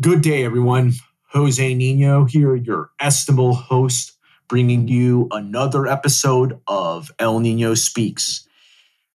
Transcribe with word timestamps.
Good 0.00 0.22
day, 0.22 0.44
everyone. 0.44 0.92
Jose 1.32 1.74
Nino 1.74 2.24
here, 2.24 2.54
your 2.54 2.88
estimable 2.98 3.52
host, 3.54 4.16
bringing 4.48 4.88
you 4.88 5.28
another 5.30 5.86
episode 5.86 6.58
of 6.66 7.10
El 7.18 7.40
Nino 7.40 7.74
Speaks. 7.74 8.48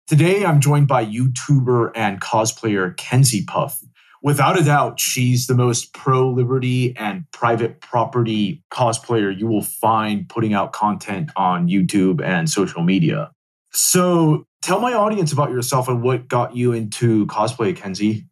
Today, 0.08 0.44
I'm 0.44 0.60
joined 0.60 0.88
by 0.88 1.06
YouTuber 1.06 1.92
and 1.94 2.20
cosplayer 2.20 2.96
Kenzie 2.96 3.44
Puff. 3.44 3.78
Without 4.24 4.58
a 4.58 4.64
doubt, 4.64 4.98
she's 4.98 5.46
the 5.46 5.54
most 5.54 5.94
pro 5.94 6.28
liberty 6.28 6.96
and 6.96 7.30
private 7.30 7.80
property 7.80 8.64
cosplayer 8.72 9.38
you 9.38 9.46
will 9.46 9.62
find 9.62 10.28
putting 10.28 10.52
out 10.52 10.72
content 10.72 11.30
on 11.36 11.68
YouTube 11.68 12.20
and 12.20 12.50
social 12.50 12.82
media. 12.82 13.30
So, 13.70 14.48
tell 14.62 14.80
my 14.80 14.94
audience 14.94 15.32
about 15.32 15.50
yourself 15.50 15.86
and 15.86 16.02
what 16.02 16.26
got 16.26 16.56
you 16.56 16.72
into 16.72 17.26
cosplay, 17.26 17.76
Kenzie. 17.76 18.26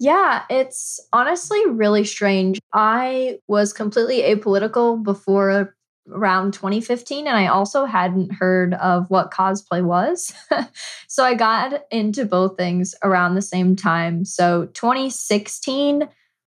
Yeah, 0.00 0.44
it's 0.48 0.98
honestly 1.12 1.60
really 1.68 2.04
strange. 2.04 2.58
I 2.72 3.38
was 3.48 3.74
completely 3.74 4.22
apolitical 4.22 5.00
before 5.02 5.74
around 6.10 6.54
2015 6.54 7.26
and 7.28 7.36
I 7.36 7.46
also 7.48 7.84
hadn't 7.84 8.32
heard 8.32 8.72
of 8.74 9.04
what 9.10 9.30
cosplay 9.30 9.84
was. 9.84 10.32
so 11.08 11.22
I 11.22 11.34
got 11.34 11.82
into 11.90 12.24
both 12.24 12.56
things 12.56 12.94
around 13.04 13.34
the 13.34 13.42
same 13.42 13.76
time. 13.76 14.24
So 14.24 14.66
2016 14.72 16.08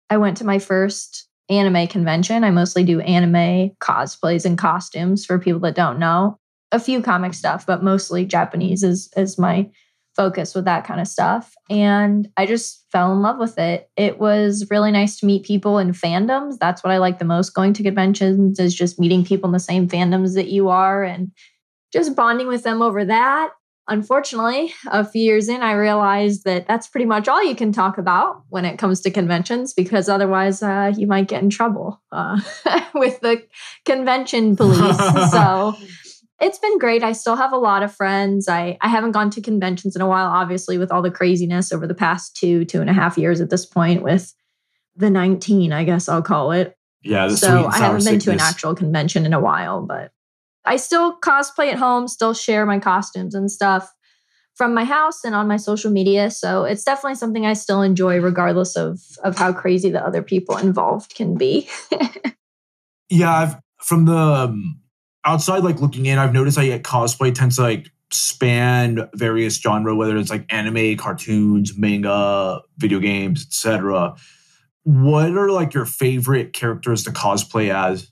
I 0.08 0.16
went 0.16 0.38
to 0.38 0.46
my 0.46 0.58
first 0.58 1.28
anime 1.50 1.86
convention. 1.88 2.44
I 2.44 2.50
mostly 2.50 2.82
do 2.82 3.00
anime 3.00 3.70
cosplays 3.80 4.46
and 4.46 4.56
costumes 4.56 5.26
for 5.26 5.38
people 5.38 5.60
that 5.60 5.74
don't 5.74 5.98
know. 5.98 6.38
A 6.72 6.80
few 6.80 7.02
comic 7.02 7.34
stuff, 7.34 7.66
but 7.66 7.84
mostly 7.84 8.24
Japanese 8.24 8.82
is 8.82 9.10
is 9.16 9.38
my 9.38 9.68
focus 10.16 10.54
with 10.54 10.64
that 10.64 10.86
kind 10.86 11.00
of 11.00 11.08
stuff. 11.08 11.54
And 11.68 12.28
I 12.36 12.46
just 12.46 12.84
fell 12.92 13.12
in 13.12 13.22
love 13.22 13.38
with 13.38 13.58
it. 13.58 13.90
It 13.96 14.18
was 14.18 14.66
really 14.70 14.92
nice 14.92 15.18
to 15.18 15.26
meet 15.26 15.44
people 15.44 15.78
in 15.78 15.92
fandoms. 15.92 16.58
That's 16.58 16.84
what 16.84 16.92
I 16.92 16.98
like 16.98 17.18
the 17.18 17.24
most 17.24 17.50
going 17.50 17.72
to 17.74 17.82
conventions 17.82 18.58
is 18.58 18.74
just 18.74 19.00
meeting 19.00 19.24
people 19.24 19.48
in 19.48 19.52
the 19.52 19.58
same 19.58 19.88
fandoms 19.88 20.34
that 20.34 20.48
you 20.48 20.68
are 20.68 21.02
and 21.02 21.32
just 21.92 22.14
bonding 22.16 22.46
with 22.46 22.62
them 22.62 22.82
over 22.82 23.04
that. 23.04 23.50
Unfortunately, 23.86 24.72
a 24.86 25.04
few 25.04 25.22
years 25.22 25.48
in, 25.48 25.60
I 25.60 25.72
realized 25.72 26.44
that 26.44 26.66
that's 26.66 26.88
pretty 26.88 27.04
much 27.04 27.28
all 27.28 27.44
you 27.44 27.54
can 27.54 27.70
talk 27.70 27.98
about 27.98 28.42
when 28.48 28.64
it 28.64 28.78
comes 28.78 29.02
to 29.02 29.10
conventions 29.10 29.74
because 29.74 30.08
otherwise 30.08 30.62
uh, 30.62 30.92
you 30.96 31.06
might 31.06 31.28
get 31.28 31.42
in 31.42 31.50
trouble 31.50 32.00
uh, 32.10 32.40
with 32.94 33.20
the 33.20 33.42
convention 33.84 34.56
police. 34.56 34.96
so 35.30 35.76
it's 36.40 36.58
been 36.58 36.78
great. 36.78 37.02
I 37.02 37.12
still 37.12 37.36
have 37.36 37.52
a 37.52 37.58
lot 37.58 37.82
of 37.82 37.94
friends. 37.94 38.48
I, 38.48 38.76
I 38.80 38.88
haven't 38.88 39.12
gone 39.12 39.30
to 39.30 39.40
conventions 39.40 39.94
in 39.94 40.02
a 40.02 40.08
while, 40.08 40.26
obviously, 40.26 40.78
with 40.78 40.90
all 40.90 41.02
the 41.02 41.10
craziness 41.10 41.72
over 41.72 41.86
the 41.86 41.94
past 41.94 42.36
two, 42.36 42.64
two 42.64 42.80
and 42.80 42.90
a 42.90 42.92
half 42.92 43.16
years 43.16 43.40
at 43.40 43.50
this 43.50 43.64
point 43.64 44.02
with 44.02 44.34
the 44.96 45.10
19, 45.10 45.72
I 45.72 45.84
guess 45.84 46.08
I'll 46.08 46.22
call 46.22 46.52
it. 46.52 46.76
Yeah. 47.02 47.28
so 47.28 47.66
I 47.66 47.78
haven't 47.78 48.04
been 48.04 48.18
to 48.20 48.32
an 48.32 48.40
actual 48.40 48.74
convention 48.74 49.26
in 49.26 49.34
a 49.34 49.40
while, 49.40 49.82
but 49.82 50.10
I 50.64 50.76
still 50.76 51.18
cosplay 51.20 51.70
at 51.70 51.78
home, 51.78 52.08
still 52.08 52.32
share 52.32 52.64
my 52.64 52.78
costumes 52.78 53.34
and 53.34 53.50
stuff 53.50 53.92
from 54.54 54.72
my 54.72 54.84
house 54.84 55.24
and 55.24 55.34
on 55.34 55.46
my 55.46 55.56
social 55.56 55.90
media. 55.90 56.30
So 56.30 56.64
it's 56.64 56.84
definitely 56.84 57.16
something 57.16 57.44
I 57.44 57.52
still 57.52 57.82
enjoy, 57.82 58.20
regardless 58.20 58.76
of 58.76 59.00
of 59.22 59.36
how 59.36 59.52
crazy 59.52 59.90
the 59.90 60.04
other 60.04 60.22
people 60.22 60.56
involved 60.56 61.14
can 61.14 61.36
be. 61.36 61.68
yeah, 63.10 63.34
I've, 63.36 63.56
from 63.82 64.06
the 64.06 64.16
um, 64.16 64.80
outside 65.24 65.64
like 65.64 65.80
looking 65.80 66.06
in, 66.06 66.18
I've 66.18 66.32
noticed 66.32 66.56
like 66.56 66.82
cosplay 66.82 67.34
tends 67.34 67.56
to 67.56 67.62
like 67.62 67.90
span 68.12 69.08
various 69.14 69.56
genre, 69.60 69.94
whether 69.94 70.16
it's 70.16 70.30
like 70.30 70.46
anime, 70.52 70.96
cartoons, 70.96 71.76
manga, 71.76 72.60
video 72.78 72.98
games, 72.98 73.44
etc. 73.46 74.14
What 74.84 75.30
are 75.30 75.50
like 75.50 75.74
your 75.74 75.86
favorite 75.86 76.52
characters 76.52 77.04
to 77.04 77.10
cosplay 77.10 77.74
as? 77.74 78.10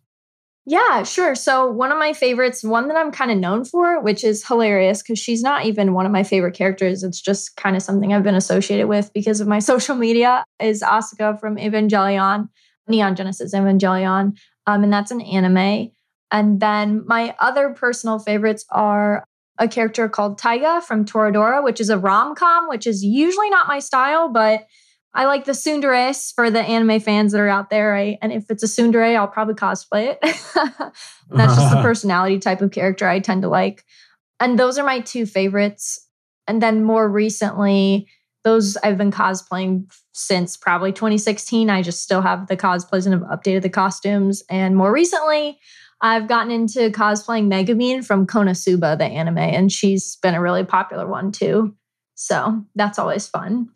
Yeah, 0.65 1.03
sure. 1.03 1.35
So 1.35 1.69
one 1.71 1.91
of 1.91 1.99
my 1.99 2.13
favorites, 2.13 2.63
one 2.63 2.87
that 2.87 2.97
I'm 2.97 3.11
kind 3.11 3.33
of 3.33 3.39
known 3.39 3.65
for, 3.65 4.01
which 4.01 4.23
is 4.23 4.47
hilarious 4.47 5.03
because 5.03 5.19
she's 5.19 5.43
not 5.43 5.67
even 5.67 5.93
one 5.93 6.07
of 6.07 6.13
my 6.13 6.23
favorite 6.23 6.55
characters. 6.55 7.03
It's 7.03 7.21
just 7.21 7.57
kind 7.57 7.75
of 7.75 7.83
something 7.83 8.13
I've 8.13 8.23
been 8.23 8.37
associated 8.37 8.87
with 8.87 9.13
because 9.13 9.41
of 9.41 9.49
my 9.49 9.59
social 9.73 9.97
media, 9.97 10.45
is 10.61 10.83
Asuka 10.83 11.39
from 11.41 11.57
Evangelion, 11.57 12.49
Neon 12.87 13.17
Genesis 13.17 13.55
Evangelion. 13.55 14.37
Um, 14.69 14.85
and 14.85 14.93
that's 14.93 15.11
an 15.11 15.21
anime. 15.21 15.91
And 16.33 16.61
then 16.61 17.05
my 17.07 17.37
other 17.39 17.71
personal 17.71 18.19
favorites 18.19 18.65
are 18.71 19.25
a 19.59 19.69
character 19.69 20.09
called 20.09 20.39
Taiga 20.39 20.81
from 20.81 21.05
Toradora, 21.05 21.63
which 21.63 21.81
is 21.81 21.91
a 21.91 21.99
rom 21.99 22.35
com, 22.35 22.69
which 22.69 22.87
is 22.87 23.05
usually 23.05 23.51
not 23.51 23.69
my 23.69 23.79
style, 23.79 24.29
but 24.29 24.67
I 25.15 25.27
like 25.27 25.45
the 25.45 25.53
tsunderes 25.53 26.33
for 26.35 26.51
the 26.51 26.63
anime 26.63 26.99
fans 27.01 27.33
that 27.33 27.41
are 27.41 27.49
out 27.49 27.69
there. 27.69 27.95
And 27.95 28.33
if 28.33 28.51
it's 28.51 28.63
a 28.63 28.67
tsundere, 28.67 29.15
I'll 29.15 29.29
probably 29.29 29.55
cosplay 29.55 30.09
it. 30.13 30.19
That's 31.31 31.55
just 31.55 31.71
the 31.71 31.81
personality 31.83 32.39
type 32.39 32.63
of 32.63 32.71
character 32.71 33.07
I 33.07 33.21
tend 33.21 33.43
to 33.43 33.49
like. 33.49 33.85
And 34.41 34.59
those 34.59 34.79
are 34.79 34.85
my 34.85 35.01
two 35.01 35.27
favorites. 35.27 36.09
And 36.49 36.63
then 36.63 36.83
more 36.83 37.09
recently, 37.09 38.09
those 38.43 38.77
I've 38.79 38.99
been 38.99 39.13
cosplaying 39.13 39.93
since 40.13 40.57
probably 40.57 40.93
2016. 40.93 41.69
I 41.69 41.83
just 41.83 42.03
still 42.03 42.23
have 42.23 42.49
the 42.49 42.57
cosplays 42.57 43.07
and 43.07 43.15
have 43.15 43.39
updated 43.39 43.63
the 43.63 43.69
costumes. 43.69 44.43
And 44.49 44.77
more 44.77 44.93
recently, 44.93 45.59
I've 46.05 46.27
gotten 46.27 46.51
into 46.51 46.91
cosplaying 46.91 47.47
Megumin 47.47 48.05
from 48.05 48.27
Konosuba, 48.27 48.99
the 48.99 49.05
anime, 49.05 49.39
and 49.39 49.71
she's 49.71 50.17
been 50.17 50.35
a 50.35 50.41
really 50.41 50.65
popular 50.65 51.07
one 51.07 51.31
too. 51.31 51.77
So 52.17 52.65
that's 52.75 52.99
always 52.99 53.29
fun. 53.29 53.69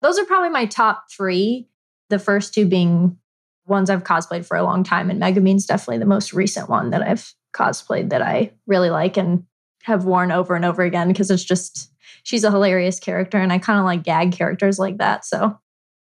Those 0.00 0.16
are 0.18 0.24
probably 0.24 0.50
my 0.50 0.66
top 0.66 1.06
three. 1.14 1.68
The 2.08 2.20
first 2.20 2.54
two 2.54 2.66
being 2.66 3.18
ones 3.66 3.90
I've 3.90 4.04
cosplayed 4.04 4.46
for 4.46 4.56
a 4.56 4.62
long 4.62 4.84
time, 4.84 5.10
and 5.10 5.20
Megumin's 5.20 5.66
definitely 5.66 5.98
the 5.98 6.06
most 6.06 6.32
recent 6.32 6.68
one 6.68 6.90
that 6.90 7.02
I've 7.02 7.34
cosplayed 7.52 8.10
that 8.10 8.22
I 8.22 8.52
really 8.66 8.90
like 8.90 9.16
and 9.16 9.44
have 9.82 10.04
worn 10.04 10.30
over 10.30 10.54
and 10.54 10.64
over 10.64 10.82
again 10.82 11.08
because 11.08 11.30
it's 11.30 11.44
just 11.44 11.90
she's 12.22 12.44
a 12.44 12.50
hilarious 12.50 13.00
character, 13.00 13.38
and 13.38 13.52
I 13.52 13.58
kind 13.58 13.80
of 13.80 13.84
like 13.84 14.04
gag 14.04 14.32
characters 14.32 14.78
like 14.78 14.98
that. 14.98 15.24
So, 15.24 15.58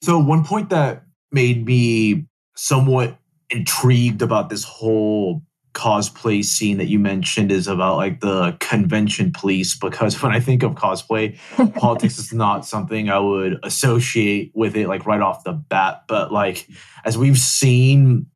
so 0.02 0.20
one 0.20 0.44
point 0.44 0.72
that 0.72 1.06
made 1.32 1.66
me 1.66 2.26
somewhat 2.56 3.18
intrigued 3.50 4.22
about 4.22 4.50
this 4.50 4.64
whole 4.64 5.42
cosplay 5.74 6.44
scene 6.44 6.78
that 6.78 6.88
you 6.88 7.00
mentioned 7.00 7.52
is 7.52 7.68
about 7.68 7.98
like 7.98 8.20
the 8.20 8.56
convention 8.60 9.32
police 9.32 9.76
because 9.78 10.22
when 10.24 10.32
I 10.32 10.40
think 10.40 10.64
of 10.64 10.74
cosplay, 10.74 11.38
politics 11.76 12.18
is 12.18 12.34
not 12.34 12.66
something 12.66 13.10
I 13.10 13.20
would 13.20 13.60
associate 13.64 14.52
with 14.54 14.76
it 14.76 14.88
like 14.88 15.06
right 15.06 15.22
off 15.22 15.44
the 15.44 15.54
bat. 15.54 16.04
But 16.08 16.32
like 16.32 16.68
as 17.06 17.18
we've 17.18 17.38
seen 17.38 18.28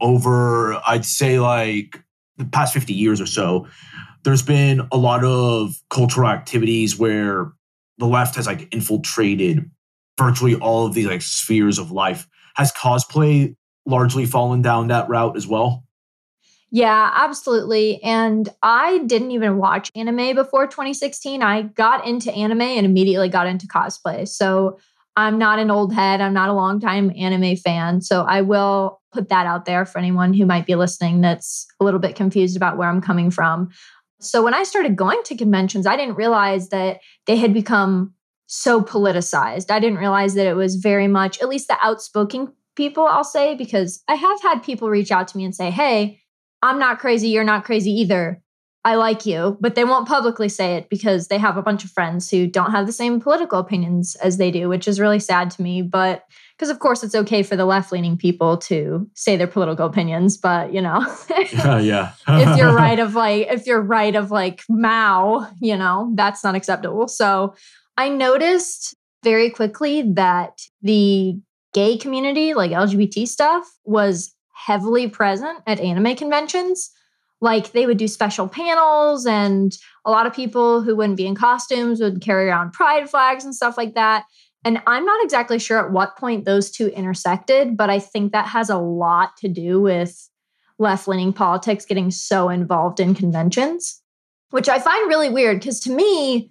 over, 0.00 0.80
I'd 0.86 1.04
say 1.04 1.40
like 1.40 2.02
the 2.36 2.44
past 2.44 2.74
50 2.74 2.92
years 2.92 3.20
or 3.20 3.26
so, 3.26 3.66
there's 4.24 4.42
been 4.42 4.86
a 4.92 4.96
lot 4.96 5.24
of 5.24 5.74
cultural 5.90 6.28
activities 6.28 6.98
where 6.98 7.52
the 7.98 8.06
left 8.06 8.36
has 8.36 8.46
like 8.46 8.72
infiltrated 8.74 9.70
virtually 10.18 10.54
all 10.56 10.86
of 10.86 10.94
these 10.94 11.06
like 11.06 11.22
spheres 11.22 11.78
of 11.78 11.90
life. 11.90 12.28
Has 12.56 12.72
cosplay 12.72 13.54
largely 13.86 14.26
fallen 14.26 14.62
down 14.62 14.88
that 14.88 15.08
route 15.08 15.36
as 15.36 15.46
well? 15.46 15.85
Yeah, 16.70 17.12
absolutely. 17.14 18.02
And 18.02 18.48
I 18.62 18.98
didn't 18.98 19.30
even 19.30 19.56
watch 19.56 19.90
anime 19.94 20.34
before 20.34 20.66
2016. 20.66 21.42
I 21.42 21.62
got 21.62 22.06
into 22.06 22.32
anime 22.32 22.62
and 22.62 22.84
immediately 22.84 23.28
got 23.28 23.46
into 23.46 23.66
cosplay. 23.66 24.26
So 24.26 24.78
I'm 25.16 25.38
not 25.38 25.58
an 25.58 25.70
old 25.70 25.94
head. 25.94 26.20
I'm 26.20 26.34
not 26.34 26.48
a 26.48 26.52
longtime 26.52 27.12
anime 27.16 27.56
fan. 27.56 28.02
So 28.02 28.22
I 28.22 28.42
will 28.42 29.00
put 29.12 29.28
that 29.28 29.46
out 29.46 29.64
there 29.64 29.86
for 29.86 29.98
anyone 29.98 30.34
who 30.34 30.44
might 30.44 30.66
be 30.66 30.74
listening 30.74 31.20
that's 31.20 31.66
a 31.80 31.84
little 31.84 32.00
bit 32.00 32.16
confused 32.16 32.56
about 32.56 32.76
where 32.76 32.88
I'm 32.88 33.00
coming 33.00 33.30
from. 33.30 33.70
So 34.20 34.42
when 34.42 34.52
I 34.52 34.64
started 34.64 34.96
going 34.96 35.22
to 35.24 35.36
conventions, 35.36 35.86
I 35.86 35.96
didn't 35.96 36.16
realize 36.16 36.68
that 36.70 37.00
they 37.26 37.36
had 37.36 37.54
become 37.54 38.12
so 38.46 38.82
politicized. 38.82 39.70
I 39.70 39.78
didn't 39.78 39.98
realize 39.98 40.34
that 40.34 40.46
it 40.46 40.54
was 40.54 40.76
very 40.76 41.08
much, 41.08 41.40
at 41.40 41.48
least 41.48 41.68
the 41.68 41.78
outspoken 41.82 42.52
people, 42.76 43.04
I'll 43.04 43.24
say, 43.24 43.54
because 43.54 44.02
I 44.08 44.14
have 44.14 44.42
had 44.42 44.62
people 44.62 44.90
reach 44.90 45.10
out 45.10 45.28
to 45.28 45.36
me 45.36 45.44
and 45.44 45.54
say, 45.54 45.70
hey, 45.70 46.20
I'm 46.66 46.78
not 46.78 46.98
crazy, 46.98 47.28
you're 47.28 47.44
not 47.44 47.64
crazy 47.64 47.90
either. 47.90 48.42
I 48.84 48.94
like 48.94 49.26
you, 49.26 49.56
but 49.60 49.74
they 49.74 49.84
won't 49.84 50.06
publicly 50.06 50.48
say 50.48 50.76
it 50.76 50.88
because 50.88 51.26
they 51.26 51.38
have 51.38 51.56
a 51.56 51.62
bunch 51.62 51.84
of 51.84 51.90
friends 51.90 52.30
who 52.30 52.46
don't 52.46 52.70
have 52.70 52.86
the 52.86 52.92
same 52.92 53.20
political 53.20 53.58
opinions 53.58 54.14
as 54.16 54.36
they 54.36 54.52
do, 54.52 54.68
which 54.68 54.86
is 54.86 55.00
really 55.00 55.18
sad 55.18 55.50
to 55.50 55.62
me. 55.62 55.82
But 55.82 56.22
because, 56.56 56.70
of 56.70 56.78
course, 56.78 57.02
it's 57.02 57.16
okay 57.16 57.42
for 57.42 57.56
the 57.56 57.64
left 57.64 57.90
leaning 57.90 58.16
people 58.16 58.56
to 58.58 59.10
say 59.14 59.36
their 59.36 59.48
political 59.48 59.86
opinions, 59.86 60.36
but 60.36 60.72
you 60.72 60.80
know, 60.80 61.04
uh, 61.04 61.80
yeah. 61.82 62.12
if 62.28 62.56
you're 62.56 62.72
right 62.76 63.00
of 63.00 63.16
like, 63.16 63.48
if 63.48 63.66
you're 63.66 63.82
right 63.82 64.14
of 64.14 64.30
like 64.30 64.62
Mao, 64.68 65.50
you 65.60 65.76
know, 65.76 66.12
that's 66.14 66.44
not 66.44 66.54
acceptable. 66.54 67.08
So 67.08 67.56
I 67.96 68.08
noticed 68.08 68.94
very 69.24 69.50
quickly 69.50 70.02
that 70.12 70.60
the 70.82 71.36
gay 71.74 71.98
community, 71.98 72.54
like 72.54 72.70
LGBT 72.70 73.26
stuff, 73.26 73.68
was 73.84 74.32
heavily 74.56 75.08
present 75.08 75.60
at 75.66 75.80
anime 75.80 76.16
conventions. 76.16 76.90
Like 77.40 77.72
they 77.72 77.86
would 77.86 77.98
do 77.98 78.08
special 78.08 78.48
panels, 78.48 79.26
and 79.26 79.76
a 80.06 80.10
lot 80.10 80.26
of 80.26 80.32
people 80.32 80.80
who 80.82 80.96
wouldn't 80.96 81.18
be 81.18 81.26
in 81.26 81.34
costumes 81.34 82.00
would 82.00 82.22
carry 82.22 82.48
around 82.48 82.72
pride 82.72 83.10
flags 83.10 83.44
and 83.44 83.54
stuff 83.54 83.76
like 83.76 83.94
that. 83.94 84.24
And 84.64 84.80
I'm 84.86 85.04
not 85.04 85.22
exactly 85.22 85.58
sure 85.58 85.78
at 85.78 85.92
what 85.92 86.16
point 86.16 86.44
those 86.44 86.70
two 86.70 86.88
intersected, 86.88 87.76
but 87.76 87.90
I 87.90 87.98
think 87.98 88.32
that 88.32 88.48
has 88.48 88.70
a 88.70 88.78
lot 88.78 89.36
to 89.38 89.48
do 89.48 89.80
with 89.80 90.28
left 90.78 91.06
leaning 91.06 91.32
politics 91.32 91.84
getting 91.84 92.10
so 92.10 92.48
involved 92.48 92.98
in 92.98 93.14
conventions, 93.14 94.02
which 94.50 94.68
I 94.68 94.78
find 94.78 95.08
really 95.08 95.28
weird 95.28 95.60
because 95.60 95.80
to 95.80 95.90
me, 95.90 96.50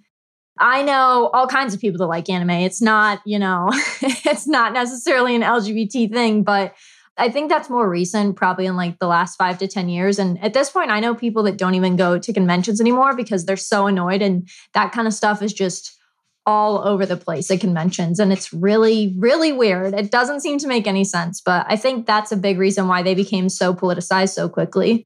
I 0.58 0.82
know 0.82 1.30
all 1.34 1.46
kinds 1.46 1.74
of 1.74 1.80
people 1.80 1.98
that 1.98 2.06
like 2.06 2.30
anime. 2.30 2.50
It's 2.50 2.80
not, 2.80 3.20
you 3.26 3.38
know, 3.38 3.68
it's 4.00 4.46
not 4.46 4.72
necessarily 4.72 5.34
an 5.34 5.42
LGBT 5.42 6.10
thing, 6.10 6.42
but 6.42 6.74
I 7.18 7.30
think 7.30 7.48
that's 7.48 7.70
more 7.70 7.88
recent, 7.88 8.36
probably 8.36 8.66
in 8.66 8.76
like 8.76 8.98
the 8.98 9.06
last 9.06 9.36
five 9.36 9.58
to 9.58 9.66
10 9.66 9.88
years. 9.88 10.18
And 10.18 10.42
at 10.42 10.52
this 10.52 10.70
point, 10.70 10.90
I 10.90 11.00
know 11.00 11.14
people 11.14 11.42
that 11.44 11.56
don't 11.56 11.74
even 11.74 11.96
go 11.96 12.18
to 12.18 12.32
conventions 12.32 12.80
anymore 12.80 13.14
because 13.14 13.46
they're 13.46 13.56
so 13.56 13.86
annoyed. 13.86 14.20
And 14.20 14.48
that 14.74 14.92
kind 14.92 15.06
of 15.06 15.14
stuff 15.14 15.40
is 15.40 15.52
just 15.52 15.96
all 16.44 16.86
over 16.86 17.04
the 17.04 17.16
place 17.16 17.50
at 17.50 17.60
conventions. 17.60 18.20
And 18.20 18.32
it's 18.32 18.52
really, 18.52 19.14
really 19.18 19.52
weird. 19.52 19.94
It 19.94 20.10
doesn't 20.10 20.40
seem 20.40 20.58
to 20.58 20.68
make 20.68 20.86
any 20.86 21.04
sense. 21.04 21.40
But 21.40 21.66
I 21.68 21.76
think 21.76 22.06
that's 22.06 22.32
a 22.32 22.36
big 22.36 22.58
reason 22.58 22.86
why 22.86 23.02
they 23.02 23.14
became 23.14 23.48
so 23.48 23.74
politicized 23.74 24.34
so 24.34 24.48
quickly. 24.48 25.04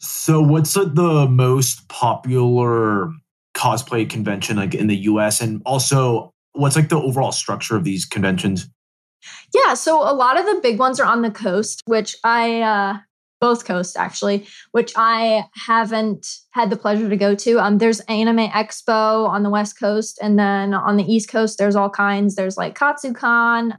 So, 0.00 0.42
what's 0.42 0.74
the 0.74 1.26
most 1.30 1.88
popular 1.88 3.10
cosplay 3.54 4.08
convention 4.08 4.56
like 4.56 4.74
in 4.74 4.88
the 4.88 4.96
US? 4.96 5.40
And 5.40 5.62
also, 5.64 6.32
what's 6.52 6.76
like 6.76 6.88
the 6.88 7.00
overall 7.00 7.32
structure 7.32 7.76
of 7.76 7.84
these 7.84 8.04
conventions? 8.04 8.68
Yeah, 9.54 9.74
so 9.74 10.00
a 10.00 10.12
lot 10.14 10.38
of 10.38 10.46
the 10.46 10.60
big 10.62 10.78
ones 10.78 11.00
are 11.00 11.06
on 11.06 11.22
the 11.22 11.30
coast, 11.30 11.82
which 11.86 12.16
I 12.24 12.60
uh 12.60 12.98
both 13.38 13.66
coasts 13.66 13.96
actually, 13.96 14.46
which 14.72 14.92
I 14.96 15.44
haven't 15.54 16.26
had 16.52 16.70
the 16.70 16.76
pleasure 16.76 17.08
to 17.08 17.16
go 17.16 17.34
to. 17.34 17.58
Um 17.58 17.78
there's 17.78 18.00
Anime 18.00 18.48
Expo 18.48 19.28
on 19.28 19.42
the 19.42 19.50
West 19.50 19.78
Coast 19.78 20.18
and 20.22 20.38
then 20.38 20.74
on 20.74 20.96
the 20.96 21.04
East 21.04 21.28
Coast 21.28 21.58
there's 21.58 21.76
all 21.76 21.90
kinds. 21.90 22.34
There's 22.34 22.56
like 22.56 22.78
Katsucon. 22.78 23.76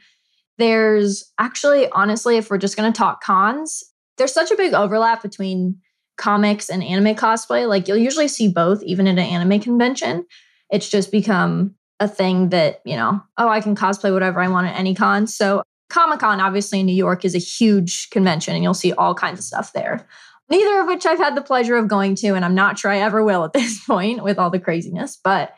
There's 0.57 1.31
actually 1.40 1.90
honestly 1.90 2.38
if 2.38 2.50
we're 2.50 2.57
just 2.57 2.78
going 2.78 2.92
to 2.92 2.98
talk 2.98 3.22
cons, 3.24 3.83
there's 4.18 4.33
such 4.33 4.51
a 4.51 4.57
big 4.57 4.74
overlap 4.74 5.22
between 5.22 5.80
comics 6.18 6.69
and 6.69 6.83
anime 6.83 7.16
cosplay. 7.16 7.68
Like 7.68 7.88
you'll 7.88 7.98
usually 7.98 8.28
see 8.28 8.48
both 8.51 8.81
even 8.83 9.07
at 9.07 9.13
an 9.13 9.19
anime 9.19 9.60
convention. 9.60 10.25
It's 10.72 10.90
just 10.90 11.12
become 11.12 11.75
a 12.00 12.08
thing 12.08 12.50
that, 12.50 12.82
you 12.86 12.96
know, 12.96 13.22
oh, 13.38 13.50
I 13.50 13.62
can 13.62 13.76
cosplay 13.76 14.14
whatever 14.14 14.40
I 14.40 14.48
want 14.48 14.68
at 14.68 14.78
any 14.78 14.94
con. 14.94 15.28
So 15.28 15.64
Comic 15.90 16.20
Con, 16.20 16.42
obviously 16.42 16.80
in 16.82 16.86
New 16.86 16.96
York, 16.96 17.26
is 17.26 17.34
a 17.34 17.40
huge 17.40 18.10
convention 18.10 18.54
and 18.54 18.64
you'll 18.64 18.74
see 18.74 18.94
all 18.94 19.16
kinds 19.16 19.40
of 19.40 19.46
stuff 19.46 19.74
there. 19.74 20.08
Neither 20.50 20.82
of 20.82 20.88
which 20.88 21.06
I've 21.06 21.18
had 21.18 21.36
the 21.36 21.42
pleasure 21.42 21.76
of 21.76 21.88
going 21.88 22.16
to, 22.16 22.30
and 22.30 22.46
I'm 22.46 22.56
not 22.56 22.80
sure 22.80 22.92
I 22.92 23.00
ever 23.00 23.24
will 23.24 23.44
at 23.46 23.54
this 23.54 23.84
point 23.86 24.24
with 24.24 24.38
all 24.38 24.50
the 24.50 24.60
craziness. 24.60 25.18
But 25.22 25.54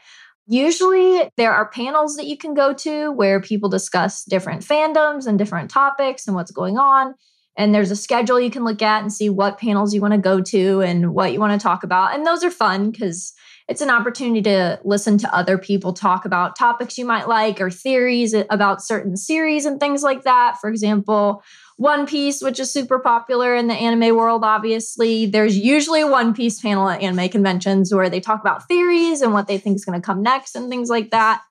usually 0.47 1.29
there 1.37 1.53
are 1.53 1.69
panels 1.69 2.15
that 2.15 2.25
you 2.25 2.37
can 2.37 2.53
go 2.53 2.73
to 2.73 3.11
where 3.11 3.39
people 3.39 3.69
discuss 3.69 4.23
different 4.23 4.63
fandoms 4.63 5.27
and 5.27 5.37
different 5.37 5.69
topics 5.69 6.25
and 6.25 6.35
what's 6.35 6.51
going 6.51 6.77
on. 6.77 7.15
And 7.55 7.75
there's 7.75 7.91
a 7.91 7.95
schedule 7.95 8.39
you 8.39 8.49
can 8.49 8.63
look 8.63 8.81
at 8.81 9.01
and 9.01 9.11
see 9.11 9.29
what 9.29 9.59
panels 9.59 9.93
you 9.93 10.01
want 10.01 10.13
to 10.13 10.19
go 10.19 10.41
to 10.41 10.81
and 10.81 11.13
what 11.13 11.33
you 11.33 11.39
want 11.39 11.59
to 11.59 11.63
talk 11.63 11.83
about. 11.83 12.15
And 12.15 12.25
those 12.25 12.43
are 12.43 12.51
fun 12.51 12.89
because 12.89 13.33
it's 13.69 13.81
an 13.81 13.91
opportunity 13.91 14.41
to 14.41 14.79
listen 14.83 15.19
to 15.19 15.33
other 15.33 15.55
people 15.55 15.93
talk 15.93 16.25
about 16.25 16.57
topics 16.57 16.97
you 16.97 17.05
might 17.05 17.27
like 17.27 17.61
or 17.61 17.69
theories 17.69 18.33
about 18.49 18.81
certain 18.81 19.15
series 19.15 19.63
and 19.63 19.79
things 19.79 20.01
like 20.01 20.23
that. 20.23 20.57
For 20.59 20.71
example, 20.71 21.43
One 21.77 22.07
Piece, 22.07 22.41
which 22.41 22.59
is 22.59 22.73
super 22.73 22.97
popular 22.97 23.53
in 23.53 23.67
the 23.67 23.75
anime 23.75 24.17
world, 24.17 24.43
obviously. 24.43 25.27
There's 25.27 25.55
usually 25.55 26.01
a 26.01 26.07
One 26.07 26.33
Piece 26.33 26.59
panel 26.59 26.89
at 26.89 27.03
anime 27.03 27.29
conventions 27.29 27.93
where 27.93 28.09
they 28.09 28.19
talk 28.19 28.41
about 28.41 28.67
theories 28.67 29.21
and 29.21 29.33
what 29.33 29.47
they 29.47 29.59
think 29.59 29.75
is 29.75 29.85
going 29.85 30.01
to 30.01 30.05
come 30.05 30.23
next 30.23 30.55
and 30.55 30.67
things 30.67 30.89
like 30.89 31.11
that. 31.11 31.43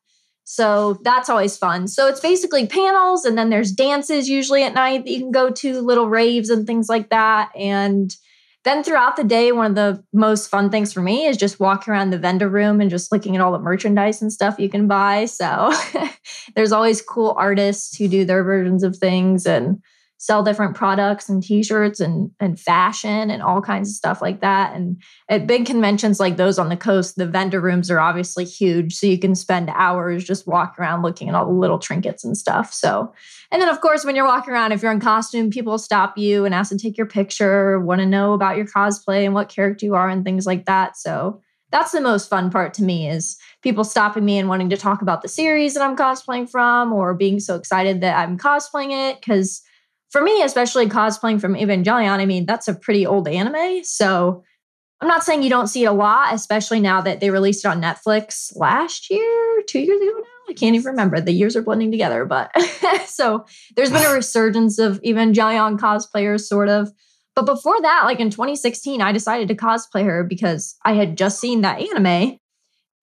So 0.42 0.98
that's 1.04 1.28
always 1.28 1.56
fun. 1.56 1.86
So 1.86 2.08
it's 2.08 2.20
basically 2.20 2.66
panels, 2.66 3.24
and 3.24 3.38
then 3.38 3.50
there's 3.50 3.70
dances 3.70 4.28
usually 4.28 4.64
at 4.64 4.74
night 4.74 5.04
that 5.04 5.10
you 5.10 5.20
can 5.20 5.30
go 5.30 5.50
to, 5.50 5.80
little 5.82 6.08
raves 6.08 6.50
and 6.50 6.66
things 6.66 6.88
like 6.88 7.10
that. 7.10 7.50
And 7.54 8.12
then 8.68 8.84
throughout 8.84 9.16
the 9.16 9.24
day, 9.24 9.50
one 9.50 9.64
of 9.66 9.74
the 9.74 10.04
most 10.12 10.48
fun 10.48 10.68
things 10.68 10.92
for 10.92 11.00
me 11.00 11.24
is 11.24 11.38
just 11.38 11.58
walking 11.58 11.90
around 11.90 12.10
the 12.10 12.18
vendor 12.18 12.50
room 12.50 12.82
and 12.82 12.90
just 12.90 13.10
looking 13.10 13.34
at 13.34 13.40
all 13.40 13.52
the 13.52 13.58
merchandise 13.58 14.20
and 14.20 14.30
stuff 14.30 14.58
you 14.58 14.68
can 14.68 14.86
buy. 14.86 15.24
So 15.24 15.72
there's 16.54 16.72
always 16.72 17.00
cool 17.00 17.34
artists 17.38 17.96
who 17.96 18.08
do 18.08 18.26
their 18.26 18.44
versions 18.44 18.82
of 18.82 18.96
things 18.96 19.46
and 19.46 19.82
sell 20.18 20.42
different 20.42 20.74
products 20.74 21.28
and 21.28 21.42
t-shirts 21.42 22.00
and 22.00 22.30
and 22.40 22.58
fashion 22.58 23.30
and 23.30 23.40
all 23.40 23.62
kinds 23.62 23.88
of 23.88 23.94
stuff 23.94 24.20
like 24.20 24.40
that. 24.40 24.74
And 24.74 25.00
at 25.28 25.46
big 25.46 25.64
conventions 25.64 26.18
like 26.18 26.36
those 26.36 26.58
on 26.58 26.68
the 26.68 26.76
coast 26.76 27.16
the 27.16 27.26
vendor 27.26 27.60
rooms 27.60 27.90
are 27.90 28.00
obviously 28.00 28.44
huge 28.44 28.94
so 28.94 29.06
you 29.06 29.18
can 29.18 29.34
spend 29.34 29.70
hours 29.70 30.24
just 30.24 30.46
walking 30.46 30.82
around 30.82 31.02
looking 31.02 31.28
at 31.28 31.34
all 31.34 31.46
the 31.46 31.52
little 31.52 31.78
trinkets 31.78 32.24
and 32.24 32.36
stuff. 32.36 32.74
So 32.74 33.12
and 33.52 33.62
then 33.62 33.68
of 33.68 33.80
course 33.80 34.04
when 34.04 34.16
you're 34.16 34.26
walking 34.26 34.52
around 34.52 34.72
if 34.72 34.82
you're 34.82 34.92
in 34.92 35.00
costume 35.00 35.50
people 35.50 35.78
stop 35.78 36.18
you 36.18 36.44
and 36.44 36.54
ask 36.54 36.70
to 36.70 36.78
take 36.78 36.98
your 36.98 37.06
picture 37.06 37.78
want 37.80 38.00
to 38.00 38.06
know 38.06 38.32
about 38.32 38.56
your 38.56 38.66
cosplay 38.66 39.24
and 39.24 39.34
what 39.34 39.48
character 39.48 39.86
you 39.86 39.94
are 39.94 40.08
and 40.08 40.24
things 40.24 40.46
like 40.46 40.66
that. 40.66 40.96
So 40.96 41.40
that's 41.70 41.92
the 41.92 42.00
most 42.00 42.28
fun 42.28 42.50
part 42.50 42.74
to 42.74 42.82
me 42.82 43.08
is 43.08 43.36
people 43.62 43.84
stopping 43.84 44.24
me 44.24 44.38
and 44.38 44.48
wanting 44.48 44.70
to 44.70 44.76
talk 44.76 45.02
about 45.02 45.22
the 45.22 45.28
series 45.28 45.74
that 45.74 45.82
I'm 45.82 45.96
cosplaying 45.96 46.50
from 46.50 46.92
or 46.92 47.14
being 47.14 47.38
so 47.38 47.54
excited 47.54 48.00
that 48.00 48.18
I'm 48.18 48.38
cosplaying 48.38 49.10
it 49.10 49.20
because 49.20 49.62
for 50.10 50.22
me, 50.22 50.42
especially 50.42 50.86
cosplaying 50.86 51.40
from 51.40 51.54
Evangelion, 51.54 52.18
I 52.18 52.26
mean, 52.26 52.46
that's 52.46 52.68
a 52.68 52.74
pretty 52.74 53.06
old 53.06 53.28
anime. 53.28 53.84
So 53.84 54.42
I'm 55.00 55.08
not 55.08 55.22
saying 55.22 55.42
you 55.42 55.50
don't 55.50 55.68
see 55.68 55.84
it 55.84 55.88
a 55.88 55.92
lot, 55.92 56.34
especially 56.34 56.80
now 56.80 57.00
that 57.02 57.20
they 57.20 57.30
released 57.30 57.64
it 57.64 57.68
on 57.68 57.80
Netflix 57.80 58.56
last 58.56 59.10
year, 59.10 59.62
two 59.68 59.80
years 59.80 60.00
ago 60.00 60.12
now. 60.16 60.24
I 60.48 60.54
can't 60.54 60.74
even 60.74 60.90
remember. 60.92 61.20
The 61.20 61.32
years 61.32 61.54
are 61.56 61.62
blending 61.62 61.90
together. 61.90 62.24
But 62.24 62.50
so 63.06 63.44
there's 63.76 63.92
been 63.92 64.04
a 64.04 64.10
resurgence 64.14 64.78
of 64.78 65.00
Evangelion 65.02 65.78
cosplayers, 65.78 66.40
sort 66.40 66.68
of. 66.68 66.90
But 67.36 67.46
before 67.46 67.80
that, 67.80 68.02
like 68.04 68.18
in 68.18 68.30
2016, 68.30 69.00
I 69.00 69.12
decided 69.12 69.46
to 69.48 69.54
cosplay 69.54 70.04
her 70.04 70.24
because 70.24 70.74
I 70.84 70.94
had 70.94 71.16
just 71.16 71.38
seen 71.38 71.60
that 71.60 71.80
anime 71.80 72.38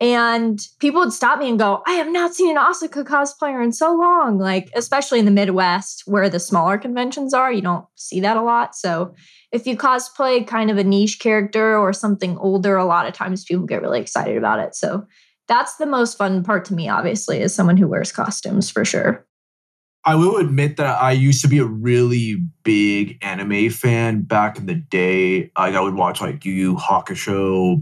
and 0.01 0.59
people 0.79 0.99
would 0.99 1.13
stop 1.13 1.39
me 1.39 1.49
and 1.49 1.57
go, 1.57 1.81
I 1.87 1.93
have 1.93 2.11
not 2.11 2.33
seen 2.33 2.55
an 2.55 2.61
Asuka 2.61 3.05
cosplayer 3.05 3.63
in 3.63 3.71
so 3.71 3.95
long. 3.95 4.37
Like, 4.37 4.69
especially 4.75 5.19
in 5.19 5.25
the 5.25 5.31
Midwest 5.31 6.03
where 6.05 6.29
the 6.29 6.39
smaller 6.39 6.77
conventions 6.77 7.33
are, 7.33 7.51
you 7.51 7.61
don't 7.61 7.85
see 7.95 8.19
that 8.19 8.35
a 8.35 8.41
lot. 8.41 8.75
So, 8.75 9.13
if 9.51 9.65
you 9.65 9.77
cosplay 9.77 10.45
kind 10.45 10.69
of 10.69 10.77
a 10.77 10.83
niche 10.83 11.19
character 11.19 11.77
or 11.77 11.93
something 11.93 12.37
older, 12.39 12.75
a 12.75 12.85
lot 12.85 13.07
of 13.07 13.13
times 13.13 13.45
people 13.45 13.65
get 13.65 13.81
really 13.81 14.01
excited 14.01 14.35
about 14.35 14.59
it. 14.59 14.75
So, 14.75 15.05
that's 15.47 15.77
the 15.77 15.85
most 15.85 16.17
fun 16.17 16.43
part 16.43 16.65
to 16.65 16.73
me, 16.73 16.89
obviously, 16.89 17.41
as 17.41 17.55
someone 17.55 17.77
who 17.77 17.87
wears 17.87 18.11
costumes 18.11 18.69
for 18.69 18.83
sure. 18.83 19.25
I 20.03 20.15
will 20.15 20.37
admit 20.37 20.77
that 20.77 21.01
I 21.01 21.13
used 21.13 21.41
to 21.41 21.47
be 21.47 21.57
a 21.57 21.65
really 21.65 22.37
big 22.63 23.17
anime 23.23 23.71
fan 23.71 24.21
back 24.21 24.57
in 24.57 24.67
the 24.67 24.75
day. 24.75 25.51
Like 25.57 25.73
I 25.73 25.79
would 25.79 25.95
watch 25.95 26.21
like 26.21 26.45
Yu 26.45 26.53
Yu 26.53 26.75
Hakusho, 26.75 27.81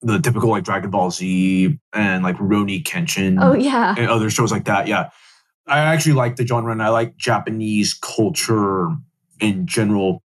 the 0.00 0.18
typical 0.18 0.50
like 0.50 0.64
Dragon 0.64 0.90
Ball 0.90 1.10
Z 1.10 1.78
and 1.92 2.22
like 2.22 2.36
Rurouni 2.36 2.82
Kenshin. 2.82 3.38
Oh 3.40 3.54
yeah. 3.54 3.94
And 3.96 4.08
other 4.08 4.30
shows 4.30 4.52
like 4.52 4.64
that. 4.66 4.86
Yeah. 4.86 5.10
I 5.66 5.80
actually 5.80 6.14
like 6.14 6.36
the 6.36 6.46
genre 6.46 6.72
and 6.72 6.82
I 6.82 6.88
like 6.88 7.16
Japanese 7.16 7.94
culture 7.94 8.88
in 9.40 9.66
general. 9.66 10.22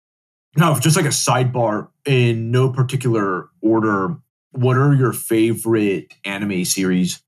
Now, 0.57 0.79
just 0.79 0.97
like 0.97 1.07
a 1.07 1.09
sidebar, 1.09 1.89
in 2.05 2.51
no 2.51 2.71
particular 2.71 3.49
order, 3.61 4.17
what 4.51 4.77
are 4.77 4.95
your 4.95 5.13
favorite 5.13 6.13
anime 6.25 6.65
series? 6.65 7.23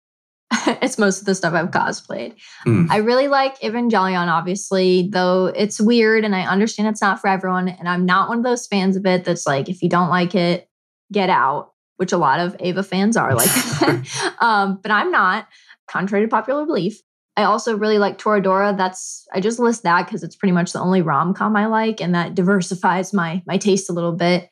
it's 0.66 0.98
most 0.98 1.20
of 1.20 1.26
the 1.26 1.34
stuff 1.34 1.54
I've 1.54 1.70
cosplayed. 1.70 2.34
Mm. 2.66 2.88
I 2.90 2.98
really 2.98 3.28
like 3.28 3.58
Evangelion, 3.60 4.28
obviously, 4.28 5.08
though 5.10 5.46
it's 5.46 5.80
weird 5.80 6.24
and 6.24 6.36
I 6.36 6.42
understand 6.42 6.88
it's 6.88 7.00
not 7.00 7.20
for 7.20 7.28
everyone. 7.28 7.68
And 7.68 7.88
I'm 7.88 8.04
not 8.04 8.28
one 8.28 8.38
of 8.38 8.44
those 8.44 8.66
fans 8.66 8.96
of 8.96 9.06
it 9.06 9.24
that's 9.24 9.46
like, 9.46 9.68
if 9.68 9.82
you 9.82 9.88
don't 9.88 10.10
like 10.10 10.34
it, 10.34 10.68
get 11.12 11.30
out 11.30 11.73
which 11.96 12.12
a 12.12 12.18
lot 12.18 12.40
of 12.40 12.56
Eva 12.60 12.82
fans 12.82 13.16
are 13.16 13.34
like. 13.34 13.50
um, 14.42 14.78
but 14.82 14.90
I'm 14.90 15.10
not, 15.10 15.48
contrary 15.88 16.24
to 16.24 16.28
popular 16.28 16.66
belief. 16.66 17.00
I 17.36 17.44
also 17.44 17.76
really 17.76 17.98
like 17.98 18.18
Toradora. 18.18 18.76
That's 18.76 19.26
I 19.32 19.40
just 19.40 19.58
list 19.58 19.82
that 19.82 20.06
because 20.06 20.22
it's 20.22 20.36
pretty 20.36 20.52
much 20.52 20.72
the 20.72 20.80
only 20.80 21.02
rom 21.02 21.34
com 21.34 21.56
I 21.56 21.66
like, 21.66 22.00
and 22.00 22.14
that 22.14 22.34
diversifies 22.34 23.12
my 23.12 23.42
my 23.46 23.58
taste 23.58 23.90
a 23.90 23.92
little 23.92 24.12
bit. 24.12 24.48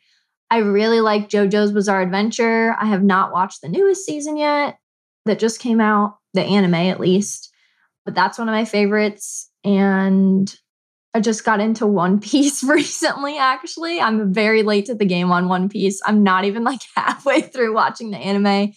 I 0.51 0.59
really 0.59 1.01
like 1.01 1.31
JoJo's 1.31 1.73
Bizarre 1.73 2.03
Adventure. 2.03 2.77
I 2.79 2.87
have 2.87 3.03
not 3.03 3.33
watched 3.33 3.63
the 3.63 3.69
newest 3.69 4.05
season 4.05 4.37
yet 4.37 4.79
that 5.25 5.39
just 5.39 5.61
came 5.61 5.81
out, 5.81 6.19
the 6.35 6.43
anime 6.43 6.75
at 6.75 7.01
least, 7.01 7.53
but 8.05 8.15
that's 8.15 8.39
one 8.39 8.49
of 8.49 8.53
my 8.53 8.65
favorites. 8.65 9.49
And 9.65 10.55
I 11.15 11.21
just 11.21 11.45
got 11.45 11.61
into 11.61 11.87
One 11.87 12.21
Piece 12.21 12.63
recently, 12.65 13.39
actually. 13.39 14.01
I'm 14.01 14.33
very 14.33 14.63
late 14.63 14.87
to 14.87 14.95
the 14.95 15.05
game 15.05 15.31
on 15.31 15.49
One 15.49 15.69
Piece. 15.69 16.01
I'm 16.05 16.23
not 16.23 16.45
even 16.45 16.65
like 16.65 16.81
halfway 16.97 17.43
through 17.43 17.75
watching 17.75 18.11
the 18.11 18.19
anime, 18.19 18.73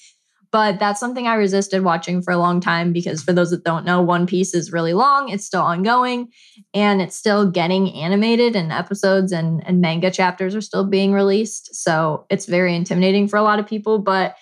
but 0.52 0.80
that's 0.80 1.00
something 1.00 1.28
I 1.28 1.36
resisted 1.36 1.84
watching 1.84 2.22
for 2.22 2.32
a 2.32 2.38
long 2.38 2.60
time 2.60 2.94
because, 2.94 3.24
for 3.24 3.34
those 3.34 3.52
that 3.52 3.64
don't 3.64 3.86
know, 3.86 4.02
One 4.02 4.28
Piece 4.28 4.54
is 4.54 4.72
really 4.72 4.94
long. 4.94 5.30
It's 5.30 5.46
still 5.46 5.62
ongoing 5.62 6.30
and 6.74 7.02
it's 7.02 7.16
still 7.16 7.50
getting 7.50 7.92
animated, 7.94 8.56
and 8.56 8.72
episodes 8.72 9.32
and, 9.32 9.66
and 9.66 9.82
manga 9.82 10.12
chapters 10.12 10.56
are 10.56 10.62
still 10.62 10.86
being 10.86 11.14
released. 11.14 11.76
So 11.76 12.26
it's 12.30 12.46
very 12.46 12.76
intimidating 12.76 13.28
for 13.28 13.38
a 13.38 13.44
lot 13.44 13.60
of 13.60 13.68
people. 13.68 14.00
But 14.00 14.36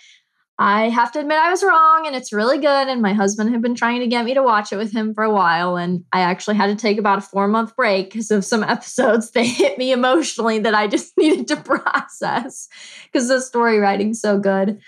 I 0.59 0.89
have 0.89 1.11
to 1.13 1.19
admit 1.19 1.39
I 1.39 1.49
was 1.49 1.63
wrong 1.63 2.05
and 2.05 2.15
it's 2.15 2.31
really 2.31 2.59
good. 2.59 2.87
And 2.87 3.01
my 3.01 3.13
husband 3.13 3.51
had 3.51 3.61
been 3.61 3.73
trying 3.73 4.01
to 4.01 4.07
get 4.07 4.23
me 4.23 4.35
to 4.35 4.43
watch 4.43 4.71
it 4.71 4.77
with 4.77 4.93
him 4.93 5.13
for 5.13 5.23
a 5.23 5.31
while. 5.31 5.77
And 5.77 6.03
I 6.13 6.21
actually 6.21 6.55
had 6.57 6.67
to 6.67 6.75
take 6.75 6.99
about 6.99 7.17
a 7.17 7.21
four 7.21 7.47
month 7.47 7.75
break 7.75 8.11
because 8.11 8.29
of 8.29 8.45
some 8.45 8.63
episodes 8.67 9.31
that 9.31 9.43
hit 9.43 9.77
me 9.77 9.91
emotionally 9.91 10.59
that 10.59 10.75
I 10.75 10.87
just 10.87 11.13
needed 11.17 11.47
to 11.47 11.55
process 11.63 12.67
because 13.11 13.27
the 13.27 13.41
story 13.41 13.79
writing's 13.79 14.21
so 14.21 14.39
good. 14.39 14.79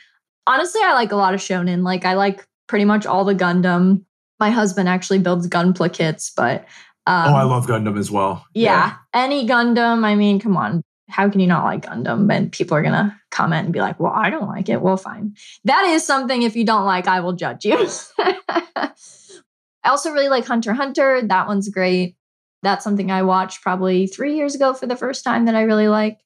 Honestly, 0.47 0.81
I 0.83 0.93
like 0.93 1.11
a 1.11 1.15
lot 1.15 1.33
of 1.33 1.39
shonen. 1.39 1.83
Like 1.83 2.05
I 2.05 2.13
like 2.13 2.45
pretty 2.67 2.85
much 2.85 3.07
all 3.07 3.25
the 3.25 3.33
Gundam. 3.33 4.03
My 4.39 4.51
husband 4.51 4.87
actually 4.87 5.19
builds 5.19 5.47
Gunpla 5.47 5.91
kits, 5.93 6.29
but 6.29 6.65
um, 7.07 7.33
oh, 7.33 7.35
I 7.35 7.43
love 7.43 7.65
Gundam 7.65 7.97
as 7.97 8.11
well. 8.11 8.45
Yeah, 8.53 8.71
yeah, 8.71 8.95
any 9.13 9.47
Gundam. 9.47 10.03
I 10.03 10.13
mean, 10.13 10.39
come 10.39 10.57
on 10.57 10.83
how 11.09 11.29
can 11.29 11.39
you 11.39 11.47
not 11.47 11.65
like 11.65 11.85
Gundam? 11.85 12.33
And 12.33 12.51
people 12.51 12.75
are 12.75 12.81
going 12.81 12.93
to 12.93 13.15
comment 13.31 13.65
and 13.65 13.73
be 13.73 13.79
like, 13.79 13.99
well, 13.99 14.13
I 14.13 14.29
don't 14.29 14.47
like 14.47 14.69
it. 14.69 14.81
Well, 14.81 14.97
fine. 14.97 15.35
That 15.63 15.85
is 15.85 16.05
something 16.05 16.41
if 16.41 16.55
you 16.55 16.65
don't 16.65 16.85
like, 16.85 17.07
I 17.07 17.19
will 17.19 17.33
judge 17.33 17.65
you. 17.65 17.87
I 18.19 19.89
also 19.89 20.11
really 20.11 20.29
like 20.29 20.45
Hunter 20.45 20.73
Hunter. 20.73 21.21
That 21.21 21.47
one's 21.47 21.69
great. 21.69 22.15
That's 22.63 22.83
something 22.83 23.11
I 23.11 23.21
watched 23.21 23.61
probably 23.61 24.07
three 24.07 24.35
years 24.35 24.55
ago 24.55 24.73
for 24.73 24.87
the 24.87 24.95
first 24.95 25.23
time 25.23 25.45
that 25.45 25.55
I 25.55 25.61
really 25.61 25.87
like. 25.87 26.19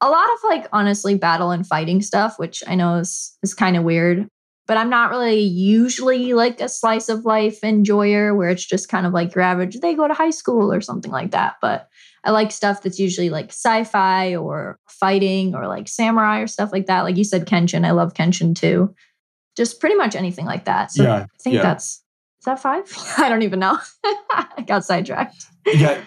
A 0.00 0.08
lot 0.08 0.32
of 0.32 0.38
like 0.44 0.68
honestly 0.72 1.16
battle 1.16 1.50
and 1.50 1.66
fighting 1.66 2.00
stuff, 2.00 2.38
which 2.38 2.62
I 2.66 2.76
know 2.76 2.96
is 2.96 3.36
is 3.42 3.52
kind 3.52 3.76
of 3.76 3.82
weird. 3.82 4.28
But 4.68 4.76
I'm 4.76 4.88
not 4.88 5.10
really 5.10 5.40
usually 5.40 6.32
like 6.32 6.60
a 6.60 6.68
slice 6.68 7.08
of 7.08 7.24
life 7.24 7.64
enjoyer 7.64 8.32
where 8.36 8.50
it's 8.50 8.64
just 8.64 8.88
kind 8.88 9.04
of 9.04 9.12
like 9.12 9.34
your 9.34 9.42
average, 9.42 9.80
they 9.80 9.94
go 9.94 10.06
to 10.06 10.14
high 10.14 10.30
school 10.30 10.72
or 10.72 10.80
something 10.80 11.10
like 11.10 11.32
that. 11.32 11.56
But 11.60 11.88
I 12.24 12.30
like 12.30 12.52
stuff 12.52 12.82
that's 12.82 12.98
usually 12.98 13.30
like 13.30 13.46
sci-fi 13.46 14.36
or 14.36 14.78
fighting 14.88 15.54
or 15.54 15.66
like 15.66 15.88
samurai 15.88 16.40
or 16.40 16.46
stuff 16.46 16.70
like 16.72 16.86
that. 16.86 17.02
Like 17.02 17.16
you 17.16 17.24
said, 17.24 17.46
Kenshin. 17.46 17.86
I 17.86 17.92
love 17.92 18.14
Kenshin 18.14 18.54
too. 18.54 18.94
Just 19.56 19.80
pretty 19.80 19.96
much 19.96 20.14
anything 20.14 20.44
like 20.44 20.66
that. 20.66 20.92
So 20.92 21.02
yeah, 21.02 21.14
I 21.14 21.26
think 21.42 21.56
yeah. 21.56 21.62
that's 21.62 22.02
is 22.40 22.44
that 22.46 22.60
five? 22.60 22.84
I 23.18 23.28
don't 23.28 23.42
even 23.42 23.58
know. 23.58 23.78
I 24.04 24.64
got 24.66 24.84
sidetracked. 24.84 25.46
Yeah. 25.66 26.00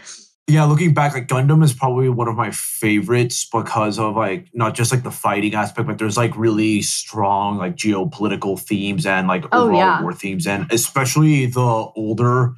Yeah, 0.45 0.65
looking 0.65 0.93
back, 0.93 1.13
like 1.13 1.29
Gundam 1.29 1.63
is 1.63 1.71
probably 1.73 2.09
one 2.09 2.27
of 2.27 2.35
my 2.35 2.51
favorites 2.51 3.47
because 3.49 3.97
of 3.97 4.17
like 4.17 4.49
not 4.53 4.73
just 4.73 4.91
like 4.91 5.03
the 5.03 5.11
fighting 5.11 5.55
aspect, 5.55 5.87
but 5.87 5.97
there's 5.97 6.17
like 6.17 6.35
really 6.35 6.81
strong 6.81 7.57
like 7.57 7.77
geopolitical 7.77 8.59
themes 8.59 9.05
and 9.05 9.29
like 9.29 9.45
oh, 9.53 9.63
overall 9.63 9.77
yeah. 9.77 10.01
war 10.01 10.11
themes, 10.11 10.45
and 10.45 10.69
especially 10.69 11.45
the 11.45 11.61
older 11.61 12.55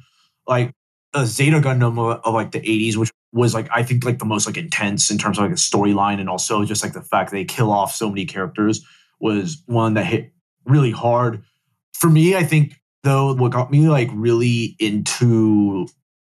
like 0.48 0.72
a 1.14 1.26
Zeta 1.26 1.60
Gundam 1.60 1.96
of, 1.98 2.20
of, 2.24 2.34
like 2.34 2.50
the 2.50 2.60
80s, 2.60 2.96
which 2.96 3.12
was 3.32 3.54
like 3.54 3.68
I 3.72 3.82
think 3.82 4.04
like 4.04 4.18
the 4.18 4.24
most 4.24 4.46
like 4.46 4.56
intense 4.56 5.10
in 5.10 5.18
terms 5.18 5.38
of 5.38 5.44
like 5.44 5.52
a 5.52 5.56
storyline 5.56 6.20
and 6.20 6.28
also 6.28 6.64
just 6.64 6.82
like 6.82 6.92
the 6.92 7.02
fact 7.02 7.30
they 7.30 7.44
kill 7.44 7.70
off 7.70 7.94
so 7.94 8.08
many 8.08 8.24
characters 8.24 8.84
was 9.20 9.62
one 9.66 9.94
that 9.94 10.06
hit 10.06 10.32
really 10.64 10.90
hard. 10.90 11.42
For 11.94 12.08
me, 12.08 12.36
I 12.36 12.44
think 12.44 12.74
though 13.02 13.34
what 13.34 13.52
got 13.52 13.70
me 13.70 13.88
like 13.88 14.08
really 14.12 14.76
into 14.78 15.86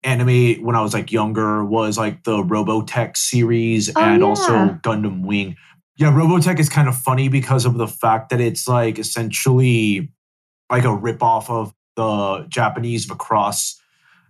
anime 0.02 0.62
when 0.64 0.76
I 0.76 0.82
was 0.82 0.94
like 0.94 1.10
younger 1.10 1.64
was 1.64 1.98
like 1.98 2.24
the 2.24 2.38
Robotech 2.38 3.16
series 3.16 3.90
oh, 3.94 4.00
and 4.00 4.20
yeah. 4.20 4.26
also 4.26 4.52
Gundam 4.82 5.24
Wing. 5.24 5.56
Yeah, 5.96 6.12
Robotech 6.12 6.60
is 6.60 6.68
kind 6.68 6.88
of 6.88 6.96
funny 6.96 7.28
because 7.28 7.64
of 7.64 7.76
the 7.76 7.88
fact 7.88 8.30
that 8.30 8.40
it's 8.40 8.68
like 8.68 8.98
essentially 8.98 10.12
like 10.70 10.84
a 10.84 10.88
ripoff 10.88 11.50
of 11.50 11.74
the 11.96 12.46
Japanese 12.48 13.08
Macross 13.08 13.74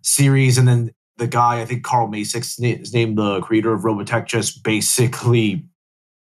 series, 0.03 0.57
and 0.57 0.67
then 0.67 0.91
the 1.19 1.27
guy, 1.27 1.61
I 1.61 1.65
think 1.65 1.85
Carl 1.85 2.09
Macek's 2.09 2.59
name, 2.59 3.15
the 3.17 3.41
creator 3.41 3.73
of 3.73 3.83
Robotech, 3.83 4.27
just 4.27 4.63
basically 4.63 5.65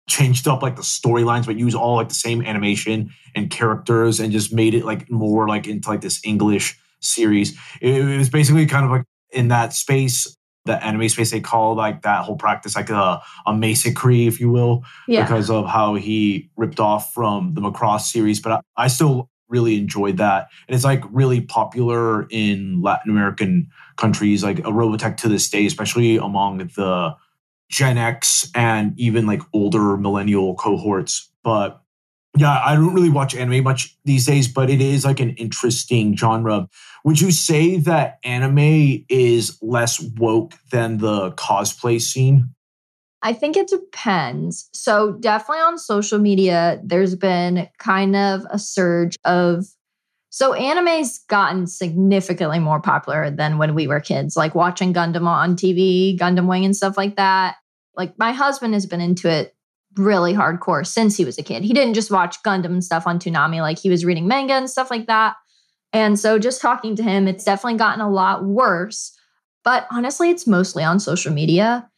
changed 0.09 0.49
up 0.49 0.63
like 0.63 0.77
the 0.77 0.83
storylines, 0.83 1.47
but 1.47 1.57
used 1.57 1.77
all 1.77 1.97
like 1.97 2.09
the 2.09 2.15
same 2.15 2.43
animation 2.43 3.11
and 3.35 3.51
characters 3.51 4.19
and 4.19 4.33
just 4.33 4.53
made 4.53 4.75
it 4.75 4.85
like 4.85 5.09
more 5.11 5.49
like 5.49 5.69
into 5.69 5.89
like 5.89 6.01
this 6.01 6.21
English 6.25 6.79
series. 7.01 7.57
It, 7.81 7.95
it 7.95 8.19
was 8.19 8.29
basically 8.29 8.67
kind 8.67 8.85
of 8.85 8.91
like 8.91 9.05
in 9.31 9.49
that 9.49 9.73
space, 9.73 10.37
the 10.65 10.85
anime 10.85 11.09
space, 11.09 11.31
they 11.31 11.41
call 11.41 11.77
like 11.77 12.03
that 12.03 12.25
whole 12.25 12.37
practice 12.37 12.75
like 12.75 12.91
a, 12.91 13.23
a 13.47 13.53
Macekre, 13.53 14.27
if 14.27 14.41
you 14.41 14.51
will, 14.51 14.85
yeah. 15.07 15.23
because 15.23 15.49
of 15.49 15.67
how 15.69 15.95
he 15.95 16.51
ripped 16.57 16.81
off 16.81 17.15
from 17.15 17.55
the 17.55 17.61
Macross 17.61 18.03
series. 18.03 18.41
But 18.41 18.53
I, 18.53 18.85
I 18.85 18.89
still 18.89 19.30
really 19.51 19.77
enjoyed 19.77 20.17
that. 20.17 20.49
And 20.69 20.75
it's 20.75 20.85
like 20.85 21.03
really 21.11 21.41
popular 21.41 22.27
in 22.31 22.81
Latin 22.83 23.11
American 23.11 23.69
countries, 23.97 24.43
like 24.43 24.61
a 24.61 24.71
Robotech 24.71 25.17
to 25.19 25.29
this 25.29 25.49
day, 25.51 25.67
especially 25.67 26.17
among 26.17 26.59
the 26.59 27.15
Gen 27.71 27.99
X 27.99 28.51
and 28.55 28.99
even 28.99 29.27
like 29.27 29.43
older 29.53 29.97
millennial 29.97 30.55
cohorts. 30.55 31.31
But 31.45 31.83
yeah, 32.37 32.63
I 32.65 32.75
don't 32.75 32.95
really 32.95 33.11
watch 33.11 33.35
anime 33.35 33.65
much 33.65 33.97
these 34.05 34.27
days, 34.27 34.47
but 34.49 34.71
it 34.71 34.81
is 34.81 35.05
like 35.05 35.21
an 35.21 35.31
interesting 35.31 36.17
genre. 36.17 36.69
Would 37.05 37.21
you 37.21 37.31
say 37.31 37.77
that 37.79 38.19
anime 38.25 39.05
is 39.09 39.59
less 39.63 40.01
woke 40.01 40.55
than 40.71 40.99
the 40.99 41.33
cosplay 41.33 42.01
scene? 42.01 42.55
I 43.23 43.33
think 43.33 43.57
it 43.57 43.69
depends. 43.69 44.69
So, 44.73 45.13
definitely 45.13 45.61
on 45.63 45.79
social 45.79 46.19
media, 46.19 46.81
there's 46.83 47.15
been 47.15 47.69
kind 47.79 48.17
of 48.17 48.47
a 48.51 48.59
surge 48.59 49.17
of. 49.25 49.67
So, 50.31 50.55
anime's 50.55 51.19
gotten 51.29 51.67
significantly 51.67 52.61
more 52.61 52.81
popular 52.81 53.31
than 53.31 53.59
when 53.59 53.75
we 53.75 53.87
were 53.87 54.01
kids, 54.01 54.37
like 54.37 54.55
watching 54.55 54.95
Gundam 54.95 55.27
on 55.27 55.57
TV, 55.57 56.19
Gundam 56.19 56.47
Wing, 56.47 56.65
and 56.65 56.77
stuff 56.77 56.97
like 56.97 57.17
that. 57.17 57.57
Like, 57.95 58.19
my 58.19 58.33
husband 58.33 58.75
has 58.75 58.87
been 58.87 59.01
into 59.01 59.29
it 59.29 59.55
really 59.97 60.33
hardcore 60.33 60.87
since 60.87 61.17
he 61.17 61.25
was 61.25 61.37
a 61.37 61.43
kid. 61.43 61.65
He 61.65 61.73
didn't 61.75 61.95
just 61.95 62.13
watch 62.13 62.43
Gundam 62.43 62.67
and 62.67 62.85
stuff 62.85 63.07
on 63.07 63.19
Toonami, 63.19 63.61
like, 63.61 63.79
he 63.79 63.91
was 63.91 64.05
reading 64.05 64.29
manga 64.29 64.55
and 64.55 64.71
stuff 64.71 64.91
like 64.91 65.07
that. 65.09 65.35
And 65.93 66.19
so, 66.19 66.39
just 66.39 66.63
talking 66.63 66.97
to 66.97 67.03
him, 67.03 67.29
it's 67.29 67.45
definitely 67.45 67.79
gotten 67.79 68.01
a 68.01 68.09
lot 68.09 68.45
worse. 68.45 69.13
But 69.63 69.87
honestly, 69.91 70.31
it's 70.31 70.47
mostly 70.47 70.85
on 70.85 71.01
social 71.01 71.33
media. 71.33 71.90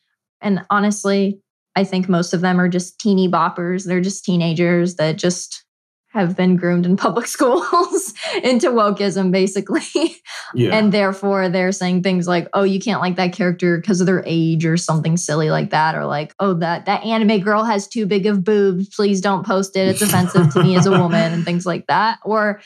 And 0.43 0.65
honestly, 0.71 1.41
I 1.75 1.85
think 1.85 2.09
most 2.09 2.35
of 2.35 2.41
them 2.41 2.61
are 2.61 2.69
just 2.69 2.99
teeny 2.99 3.29
boppers. 3.29 3.87
They're 3.87 4.01
just 4.01 4.25
teenagers 4.25 4.97
that 4.97 5.17
just 5.17 5.65
have 6.13 6.37
been 6.37 6.57
groomed 6.57 6.85
in 6.85 6.97
public 6.99 7.27
schools 7.27 8.13
into 8.43 8.69
wokeism, 8.69 9.31
basically. 9.31 10.17
Yeah. 10.55 10.77
And 10.77 10.93
therefore, 10.93 11.49
they're 11.49 11.73
saying 11.73 12.03
things 12.03 12.29
like, 12.29 12.49
"Oh, 12.53 12.63
you 12.63 12.79
can't 12.79 13.01
like 13.01 13.17
that 13.17 13.33
character 13.33 13.79
because 13.79 14.01
of 14.01 14.07
their 14.07 14.23
age," 14.27 14.67
or 14.67 14.77
something 14.77 15.17
silly 15.17 15.51
like 15.51 15.71
that, 15.71 15.95
or 15.95 16.05
like, 16.05 16.35
"Oh, 16.39 16.55
that 16.55 16.87
that 16.87 17.05
anime 17.05 17.41
girl 17.41 17.65
has 17.65 17.89
too 17.89 18.07
big 18.07 18.27
of 18.27 18.45
boobs. 18.45 18.89
Please 18.95 19.21
don't 19.21 19.47
post 19.47 19.77
it. 19.77 19.89
It's 19.89 20.03
offensive 20.03 20.53
to 20.53 20.63
me 20.63 20.77
as 20.77 20.87
a 20.87 20.91
woman," 20.91 21.33
and 21.33 21.45
things 21.45 21.65
like 21.65 21.87
that. 21.87 22.19
Or 22.25 22.61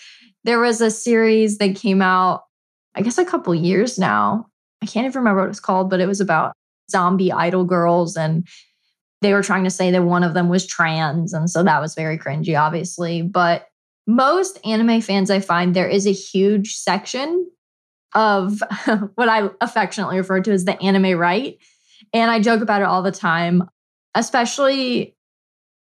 there 0.45 0.59
was 0.59 0.81
a 0.81 0.91
series 0.91 1.59
that 1.59 1.77
came 1.77 2.03
out, 2.03 2.43
I 2.95 3.03
guess, 3.03 3.19
a 3.19 3.25
couple 3.25 3.55
years 3.55 3.99
now. 3.99 4.47
I 4.83 4.87
can't 4.87 5.07
even 5.07 5.19
remember 5.19 5.43
what 5.43 5.51
it's 5.51 5.61
called, 5.61 5.91
but 5.91 6.01
it 6.01 6.07
was 6.07 6.21
about 6.21 6.53
zombie 6.91 7.33
idol 7.33 7.65
girls 7.65 8.17
and 8.17 8.47
they 9.23 9.33
were 9.33 9.43
trying 9.43 9.65
to 9.65 9.71
say 9.71 9.91
that 9.91 10.03
one 10.03 10.23
of 10.23 10.35
them 10.35 10.49
was 10.49 10.67
trans 10.67 11.33
and 11.33 11.51
so 11.51 11.63
that 11.63 11.81
was 11.81 11.95
very 11.95 12.19
cringy 12.19 12.59
obviously. 12.59 13.23
But 13.23 13.69
most 14.07 14.59
anime 14.65 15.01
fans 15.01 15.31
i 15.31 15.41
find 15.41 15.75
there 15.75 15.89
is 15.89 16.07
a 16.07 16.13
huge 16.13 16.75
section 16.75 17.51
of 18.15 18.63
what 19.17 19.29
i 19.29 19.49
affectionately 19.61 20.17
refer 20.17 20.41
to 20.41 20.53
as 20.53 20.65
the 20.65 20.81
anime 20.81 21.19
right 21.19 21.59
and 22.13 22.31
i 22.31 22.41
joke 22.41 22.63
about 22.63 22.83
it 22.83 22.87
all 22.87 23.03
the 23.03 23.11
time 23.11 23.69
especially 24.15 25.17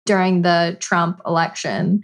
during 0.04 0.42
the 0.42 0.76
trump 0.80 1.20
election 1.26 2.02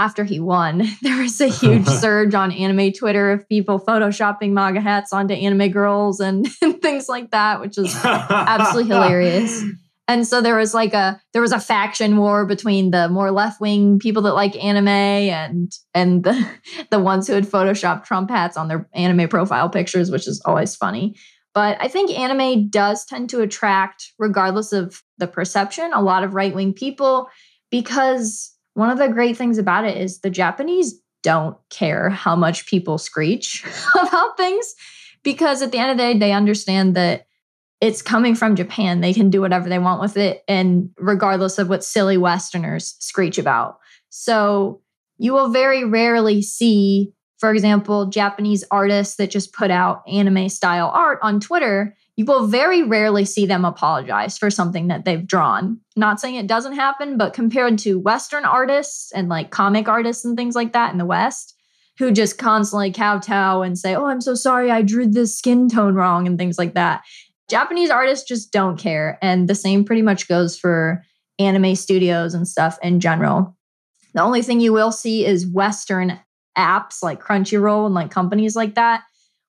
after 0.00 0.24
he 0.24 0.40
won, 0.40 0.82
there 1.02 1.20
was 1.20 1.40
a 1.40 1.48
huge 1.60 1.86
surge 1.86 2.34
on 2.34 2.50
anime 2.50 2.92
Twitter 2.92 3.30
of 3.30 3.46
people 3.48 3.78
photoshopping 3.78 4.52
MAGA 4.52 4.80
hats 4.80 5.12
onto 5.12 5.34
anime 5.34 5.70
girls 5.70 6.20
and, 6.20 6.48
and 6.62 6.80
things 6.80 7.08
like 7.08 7.30
that, 7.30 7.60
which 7.60 7.76
is 7.76 7.94
absolutely 8.04 8.88
hilarious. 8.90 9.62
And 10.08 10.26
so 10.26 10.40
there 10.40 10.56
was 10.56 10.74
like 10.74 10.92
a 10.92 11.20
there 11.32 11.42
was 11.42 11.52
a 11.52 11.60
faction 11.60 12.16
war 12.16 12.44
between 12.44 12.90
the 12.90 13.08
more 13.08 13.30
left 13.30 13.60
wing 13.60 14.00
people 14.00 14.22
that 14.22 14.34
like 14.34 14.56
anime 14.56 14.88
and 14.88 15.70
and 15.94 16.24
the 16.24 16.48
the 16.90 16.98
ones 16.98 17.28
who 17.28 17.34
had 17.34 17.46
photoshopped 17.46 18.06
Trump 18.06 18.28
hats 18.28 18.56
on 18.56 18.66
their 18.66 18.88
anime 18.92 19.28
profile 19.28 19.68
pictures, 19.68 20.10
which 20.10 20.26
is 20.26 20.42
always 20.44 20.74
funny. 20.74 21.14
But 21.54 21.76
I 21.80 21.86
think 21.86 22.10
anime 22.10 22.70
does 22.70 23.04
tend 23.04 23.30
to 23.30 23.40
attract, 23.40 24.12
regardless 24.18 24.72
of 24.72 25.00
the 25.18 25.28
perception, 25.28 25.92
a 25.92 26.02
lot 26.02 26.24
of 26.24 26.34
right 26.34 26.54
wing 26.54 26.72
people 26.72 27.28
because 27.70 28.52
one 28.80 28.88
of 28.88 28.96
the 28.96 29.08
great 29.08 29.36
things 29.36 29.58
about 29.58 29.84
it 29.84 29.98
is 29.98 30.20
the 30.20 30.30
Japanese 30.30 30.98
don't 31.22 31.54
care 31.68 32.08
how 32.08 32.34
much 32.34 32.66
people 32.66 32.96
screech 32.96 33.62
about 33.94 34.38
things 34.38 34.74
because 35.22 35.60
at 35.60 35.70
the 35.70 35.76
end 35.76 35.90
of 35.90 35.98
the 35.98 36.02
day, 36.14 36.18
they 36.18 36.32
understand 36.32 36.96
that 36.96 37.26
it's 37.82 38.00
coming 38.00 38.34
from 38.34 38.56
Japan. 38.56 39.02
They 39.02 39.12
can 39.12 39.28
do 39.28 39.42
whatever 39.42 39.68
they 39.68 39.78
want 39.78 40.00
with 40.00 40.16
it, 40.16 40.42
and 40.48 40.88
regardless 40.96 41.58
of 41.58 41.68
what 41.68 41.84
silly 41.84 42.16
Westerners 42.16 42.96
screech 43.00 43.36
about. 43.36 43.78
So 44.08 44.80
you 45.18 45.34
will 45.34 45.50
very 45.50 45.84
rarely 45.84 46.40
see 46.40 47.12
For 47.40 47.52
example, 47.52 48.06
Japanese 48.06 48.64
artists 48.70 49.16
that 49.16 49.30
just 49.30 49.54
put 49.54 49.70
out 49.70 50.02
anime 50.06 50.50
style 50.50 50.90
art 50.94 51.18
on 51.22 51.40
Twitter, 51.40 51.96
you 52.16 52.26
will 52.26 52.46
very 52.46 52.82
rarely 52.82 53.24
see 53.24 53.46
them 53.46 53.64
apologize 53.64 54.36
for 54.36 54.50
something 54.50 54.88
that 54.88 55.06
they've 55.06 55.26
drawn. 55.26 55.80
Not 55.96 56.20
saying 56.20 56.34
it 56.34 56.46
doesn't 56.46 56.74
happen, 56.74 57.16
but 57.16 57.32
compared 57.32 57.78
to 57.78 57.98
Western 57.98 58.44
artists 58.44 59.10
and 59.12 59.30
like 59.30 59.50
comic 59.50 59.88
artists 59.88 60.22
and 60.22 60.36
things 60.36 60.54
like 60.54 60.74
that 60.74 60.92
in 60.92 60.98
the 60.98 61.06
West, 61.06 61.56
who 61.98 62.12
just 62.12 62.36
constantly 62.36 62.92
kowtow 62.92 63.62
and 63.62 63.78
say, 63.78 63.94
Oh, 63.94 64.04
I'm 64.04 64.20
so 64.20 64.34
sorry, 64.34 64.70
I 64.70 64.82
drew 64.82 65.06
this 65.06 65.36
skin 65.36 65.70
tone 65.70 65.94
wrong 65.94 66.26
and 66.26 66.38
things 66.38 66.58
like 66.58 66.74
that. 66.74 67.04
Japanese 67.48 67.88
artists 67.88 68.28
just 68.28 68.52
don't 68.52 68.78
care. 68.78 69.18
And 69.22 69.48
the 69.48 69.54
same 69.54 69.86
pretty 69.86 70.02
much 70.02 70.28
goes 70.28 70.58
for 70.58 71.02
anime 71.38 71.74
studios 71.74 72.34
and 72.34 72.46
stuff 72.46 72.78
in 72.82 73.00
general. 73.00 73.56
The 74.12 74.20
only 74.20 74.42
thing 74.42 74.60
you 74.60 74.74
will 74.74 74.92
see 74.92 75.24
is 75.24 75.46
Western 75.46 76.20
apps 76.56 77.02
like 77.02 77.22
Crunchyroll 77.22 77.86
and 77.86 77.94
like 77.94 78.10
companies 78.10 78.56
like 78.56 78.74
that. 78.74 79.04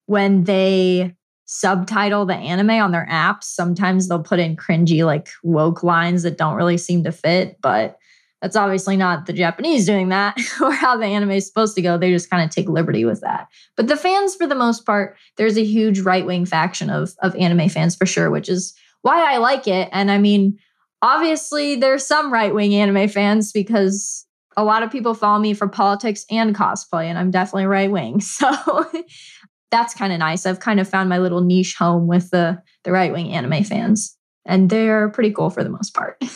When 0.06 0.44
they 0.44 1.16
subtitle 1.46 2.26
the 2.26 2.36
anime 2.36 2.70
on 2.70 2.92
their 2.92 3.08
apps, 3.10 3.44
sometimes 3.44 4.08
they'll 4.08 4.24
put 4.24 4.40
in 4.40 4.56
cringy, 4.56 5.06
like 5.06 5.30
woke 5.44 5.84
lines 5.84 6.24
that 6.24 6.38
don't 6.38 6.56
really 6.56 6.78
seem 6.78 7.04
to 7.04 7.12
fit. 7.12 7.58
But 7.62 7.98
that's 8.42 8.56
obviously 8.56 8.98
not 8.98 9.26
the 9.26 9.34
Japanese 9.34 9.86
doing 9.86 10.10
that 10.10 10.38
or 10.62 10.72
how 10.72 10.98
the 10.98 11.06
anime 11.06 11.32
is 11.32 11.46
supposed 11.46 11.76
to 11.76 11.82
go. 11.82 11.98
They 11.98 12.12
just 12.12 12.30
kind 12.30 12.44
of 12.44 12.50
take 12.50 12.70
liberty 12.70 13.06
with 13.06 13.22
that. 13.22 13.48
But 13.78 13.88
the 13.88 13.98
fans, 13.98 14.36
for 14.36 14.48
the 14.48 14.56
most 14.56 14.86
part, 14.86 15.18
there's 15.38 15.58
a 15.58 15.64
huge 15.64 16.00
right 16.00 16.26
wing 16.26 16.46
faction 16.46 16.90
of, 16.90 17.14
of 17.22 17.36
anime 17.36 17.70
fans 17.70 17.96
for 17.96 18.06
sure, 18.06 18.32
which 18.32 18.50
is 18.50 18.74
why 19.02 19.34
I 19.34 19.38
like 19.38 19.68
it. 19.68 19.90
And 19.92 20.10
I 20.10 20.18
mean, 20.18 20.58
obviously, 21.02 21.76
there's 21.76 22.06
some 22.06 22.34
right 22.34 22.54
wing 22.54 22.74
anime 22.74 23.10
fans 23.10 23.52
because 23.52 24.26
a 24.62 24.64
lot 24.64 24.84
of 24.84 24.92
people 24.92 25.16
follow 25.16 25.40
me 25.40 25.56
for 25.56 25.68
politics 25.68 26.24
and 26.30 26.56
cosplay, 26.56 27.06
and 27.06 27.18
I'm 27.18 27.32
definitely 27.32 27.66
right 27.66 27.92
wing. 27.92 28.22
So 28.32 28.90
that's 29.72 29.94
kind 29.94 30.12
of 30.12 30.20
nice. 30.20 30.46
I've 30.46 30.60
kind 30.60 30.82
of 30.82 30.88
found 30.88 31.08
my 31.08 31.18
little 31.18 31.40
niche 31.40 31.76
home 31.80 32.06
with 32.06 32.30
the, 32.30 32.62
the 32.84 32.92
right 32.92 33.12
wing 33.12 33.32
anime 33.32 33.64
fans, 33.64 34.18
and 34.46 34.70
they're 34.70 35.10
pretty 35.10 35.32
cool 35.32 35.50
for 35.50 35.64
the 35.64 35.70
most 35.70 35.94
part. 35.94 36.22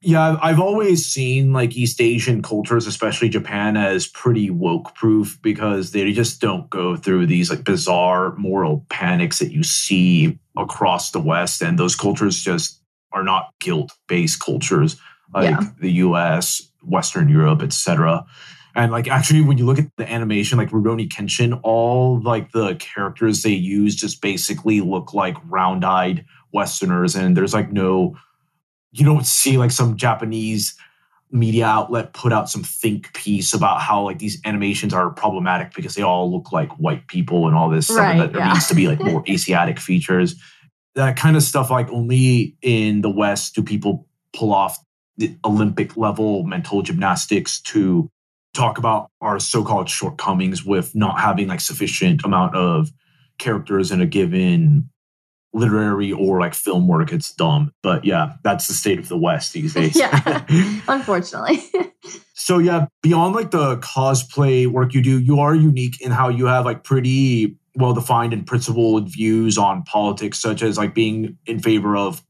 Yeah, 0.00 0.36
I've 0.40 0.60
always 0.60 1.04
seen 1.04 1.52
like 1.52 1.76
East 1.76 2.00
Asian 2.00 2.40
cultures, 2.40 2.86
especially 2.86 3.28
Japan, 3.28 3.76
as 3.76 4.06
pretty 4.06 4.48
woke 4.48 4.94
proof 4.94 5.36
because 5.42 5.90
they 5.90 6.12
just 6.12 6.40
don't 6.40 6.70
go 6.70 6.94
through 6.94 7.26
these 7.26 7.50
like 7.50 7.64
bizarre 7.64 8.36
moral 8.36 8.86
panics 8.90 9.40
that 9.40 9.50
you 9.50 9.64
see 9.64 10.38
across 10.56 11.10
the 11.10 11.18
West. 11.18 11.62
And 11.62 11.80
those 11.80 11.96
cultures 11.96 12.40
just 12.40 12.80
are 13.10 13.24
not 13.24 13.52
guilt 13.58 13.92
based 14.06 14.40
cultures 14.40 15.00
like 15.34 15.50
yeah. 15.50 15.60
the 15.80 15.92
US, 15.92 16.62
Western 16.88 17.28
Europe, 17.28 17.62
etc. 17.62 18.24
And 18.74 18.92
like 18.92 19.08
actually, 19.08 19.40
when 19.40 19.58
you 19.58 19.66
look 19.66 19.78
at 19.78 19.90
the 19.96 20.10
animation, 20.10 20.58
like 20.58 20.70
Rurouni 20.70 21.08
Kenshin, 21.08 21.58
all 21.62 22.20
like 22.22 22.52
the 22.52 22.76
characters 22.76 23.42
they 23.42 23.50
use 23.50 23.96
just 23.96 24.22
basically 24.22 24.80
look 24.80 25.12
like 25.14 25.36
round 25.46 25.84
eyed 25.84 26.24
Westerners, 26.52 27.16
and 27.16 27.36
there's 27.36 27.54
like 27.54 27.72
no 27.72 28.16
you 28.92 29.04
don't 29.04 29.26
see 29.26 29.58
like 29.58 29.70
some 29.70 29.96
Japanese 29.96 30.76
media 31.30 31.66
outlet 31.66 32.14
put 32.14 32.32
out 32.32 32.48
some 32.48 32.62
think 32.62 33.12
piece 33.12 33.52
about 33.52 33.80
how 33.80 34.02
like 34.02 34.18
these 34.18 34.40
animations 34.44 34.94
are 34.94 35.10
problematic 35.10 35.74
because 35.74 35.94
they 35.94 36.02
all 36.02 36.32
look 36.32 36.52
like 36.52 36.70
white 36.78 37.06
people 37.06 37.46
and 37.46 37.54
all 37.54 37.68
this 37.68 37.90
right, 37.90 38.16
that 38.16 38.32
there 38.32 38.40
yeah. 38.40 38.52
needs 38.52 38.66
to 38.66 38.74
be 38.74 38.88
like 38.88 39.00
more 39.00 39.22
Asiatic 39.28 39.78
features. 39.78 40.40
That 40.94 41.16
kind 41.16 41.36
of 41.36 41.42
stuff, 41.42 41.70
like 41.70 41.88
only 41.90 42.56
in 42.62 43.02
the 43.02 43.10
West 43.10 43.54
do 43.54 43.62
people 43.62 44.06
pull 44.32 44.52
off 44.52 44.78
Olympic 45.44 45.96
level 45.96 46.44
mental 46.44 46.82
gymnastics 46.82 47.60
to 47.62 48.10
talk 48.54 48.78
about 48.78 49.10
our 49.20 49.38
so-called 49.38 49.88
shortcomings 49.88 50.64
with 50.64 50.94
not 50.94 51.20
having 51.20 51.48
like 51.48 51.60
sufficient 51.60 52.24
amount 52.24 52.54
of 52.54 52.90
characters 53.38 53.90
in 53.90 54.00
a 54.00 54.06
given 54.06 54.88
literary 55.52 56.12
or 56.12 56.40
like 56.40 56.54
film 56.54 56.86
work, 56.86 57.12
it's 57.12 57.32
dumb. 57.34 57.72
But 57.82 58.04
yeah, 58.04 58.34
that's 58.44 58.66
the 58.68 58.74
state 58.74 58.98
of 58.98 59.08
the 59.08 59.16
West 59.16 59.52
these 59.52 59.74
days. 59.74 59.96
yeah, 59.98 60.44
unfortunately. 60.88 61.62
so 62.34 62.58
yeah, 62.58 62.86
beyond 63.02 63.34
like 63.34 63.50
the 63.50 63.76
cosplay 63.78 64.66
work 64.66 64.94
you 64.94 65.02
do, 65.02 65.18
you 65.18 65.40
are 65.40 65.54
unique 65.54 66.00
in 66.00 66.10
how 66.10 66.28
you 66.28 66.46
have 66.46 66.64
like 66.64 66.84
pretty 66.84 67.56
well 67.76 67.94
defined 67.94 68.32
and 68.32 68.46
principled 68.46 69.12
views 69.12 69.56
on 69.56 69.82
politics, 69.84 70.40
such 70.40 70.62
as 70.62 70.76
like 70.76 70.94
being 70.94 71.38
in 71.46 71.60
favor 71.60 71.96
of 71.96 72.22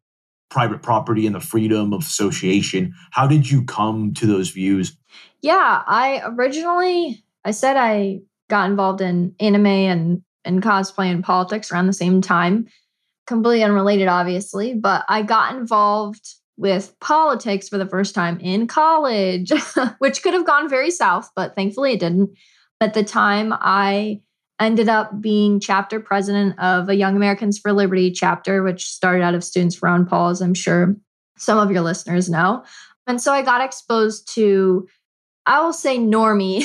private 0.50 0.82
property 0.82 1.26
and 1.26 1.34
the 1.34 1.40
freedom 1.40 1.92
of 1.92 2.02
association. 2.02 2.94
How 3.10 3.26
did 3.26 3.50
you 3.50 3.64
come 3.64 4.14
to 4.14 4.26
those 4.26 4.50
views? 4.50 4.96
Yeah, 5.42 5.82
I 5.86 6.22
originally 6.24 7.24
I 7.44 7.50
said 7.52 7.76
I 7.76 8.20
got 8.48 8.70
involved 8.70 9.00
in 9.00 9.34
anime 9.40 9.66
and 9.66 10.22
and 10.44 10.62
cosplay 10.62 11.10
and 11.10 11.22
politics 11.22 11.70
around 11.70 11.86
the 11.86 11.92
same 11.92 12.20
time 12.20 12.68
completely 13.28 13.62
unrelated, 13.62 14.08
obviously, 14.08 14.74
but 14.74 15.04
I 15.08 15.22
got 15.22 15.54
involved 15.54 16.34
with 16.56 16.98
politics 16.98 17.68
for 17.68 17.78
the 17.78 17.86
first 17.86 18.14
time 18.14 18.40
in 18.40 18.66
college, 18.66 19.52
which 19.98 20.22
could 20.22 20.34
have 20.34 20.46
gone 20.46 20.68
very 20.68 20.90
south, 20.90 21.30
but 21.36 21.54
thankfully 21.54 21.92
it 21.92 22.00
didn't. 22.00 22.30
At 22.80 22.94
the 22.94 23.04
time, 23.04 23.52
I 23.52 24.22
ended 24.60 24.88
up 24.88 25.20
being 25.20 25.60
chapter 25.60 26.00
president 26.00 26.58
of 26.58 26.88
a 26.88 26.94
Young 26.94 27.16
Americans 27.16 27.58
for 27.58 27.72
Liberty 27.72 28.10
chapter, 28.10 28.62
which 28.62 28.86
started 28.86 29.22
out 29.22 29.34
of 29.34 29.44
Students 29.44 29.76
for 29.76 29.88
Ron 29.88 30.06
Paul, 30.06 30.30
as 30.30 30.40
I'm 30.40 30.54
sure 30.54 30.96
some 31.36 31.58
of 31.58 31.70
your 31.70 31.82
listeners 31.82 32.28
know. 32.28 32.64
And 33.06 33.20
so 33.20 33.32
I 33.32 33.42
got 33.42 33.64
exposed 33.64 34.32
to, 34.34 34.88
I 35.46 35.62
will 35.62 35.72
say 35.72 35.98
normie. 35.98 36.64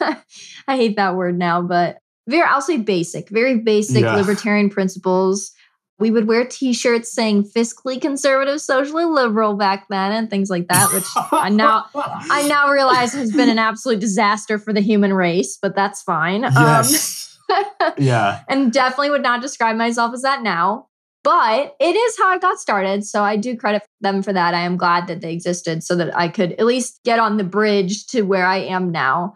I 0.68 0.76
hate 0.76 0.96
that 0.96 1.16
word 1.16 1.38
now, 1.38 1.62
but 1.62 1.98
very, 2.26 2.42
I'll 2.42 2.62
say 2.62 2.78
basic, 2.78 3.28
very 3.28 3.58
basic 3.58 4.02
yeah. 4.02 4.16
libertarian 4.16 4.70
principles 4.70 5.52
we 5.98 6.10
would 6.10 6.26
wear 6.26 6.44
t-shirts 6.44 7.12
saying 7.12 7.44
fiscally 7.44 8.00
conservative 8.00 8.60
socially 8.60 9.04
liberal 9.04 9.54
back 9.54 9.86
then 9.88 10.12
and 10.12 10.28
things 10.28 10.50
like 10.50 10.66
that 10.68 10.92
which 10.92 11.04
i 11.32 11.48
now 11.48 11.86
i 11.94 12.46
now 12.48 12.68
realize 12.70 13.12
has 13.12 13.32
been 13.32 13.48
an 13.48 13.58
absolute 13.70 14.00
disaster 14.00 14.58
for 14.58 14.72
the 14.72 14.80
human 14.80 15.12
race 15.12 15.58
but 15.60 15.76
that's 15.76 16.02
fine 16.02 16.44
um, 16.44 16.52
yes. 16.56 17.30
Um, 17.30 17.33
yeah 17.98 18.42
and 18.48 18.72
definitely 18.72 19.10
would 19.10 19.22
not 19.22 19.42
describe 19.42 19.76
myself 19.76 20.12
as 20.14 20.22
that 20.22 20.42
now 20.42 20.86
but 21.22 21.74
it 21.80 21.96
is 21.96 22.18
how 22.18 22.28
i 22.28 22.38
got 22.38 22.58
started 22.58 23.04
so 23.04 23.22
i 23.22 23.36
do 23.36 23.56
credit 23.56 23.82
them 24.00 24.22
for 24.22 24.32
that 24.32 24.54
i 24.54 24.60
am 24.60 24.76
glad 24.76 25.06
that 25.06 25.20
they 25.20 25.32
existed 25.32 25.82
so 25.82 25.94
that 25.94 26.16
i 26.16 26.28
could 26.28 26.52
at 26.52 26.66
least 26.66 27.00
get 27.04 27.18
on 27.18 27.36
the 27.36 27.44
bridge 27.44 28.06
to 28.06 28.22
where 28.22 28.46
i 28.46 28.56
am 28.56 28.90
now 28.90 29.34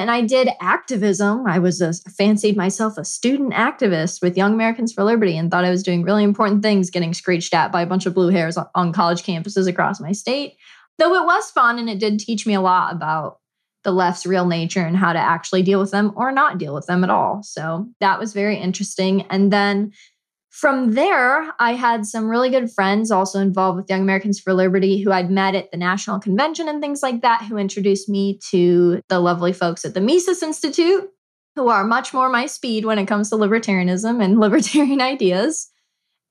and 0.00 0.10
I 0.10 0.22
did 0.22 0.48
activism. 0.62 1.46
I 1.46 1.58
was 1.58 1.82
a 1.82 1.92
fancied 1.92 2.56
myself 2.56 2.96
a 2.96 3.04
student 3.04 3.52
activist 3.52 4.22
with 4.22 4.34
Young 4.34 4.54
Americans 4.54 4.94
for 4.94 5.04
Liberty 5.04 5.36
and 5.36 5.50
thought 5.50 5.66
I 5.66 5.70
was 5.70 5.82
doing 5.82 6.04
really 6.04 6.24
important 6.24 6.62
things 6.62 6.88
getting 6.88 7.12
screeched 7.12 7.52
at 7.52 7.70
by 7.70 7.82
a 7.82 7.86
bunch 7.86 8.06
of 8.06 8.14
blue 8.14 8.30
hairs 8.30 8.56
on 8.74 8.94
college 8.94 9.22
campuses 9.22 9.68
across 9.68 10.00
my 10.00 10.12
state. 10.12 10.56
Though 10.96 11.14
it 11.16 11.26
was 11.26 11.50
fun 11.50 11.78
and 11.78 11.90
it 11.90 11.98
did 11.98 12.18
teach 12.18 12.46
me 12.46 12.54
a 12.54 12.62
lot 12.62 12.94
about 12.94 13.40
the 13.82 13.92
left's 13.92 14.26
real 14.26 14.46
nature 14.46 14.84
and 14.84 14.96
how 14.96 15.12
to 15.12 15.18
actually 15.18 15.62
deal 15.62 15.80
with 15.80 15.90
them 15.90 16.12
or 16.16 16.32
not 16.32 16.58
deal 16.58 16.74
with 16.74 16.86
them 16.86 17.02
at 17.02 17.10
all. 17.10 17.42
So 17.42 17.88
that 18.00 18.18
was 18.18 18.32
very 18.32 18.56
interesting. 18.56 19.22
And 19.30 19.52
then 19.52 19.92
from 20.50 20.92
there, 20.94 21.52
I 21.58 21.74
had 21.74 22.04
some 22.04 22.28
really 22.28 22.50
good 22.50 22.70
friends 22.70 23.10
also 23.10 23.40
involved 23.40 23.76
with 23.76 23.88
Young 23.88 24.02
Americans 24.02 24.40
for 24.40 24.52
Liberty 24.52 25.00
who 25.00 25.12
I'd 25.12 25.30
met 25.30 25.54
at 25.54 25.70
the 25.70 25.76
national 25.76 26.20
convention 26.20 26.68
and 26.68 26.82
things 26.82 27.02
like 27.02 27.22
that, 27.22 27.42
who 27.42 27.56
introduced 27.56 28.08
me 28.08 28.38
to 28.50 29.00
the 29.08 29.20
lovely 29.20 29.52
folks 29.52 29.84
at 29.84 29.94
the 29.94 30.00
Mises 30.00 30.42
Institute, 30.42 31.08
who 31.54 31.68
are 31.68 31.84
much 31.84 32.12
more 32.12 32.28
my 32.28 32.46
speed 32.46 32.84
when 32.84 32.98
it 32.98 33.06
comes 33.06 33.30
to 33.30 33.36
libertarianism 33.36 34.22
and 34.22 34.40
libertarian 34.40 35.00
ideas. 35.00 35.70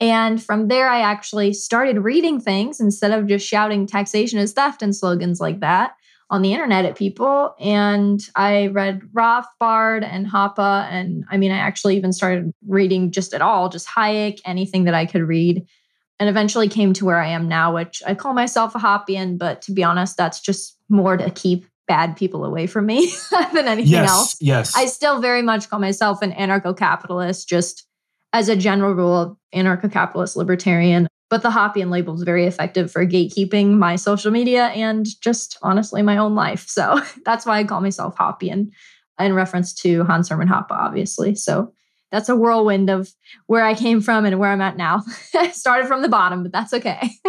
And 0.02 0.42
from 0.42 0.68
there, 0.68 0.90
I 0.90 1.02
actually 1.02 1.54
started 1.54 2.00
reading 2.00 2.40
things 2.40 2.80
instead 2.80 3.12
of 3.12 3.28
just 3.28 3.48
shouting 3.48 3.88
taxation 3.88 4.40
is 4.40 4.54
theft 4.54 4.82
and 4.82 4.96
slogans 4.96 5.40
like 5.40 5.62
that 5.62 5.94
on 6.30 6.42
the 6.42 6.54
internet 6.54 6.86
at 6.86 6.96
people. 6.96 7.56
And 7.60 8.22
I 8.36 8.68
read 8.68 9.02
Rothbard 9.14 10.04
and 10.04 10.28
Hoppe. 10.28 10.60
And 10.92 11.26
I 11.30 11.38
mean, 11.38 11.52
I 11.52 11.58
actually 11.58 11.98
even 11.98 12.14
started 12.14 12.54
reading 12.68 13.12
just 13.12 13.34
at 13.34 13.42
all, 13.42 13.70
just 13.70 13.88
Hayek, 13.88 14.40
anything 14.46 14.84
that 14.84 14.94
I 14.94 15.06
could 15.06 15.24
read. 15.24 15.66
And 16.20 16.30
eventually 16.30 16.68
came 16.68 16.94
to 16.94 17.06
where 17.06 17.20
I 17.20 17.30
am 17.30 17.48
now, 17.48 17.74
which 17.74 18.04
I 18.06 18.14
call 18.14 18.34
myself 18.34 18.76
a 18.76 18.80
Hoppian, 18.80 19.38
but 19.38 19.62
to 19.64 19.72
be 19.72 19.84
honest, 19.84 20.18
that's 20.18 20.42
just 20.42 20.78
more 20.90 21.16
to 21.16 21.32
keep 21.32 21.66
bad 21.88 22.16
people 22.18 22.46
away 22.46 22.68
from 22.68 22.86
me 22.86 23.12
than 23.54 23.68
anything 23.68 23.94
yes, 23.94 24.10
else. 24.10 24.38
Yes. 24.42 24.76
I 24.76 24.86
still 24.86 25.22
very 25.22 25.42
much 25.42 25.70
call 25.70 25.80
myself 25.80 26.22
an 26.22 26.34
anarcho 26.34 26.78
capitalist, 26.78 27.48
just 27.48 27.88
as 28.34 28.50
a 28.50 28.56
general 28.56 28.94
rule, 28.94 29.40
anarcho 29.56 29.92
capitalist 29.92 30.36
libertarian. 30.36 31.08
But 31.30 31.44
the 31.44 31.52
Hoppian 31.52 31.92
label 31.92 32.16
is 32.16 32.24
very 32.24 32.46
effective 32.46 32.92
for 32.92 33.06
gatekeeping 33.06 33.78
my 33.78 33.96
social 33.96 34.32
media 34.32 34.68
and 34.68 35.06
just 35.22 35.58
honestly 35.62 36.02
my 36.02 36.18
own 36.18 36.34
life. 36.34 36.68
So 36.68 37.02
that's 37.26 37.46
why 37.46 37.60
I 37.60 37.64
call 37.64 37.82
myself 37.82 38.18
Hoppian 38.18 38.72
in 39.20 39.34
reference 39.34 39.74
to 39.76 40.04
Hans 40.06 40.30
Hermann 40.30 40.48
Hoppe, 40.48 40.72
obviously. 40.72 41.36
So 41.36 41.74
that's 42.12 42.30
a 42.30 42.36
whirlwind 42.36 42.90
of 42.90 43.14
where 43.46 43.64
I 43.64 43.76
came 43.76 44.02
from 44.02 44.26
and 44.26 44.40
where 44.40 44.52
I'm 44.52 44.62
at 44.62 44.78
now. 44.78 45.02
Started 45.52 45.88
from 45.88 46.02
the 46.02 46.10
bottom, 46.10 46.42
but 46.42 46.52
that's 46.52 46.74
okay. 46.74 47.12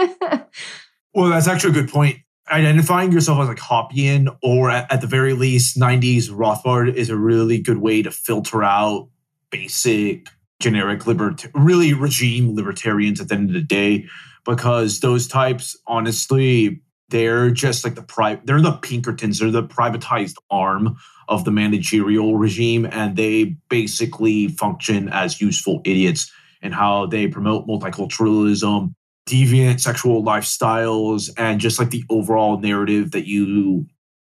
well, 1.14 1.28
that's 1.28 1.48
actually 1.48 1.70
a 1.70 1.82
good 1.82 1.90
point. 1.90 2.18
identifying 2.50 3.12
yourself 3.12 3.40
as 3.40 3.48
like 3.48 3.58
Hoppian 3.58 4.30
or 4.42 4.70
at 4.70 5.00
the 5.00 5.06
very 5.06 5.34
least 5.34 5.78
90s 5.78 6.30
Rothbard 6.30 6.94
is 6.94 7.10
a 7.10 7.16
really 7.16 7.58
good 7.58 7.78
way 7.78 8.02
to 8.02 8.10
filter 8.10 8.64
out 8.64 9.08
basic 9.50 10.28
generic 10.60 11.06
libert 11.06 11.46
really 11.54 11.92
regime 11.92 12.54
libertarians 12.54 13.20
at 13.20 13.28
the 13.28 13.34
end 13.34 13.48
of 13.48 13.54
the 13.54 13.62
day 13.62 14.06
because 14.44 15.00
those 15.00 15.26
types 15.26 15.76
honestly 15.86 16.80
they're 17.08 17.50
just 17.50 17.82
like 17.84 17.96
the 17.96 18.02
pri- 18.02 18.40
they're 18.44 18.60
the 18.60 18.72
pinkertons 18.72 19.38
they're 19.38 19.50
the 19.50 19.62
privatized 19.62 20.36
arm 20.50 20.96
of 21.28 21.44
the 21.44 21.50
managerial 21.50 22.36
regime 22.36 22.86
and 22.92 23.16
they 23.16 23.56
basically 23.68 24.48
function 24.48 25.08
as 25.08 25.40
useful 25.40 25.80
idiots 25.84 26.30
in 26.62 26.72
how 26.72 27.06
they 27.06 27.26
promote 27.26 27.66
multiculturalism 27.66 28.94
deviant 29.28 29.80
sexual 29.80 30.22
lifestyles 30.22 31.30
and 31.36 31.60
just 31.60 31.78
like 31.78 31.90
the 31.90 32.04
overall 32.10 32.58
narrative 32.58 33.12
that 33.12 33.26
you 33.26 33.86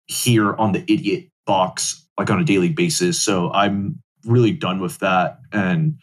hear 0.07 0.55
on 0.55 0.73
the 0.73 0.83
idiot 0.93 1.29
box 1.47 2.07
like 2.19 2.31
on 2.31 2.41
a 2.41 2.45
daily 2.45 2.69
basis. 2.69 3.21
So 3.21 3.51
i'm 3.53 4.03
really 4.25 4.53
done 4.53 4.81
with 4.81 4.99
that 4.99 5.39
and 5.53 5.99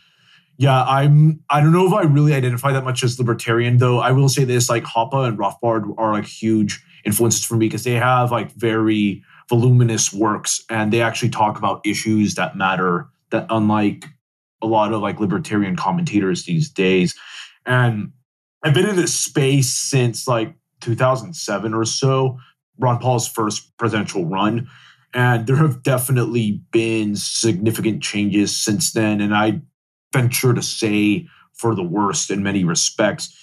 yeah 0.58 0.84
i'm 0.84 1.39
i 1.50 1.60
don't 1.60 1.72
know 1.72 1.86
if 1.86 1.94
i 1.94 2.02
really 2.02 2.34
identify 2.34 2.72
that 2.72 2.84
much 2.84 3.04
as 3.04 3.20
libertarian 3.20 3.78
though 3.78 4.00
i 4.00 4.12
will 4.12 4.30
say 4.30 4.44
this 4.44 4.70
like 4.70 4.84
hoppe 4.84 5.28
and 5.28 5.38
rothbard 5.38 5.94
are 5.98 6.13
like 6.13 6.26
huge 6.26 6.84
influences 7.06 7.44
for 7.44 7.56
me 7.56 7.68
because 7.68 7.84
they 7.84 7.94
have 7.94 8.32
like 8.32 8.52
very 8.54 9.24
voluminous 9.50 10.12
works 10.12 10.63
and 10.70 10.91
they 10.91 11.02
actually 11.02 11.30
talk 11.30 11.58
about 11.58 11.86
issues 11.86 12.36
that 12.36 12.58
matter 12.58 13.08
that 13.30 13.46
unlike 13.50 14.06
a 14.62 14.68
lot 14.68 14.91
of 14.91 15.02
like 15.02 15.20
libertarian 15.20 15.76
commentators 15.76 16.46
these 16.46 16.70
days 16.70 17.15
and 17.65 18.12
I've 18.65 18.74
been 18.74 18.89
in 18.89 18.96
this 18.96 19.13
space 19.13 19.72
since 19.72 20.28
like 20.28 20.56
2007 20.82 21.74
or 21.76 21.86
so, 21.86 22.39
Ron 22.80 22.98
Paul's 22.98 23.28
first 23.28 23.78
presidential 23.78 24.26
run. 24.26 24.68
And 25.13 25.46
there 25.46 25.56
have 25.58 25.84
definitely 25.84 26.63
been 26.72 27.15
significant 27.15 28.02
changes 28.02 28.58
since 28.58 28.91
then. 28.91 29.22
And 29.22 29.36
I 29.36 29.62
venture 30.15 30.54
to 30.54 30.62
say 30.62 31.28
for 31.54 31.75
the 31.75 31.84
worst 31.84 32.30
in 32.30 32.43
many 32.43 32.63
respects. 32.63 33.36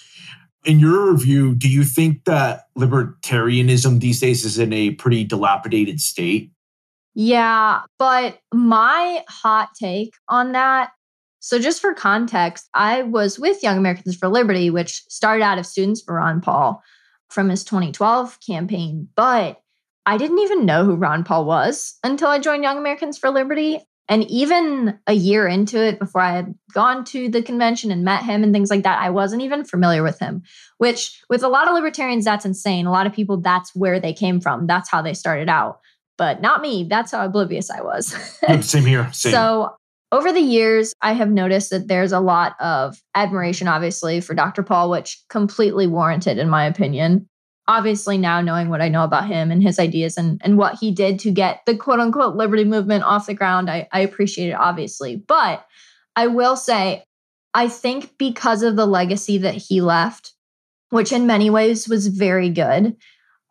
In 0.64 0.78
your 0.78 1.16
view, 1.16 1.54
do 1.54 1.68
you 1.68 1.82
think 1.84 2.24
that 2.24 2.66
libertarianism 2.78 4.00
these 4.00 4.20
days 4.20 4.44
is 4.44 4.58
in 4.58 4.72
a 4.72 4.92
pretty 4.92 5.24
dilapidated 5.24 6.00
state? 6.00 6.50
Yeah, 7.14 7.82
but 7.98 8.38
my 8.54 9.24
hot 9.28 9.70
take 9.78 10.14
on 10.28 10.52
that 10.52 10.90
so, 11.44 11.58
just 11.58 11.80
for 11.80 11.92
context, 11.92 12.68
I 12.72 13.02
was 13.02 13.36
with 13.36 13.64
Young 13.64 13.76
Americans 13.76 14.14
for 14.14 14.28
Liberty, 14.28 14.70
which 14.70 15.02
started 15.08 15.42
out 15.42 15.58
of 15.58 15.66
Students 15.66 16.00
for 16.00 16.14
Ron 16.14 16.40
Paul 16.40 16.80
from 17.30 17.48
his 17.48 17.64
2012 17.64 18.38
campaign. 18.46 19.08
But 19.16 19.60
I 20.06 20.18
didn't 20.18 20.38
even 20.38 20.64
know 20.64 20.84
who 20.84 20.94
Ron 20.94 21.24
Paul 21.24 21.44
was 21.44 21.98
until 22.04 22.28
I 22.28 22.38
joined 22.38 22.62
Young 22.62 22.78
Americans 22.78 23.18
for 23.18 23.28
Liberty. 23.30 23.80
And 24.08 24.24
even 24.30 24.98
a 25.06 25.12
year 25.12 25.46
into 25.46 25.80
it, 25.80 25.98
before 25.98 26.20
I 26.20 26.32
had 26.32 26.54
gone 26.74 27.04
to 27.06 27.28
the 27.28 27.42
convention 27.42 27.90
and 27.90 28.04
met 28.04 28.24
him 28.24 28.42
and 28.42 28.52
things 28.52 28.70
like 28.70 28.82
that, 28.82 29.00
I 29.00 29.10
wasn't 29.10 29.42
even 29.42 29.64
familiar 29.64 30.02
with 30.02 30.18
him, 30.18 30.42
which 30.78 31.22
with 31.30 31.42
a 31.42 31.48
lot 31.48 31.68
of 31.68 31.74
libertarians, 31.74 32.24
that's 32.24 32.44
insane. 32.44 32.86
A 32.86 32.90
lot 32.90 33.06
of 33.06 33.12
people, 33.12 33.38
that's 33.38 33.74
where 33.74 34.00
they 34.00 34.12
came 34.12 34.40
from. 34.40 34.66
That's 34.66 34.90
how 34.90 35.02
they 35.02 35.14
started 35.14 35.48
out. 35.48 35.80
But 36.18 36.42
not 36.42 36.60
me. 36.60 36.84
That's 36.84 37.12
how 37.12 37.24
oblivious 37.24 37.70
I 37.70 37.80
was. 37.80 38.14
same 38.60 38.84
here. 38.84 39.10
Same. 39.12 39.32
So 39.32 39.76
over 40.12 40.30
the 40.30 40.40
years, 40.40 40.92
I 41.00 41.14
have 41.14 41.30
noticed 41.30 41.70
that 41.70 41.88
there's 41.88 42.12
a 42.12 42.20
lot 42.20 42.54
of 42.60 43.00
admiration, 43.14 43.66
obviously, 43.66 44.20
for 44.20 44.34
Dr. 44.34 44.62
Paul, 44.62 44.90
which 44.90 45.18
completely 45.30 45.86
warranted, 45.86 46.38
in 46.38 46.50
my 46.50 46.66
opinion. 46.66 47.28
Obviously, 47.68 48.18
now 48.18 48.40
knowing 48.40 48.68
what 48.68 48.82
I 48.82 48.88
know 48.88 49.04
about 49.04 49.28
him 49.28 49.50
and 49.50 49.62
his 49.62 49.78
ideas 49.78 50.16
and, 50.16 50.40
and 50.44 50.58
what 50.58 50.78
he 50.80 50.90
did 50.90 51.20
to 51.20 51.30
get 51.30 51.60
the 51.64 51.76
quote 51.76 52.00
unquote 52.00 52.34
liberty 52.34 52.64
movement 52.64 53.04
off 53.04 53.26
the 53.26 53.34
ground, 53.34 53.70
I, 53.70 53.88
I 53.92 54.00
appreciate 54.00 54.48
it, 54.48 54.54
obviously. 54.58 55.16
But 55.16 55.64
I 56.16 56.26
will 56.26 56.56
say, 56.56 57.04
I 57.54 57.68
think 57.68 58.18
because 58.18 58.62
of 58.62 58.76
the 58.76 58.86
legacy 58.86 59.38
that 59.38 59.54
he 59.54 59.80
left, 59.80 60.32
which 60.90 61.12
in 61.12 61.26
many 61.26 61.50
ways 61.50 61.88
was 61.88 62.08
very 62.08 62.50
good, 62.50 62.96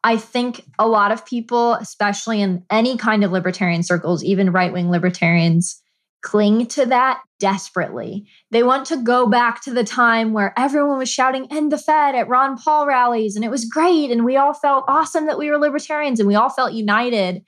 I 0.04 0.17
think 0.17 0.65
a 0.80 0.88
lot 0.88 1.12
of 1.12 1.26
people, 1.26 1.74
especially 1.76 2.41
in 2.41 2.65
any 2.69 2.97
kind 2.97 3.24
of 3.24 3.32
libertarian 3.32 3.84
circles, 3.84 4.24
even 4.24 4.52
right 4.52 4.74
wing 4.74 4.89
libertarians, 4.89 5.82
cling 6.21 6.67
to 6.67 6.86
that 6.88 7.21
desperately. 7.39 8.27
They 8.51 8.63
want 8.63 8.86
to 8.88 8.97
go 8.97 9.27
back 9.27 9.63
to 9.63 9.73
the 9.73 9.84
time 9.84 10.34
where 10.34 10.53
everyone 10.57 10.97
was 10.97 11.10
shouting 11.10 11.47
end 11.51 11.71
the 11.71 11.77
Fed 11.77 12.15
at 12.15 12.27
Ron 12.27 12.57
Paul 12.57 12.86
rallies 12.86 13.36
and 13.36 13.43
it 13.43 13.51
was 13.51 13.65
great 13.65 14.12
and 14.12 14.23
we 14.23 14.38
all 14.38 14.53
felt 14.53 14.86
awesome 14.88 15.25
that 15.25 15.39
we 15.39 15.49
were 15.49 15.57
libertarians 15.57 16.19
and 16.19 16.27
we 16.27 16.36
all 16.36 16.49
felt 16.49 16.73
united. 16.73 17.43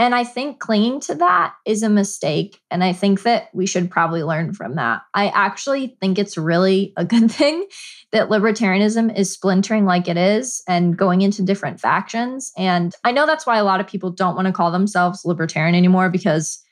And 0.00 0.14
I 0.14 0.22
think 0.22 0.60
clinging 0.60 1.00
to 1.02 1.14
that 1.16 1.54
is 1.66 1.82
a 1.82 1.88
mistake. 1.88 2.60
And 2.70 2.84
I 2.84 2.92
think 2.92 3.22
that 3.24 3.48
we 3.52 3.66
should 3.66 3.90
probably 3.90 4.22
learn 4.22 4.54
from 4.54 4.76
that. 4.76 5.02
I 5.12 5.28
actually 5.28 5.96
think 6.00 6.18
it's 6.18 6.38
really 6.38 6.92
a 6.96 7.04
good 7.04 7.30
thing 7.32 7.66
that 8.12 8.28
libertarianism 8.28 9.16
is 9.16 9.32
splintering 9.32 9.84
like 9.84 10.08
it 10.08 10.16
is 10.16 10.62
and 10.68 10.96
going 10.96 11.22
into 11.22 11.42
different 11.42 11.80
factions. 11.80 12.52
And 12.56 12.94
I 13.04 13.12
know 13.12 13.26
that's 13.26 13.46
why 13.46 13.58
a 13.58 13.64
lot 13.64 13.80
of 13.80 13.88
people 13.88 14.10
don't 14.10 14.36
want 14.36 14.46
to 14.46 14.52
call 14.52 14.70
themselves 14.70 15.24
libertarian 15.24 15.74
anymore 15.74 16.10
because 16.10 16.62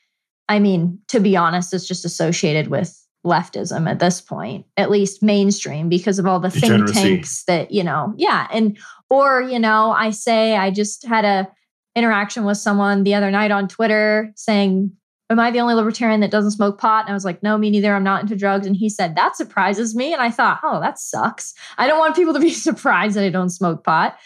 I 0.49 0.59
mean, 0.59 0.99
to 1.09 1.19
be 1.19 1.35
honest, 1.35 1.73
it's 1.73 1.87
just 1.87 2.05
associated 2.05 2.67
with 2.67 2.97
leftism 3.25 3.89
at 3.89 3.99
this 3.99 4.21
point, 4.21 4.65
at 4.77 4.89
least 4.89 5.21
mainstream, 5.21 5.89
because 5.89 6.19
of 6.19 6.25
all 6.25 6.39
the 6.39 6.49
think 6.49 6.91
tanks 6.93 7.43
that, 7.45 7.71
you 7.71 7.83
know, 7.83 8.13
yeah. 8.17 8.47
And, 8.51 8.77
or, 9.09 9.41
you 9.41 9.59
know, 9.59 9.91
I 9.91 10.11
say 10.11 10.55
I 10.55 10.71
just 10.71 11.05
had 11.05 11.25
a 11.25 11.47
interaction 11.95 12.45
with 12.45 12.57
someone 12.57 13.03
the 13.03 13.15
other 13.15 13.31
night 13.31 13.51
on 13.51 13.67
Twitter 13.67 14.31
saying, 14.35 14.91
Am 15.29 15.41
I 15.41 15.51
the 15.51 15.59
only 15.59 15.73
libertarian 15.73 16.21
that 16.21 16.31
doesn't 16.31 16.51
smoke 16.51 16.79
pot? 16.79 17.03
And 17.03 17.11
I 17.11 17.13
was 17.13 17.25
like, 17.25 17.43
No, 17.43 17.57
me 17.57 17.69
neither. 17.69 17.93
I'm 17.93 18.03
not 18.03 18.21
into 18.21 18.35
drugs. 18.35 18.65
And 18.65 18.77
he 18.77 18.87
said, 18.87 19.15
That 19.15 19.35
surprises 19.35 19.93
me. 19.93 20.13
And 20.13 20.21
I 20.21 20.29
thought, 20.29 20.59
Oh, 20.63 20.79
that 20.79 20.99
sucks. 20.99 21.53
I 21.77 21.87
don't 21.87 21.99
want 21.99 22.15
people 22.15 22.33
to 22.33 22.39
be 22.39 22.49
surprised 22.53 23.17
that 23.17 23.25
I 23.25 23.29
don't 23.29 23.49
smoke 23.49 23.83
pot. 23.83 24.17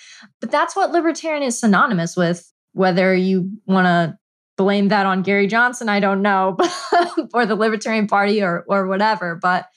But 0.41 0.51
that's 0.51 0.75
what 0.75 0.91
libertarian 0.91 1.41
is 1.43 1.59
synonymous 1.59 2.15
with, 2.15 2.51
whether 2.73 3.15
you 3.15 3.49
want 3.65 3.87
to 3.87 4.17
blame 4.61 4.89
that 4.89 5.05
on 5.05 5.23
Gary 5.23 5.47
Johnson, 5.47 5.89
I 5.89 5.99
don't 5.99 6.21
know, 6.21 6.57
or 7.33 7.45
the 7.45 7.55
Libertarian 7.55 8.07
Party 8.07 8.41
or 8.41 8.63
or 8.67 8.87
whatever. 8.87 9.35
But 9.35 9.67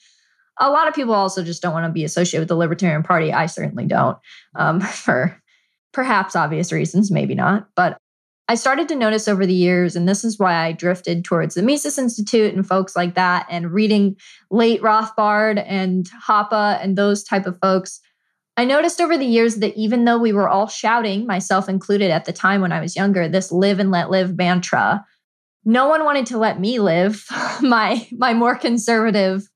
a 0.59 0.69
lot 0.69 0.87
of 0.87 0.93
people 0.93 1.13
also 1.13 1.43
just 1.43 1.61
don't 1.61 1.73
want 1.73 1.85
to 1.85 1.91
be 1.91 2.03
associated 2.03 2.41
with 2.41 2.49
the 2.49 2.55
Libertarian 2.55 3.03
Party. 3.03 3.33
I 3.33 3.47
certainly 3.47 3.85
don't, 3.85 4.17
um, 4.55 4.79
for 5.05 5.41
perhaps 5.91 6.35
obvious 6.35 6.71
reasons, 6.71 7.11
maybe 7.11 7.35
not. 7.35 7.67
But 7.75 7.97
I 8.47 8.55
started 8.55 8.87
to 8.89 8.95
notice 8.95 9.27
over 9.27 9.45
the 9.45 9.53
years, 9.53 9.95
and 9.95 10.07
this 10.07 10.23
is 10.23 10.37
why 10.37 10.53
I 10.53 10.71
drifted 10.71 11.25
towards 11.25 11.55
the 11.55 11.63
Mises 11.63 11.97
Institute 11.97 12.53
and 12.53 12.65
folks 12.65 12.95
like 12.95 13.15
that, 13.15 13.47
and 13.49 13.71
reading 13.71 14.15
late 14.51 14.81
Rothbard 14.81 15.63
and 15.65 16.07
Hoppe 16.27 16.79
and 16.81 16.95
those 16.95 17.23
type 17.23 17.47
of 17.47 17.57
folks. 17.59 17.99
I 18.57 18.63
noticed 18.63 19.01
over 19.01 19.17
the 19.17 19.25
years 19.25 19.55
that 19.57 19.75
even 19.75 20.05
though 20.05 20.17
we 20.17 20.31
were 20.31 20.47
all 20.47 20.67
shouting, 20.67 21.25
myself 21.25 21.67
included 21.67 22.09
at 22.09 22.25
the 22.25 22.31
time 22.31 22.61
when 22.61 22.71
I 22.71 22.79
was 22.79 22.95
younger, 22.95 23.27
this 23.27 23.51
live 23.51 23.79
and 23.79 23.91
let 23.91 24.09
live 24.09 24.37
mantra, 24.37 25.05
no 25.65 25.87
one 25.87 26.05
wanted 26.05 26.27
to 26.27 26.37
let 26.37 26.59
me 26.59 26.79
live 26.79 27.25
my 27.61 28.07
my 28.11 28.33
more 28.33 28.55
conservative, 28.55 29.49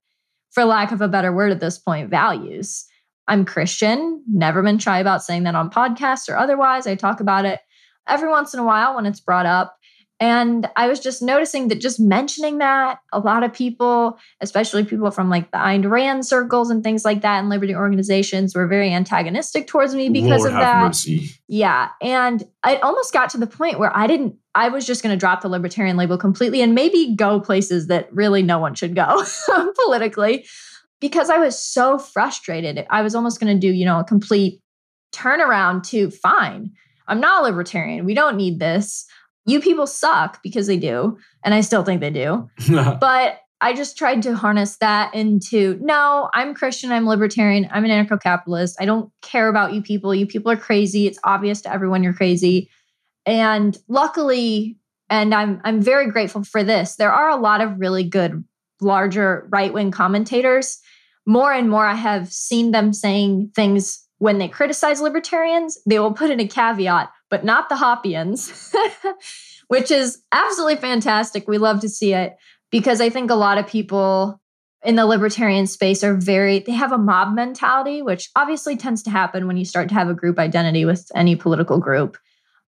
for 0.51 0.65
lack 0.65 0.91
of 0.91 1.01
a 1.01 1.07
better 1.07 1.31
word 1.31 1.51
at 1.51 1.59
this 1.59 1.77
point, 1.77 2.09
values. 2.09 2.85
I'm 3.27 3.45
Christian, 3.45 4.23
never 4.27 4.63
been 4.63 4.79
shy 4.79 4.99
about 4.99 5.23
saying 5.23 5.43
that 5.43 5.55
on 5.55 5.69
podcasts 5.69 6.27
or 6.27 6.35
otherwise. 6.35 6.87
I 6.87 6.95
talk 6.95 7.19
about 7.19 7.45
it 7.45 7.59
every 8.07 8.27
once 8.27 8.55
in 8.55 8.59
a 8.59 8.65
while 8.65 8.95
when 8.95 9.05
it's 9.05 9.19
brought 9.19 9.45
up. 9.45 9.77
And 10.19 10.69
I 10.75 10.87
was 10.87 10.99
just 10.99 11.21
noticing 11.21 11.69
that 11.69 11.79
just 11.79 11.97
mentioning 11.97 12.57
that, 12.57 12.99
a 13.13 13.19
lot 13.19 13.43
of 13.43 13.53
people, 13.53 14.19
especially 14.41 14.83
people 14.83 15.11
from 15.11 15.29
like 15.29 15.49
the 15.51 15.57
Ayn 15.57 15.89
Rand 15.89 16.25
circles 16.25 16.69
and 16.69 16.83
things 16.83 17.05
like 17.05 17.21
that 17.21 17.39
and 17.39 17.47
liberty 17.47 17.73
organizations, 17.73 18.53
were 18.53 18.67
very 18.67 18.91
antagonistic 18.91 19.67
towards 19.67 19.95
me 19.95 20.09
because 20.09 20.41
Lord 20.41 20.53
of 20.53 20.59
that. 20.59 20.87
Mercy. 20.87 21.29
Yeah. 21.47 21.89
And 22.01 22.43
it 22.67 22.83
almost 22.83 23.13
got 23.13 23.29
to 23.29 23.37
the 23.37 23.47
point 23.47 23.79
where 23.79 23.95
I 23.95 24.07
didn't, 24.07 24.35
I 24.55 24.67
was 24.67 24.85
just 24.85 25.03
going 25.03 25.15
to 25.15 25.19
drop 25.19 25.41
the 25.41 25.47
libertarian 25.47 25.95
label 25.95 26.17
completely 26.17 26.61
and 26.61 26.75
maybe 26.75 27.15
go 27.15 27.39
places 27.39 27.87
that 27.87 28.13
really 28.13 28.43
no 28.43 28.59
one 28.59 28.75
should 28.75 28.95
go 28.95 29.23
politically 29.85 30.45
because 30.99 31.29
I 31.29 31.37
was 31.37 31.57
so 31.57 31.97
frustrated. 31.97 32.85
I 32.89 33.03
was 33.03 33.15
almost 33.15 33.39
going 33.39 33.53
to 33.53 33.59
do, 33.59 33.73
you 33.73 33.85
know, 33.85 33.99
a 33.99 34.03
complete 34.03 34.59
turnaround 35.13 35.83
to 35.89 36.11
fine. 36.11 36.71
I'm 37.07 37.21
not 37.21 37.41
a 37.41 37.45
libertarian. 37.45 38.05
We 38.05 38.13
don't 38.13 38.35
need 38.35 38.59
this 38.59 39.05
you 39.49 39.59
people 39.59 39.87
suck 39.87 40.41
because 40.43 40.67
they 40.67 40.77
do. 40.77 41.17
And 41.43 41.53
I 41.53 41.61
still 41.61 41.83
think 41.83 42.01
they 42.01 42.09
do. 42.09 42.49
but 42.69 43.39
I 43.61 43.73
just 43.73 43.97
tried 43.97 44.21
to 44.23 44.35
harness 44.35 44.77
that 44.77 45.13
into 45.13 45.77
no, 45.81 46.29
I'm 46.33 46.53
Christian, 46.53 46.91
I'm 46.91 47.05
libertarian, 47.05 47.67
I'm 47.71 47.83
an 47.83 47.91
anarcho 47.91 48.21
capitalist. 48.21 48.77
I 48.79 48.85
don't 48.85 49.11
care 49.21 49.49
about 49.49 49.73
you 49.73 49.81
people. 49.81 50.15
You 50.15 50.25
people 50.25 50.51
are 50.51 50.57
crazy. 50.57 51.07
It's 51.07 51.19
obvious 51.23 51.61
to 51.61 51.73
everyone 51.73 52.03
you're 52.03 52.13
crazy. 52.13 52.69
And 53.25 53.77
luckily, 53.87 54.77
and 55.09 55.33
I'm 55.33 55.59
I'm 55.63 55.81
very 55.81 56.09
grateful 56.09 56.43
for 56.43 56.63
this. 56.63 56.95
There 56.95 57.11
are 57.11 57.29
a 57.29 57.35
lot 57.35 57.61
of 57.61 57.79
really 57.79 58.03
good 58.03 58.43
larger 58.81 59.47
right-wing 59.51 59.91
commentators. 59.91 60.79
More 61.25 61.51
and 61.51 61.69
more 61.69 61.85
I 61.85 61.95
have 61.95 62.31
seen 62.31 62.71
them 62.71 62.93
saying 62.93 63.51
things 63.53 64.05
when 64.19 64.37
they 64.37 64.47
criticize 64.47 65.01
libertarians, 65.01 65.77
they 65.85 65.99
will 65.99 66.13
put 66.13 66.29
in 66.29 66.39
a 66.39 66.47
caveat, 66.47 67.09
but 67.29 67.43
not 67.43 67.69
the 67.69 67.75
Hoppians, 67.75 68.73
which 69.67 69.91
is 69.91 70.21
absolutely 70.31 70.77
fantastic. 70.77 71.47
We 71.47 71.57
love 71.57 71.81
to 71.81 71.89
see 71.89 72.13
it 72.13 72.37
because 72.71 73.01
I 73.01 73.09
think 73.09 73.31
a 73.31 73.35
lot 73.35 73.57
of 73.57 73.67
people 73.67 74.39
in 74.83 74.95
the 74.95 75.05
libertarian 75.05 75.67
space 75.67 76.03
are 76.03 76.15
very, 76.15 76.59
they 76.59 76.71
have 76.71 76.91
a 76.91 76.97
mob 76.97 77.35
mentality, 77.35 78.01
which 78.01 78.29
obviously 78.35 78.77
tends 78.77 79.03
to 79.03 79.09
happen 79.09 79.45
when 79.45 79.57
you 79.57 79.65
start 79.65 79.89
to 79.89 79.95
have 79.95 80.09
a 80.09 80.13
group 80.13 80.39
identity 80.39 80.85
with 80.85 81.11
any 81.13 81.35
political 81.35 81.79
group. 81.79 82.17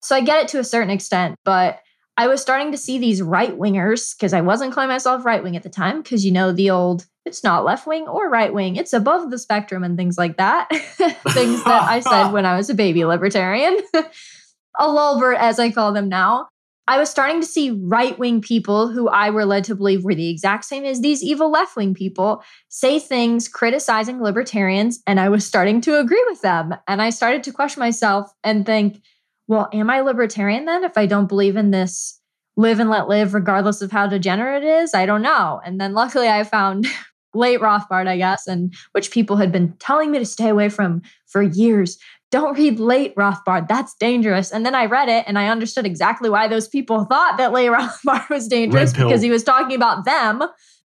So 0.02 0.16
I 0.16 0.22
get 0.22 0.44
it 0.44 0.48
to 0.50 0.60
a 0.60 0.64
certain 0.64 0.92
extent, 0.92 1.40
but 1.44 1.80
I 2.18 2.28
was 2.28 2.42
starting 2.42 2.72
to 2.72 2.78
see 2.78 3.00
these 3.00 3.22
right 3.22 3.58
wingers 3.58 4.16
because 4.16 4.34
I 4.34 4.42
wasn't 4.42 4.74
calling 4.74 4.88
myself 4.88 5.26
right 5.26 5.44
wing 5.44 5.56
at 5.56 5.64
the 5.64 5.70
time 5.70 6.02
because 6.02 6.24
you 6.24 6.32
know 6.32 6.52
the 6.52 6.70
old 6.70 7.06
it's 7.26 7.44
not 7.44 7.66
left 7.66 7.88
wing 7.88 8.08
or 8.08 8.30
right 8.30 8.54
wing, 8.54 8.76
it's 8.76 8.94
above 8.94 9.32
the 9.32 9.40
spectrum 9.40 9.84
and 9.84 9.98
things 9.98 10.18
like 10.18 10.38
that. 10.38 10.68
things 10.70 11.64
that 11.64 11.84
I 11.90 12.00
said 12.00 12.32
when 12.32 12.46
I 12.46 12.56
was 12.56 12.70
a 12.70 12.76
baby 12.76 13.04
libertarian. 13.04 13.80
a 14.80 14.88
lulbert, 14.88 15.38
as 15.38 15.60
I 15.60 15.72
call 15.72 15.94
them 15.94 16.10
now. 16.10 16.48
I 16.88 17.00
was 17.00 17.10
starting 17.10 17.42
to 17.42 17.48
see 17.48 17.72
right 17.72 18.18
wing 18.20 18.42
people 18.42 18.90
who 18.90 19.10
I 19.10 19.32
were 19.32 19.46
led 19.46 19.64
to 19.66 19.76
believe 19.76 20.04
were 20.04 20.14
the 20.14 20.30
exact 20.30 20.66
same 20.66 20.86
as 20.86 21.02
these 21.02 21.24
evil 21.24 21.50
left 21.50 21.76
wing 21.76 21.96
people 21.96 22.44
say 22.70 23.00
things 23.00 23.48
criticizing 23.48 24.22
libertarians. 24.22 25.02
And 25.08 25.20
I 25.20 25.30
was 25.30 25.46
starting 25.46 25.82
to 25.82 26.00
agree 26.00 26.24
with 26.30 26.42
them. 26.42 26.76
And 26.88 27.02
I 27.02 27.10
started 27.10 27.44
to 27.44 27.52
question 27.52 27.80
myself 27.80 28.32
and 28.44 28.68
think, 28.68 29.02
well, 29.48 29.68
am 29.74 29.90
I 29.90 30.02
libertarian 30.02 30.66
then 30.66 30.84
if 30.84 30.96
I 30.96 31.08
don't 31.08 31.28
believe 31.30 31.56
in 31.56 31.72
this 31.72 32.20
live 32.56 32.80
and 32.80 32.90
let 32.90 33.08
live, 33.08 33.34
regardless 33.34 33.82
of 33.82 33.92
how 33.92 34.06
degenerate 34.06 34.64
it 34.64 34.84
is? 34.84 34.94
I 34.94 35.08
don't 35.08 35.24
know. 35.24 35.62
And 35.66 35.82
then 35.82 35.94
luckily 35.94 36.28
I 36.28 36.44
found 36.44 36.88
late 37.34 37.60
Rothbard, 37.60 38.08
I 38.08 38.18
guess, 38.18 38.48
and 38.48 38.74
which 38.94 39.12
people 39.12 39.38
had 39.38 39.52
been 39.52 39.74
telling 39.80 40.12
me 40.12 40.20
to 40.20 40.26
stay 40.26 40.50
away 40.50 40.70
from 40.70 41.02
for 41.28 41.42
years. 41.42 41.98
Don't 42.32 42.58
read 42.58 42.80
late 42.80 43.16
Rothbard. 43.16 43.68
That's 43.68 43.96
dangerous. 43.96 44.52
And 44.52 44.66
then 44.66 44.76
I 44.76 44.86
read 44.86 45.10
it 45.10 45.26
and 45.28 45.38
I 45.38 45.48
understood 45.48 45.86
exactly 45.86 46.30
why 46.30 46.48
those 46.48 46.68
people 46.68 47.06
thought 47.06 47.38
that 47.38 47.54
late 47.54 47.70
Rothbard 47.72 48.30
was 48.30 48.48
dangerous 48.48 48.94
because 48.94 49.22
he 49.22 49.30
was 49.30 49.44
talking 49.44 49.76
about 49.76 50.06
them. 50.06 50.44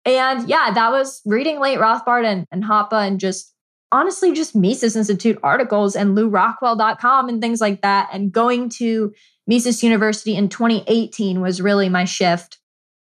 And 0.05 0.49
yeah, 0.49 0.71
that 0.73 0.91
was 0.91 1.21
reading 1.25 1.61
late 1.61 1.79
Rothbard 1.79 2.25
and, 2.25 2.47
and 2.51 2.65
Hoppe 2.65 2.93
and 2.93 3.21
just 3.21 3.53
honestly 3.93 4.33
just 4.33 4.55
Mises 4.55 4.97
Institute 4.97 5.39
articles 5.43 5.97
and 5.97 6.17
LewRockwell.com 6.17 7.29
and 7.29 7.41
things 7.41 7.61
like 7.61 7.83
that. 7.83 8.09
And 8.13 8.33
going 8.33 8.69
to 8.71 9.13
Mises 9.47 9.83
University 9.83 10.37
in 10.37 10.49
2018 10.49 11.41
was 11.41 11.61
really 11.61 11.89
my 11.89 12.05
shift, 12.05 12.59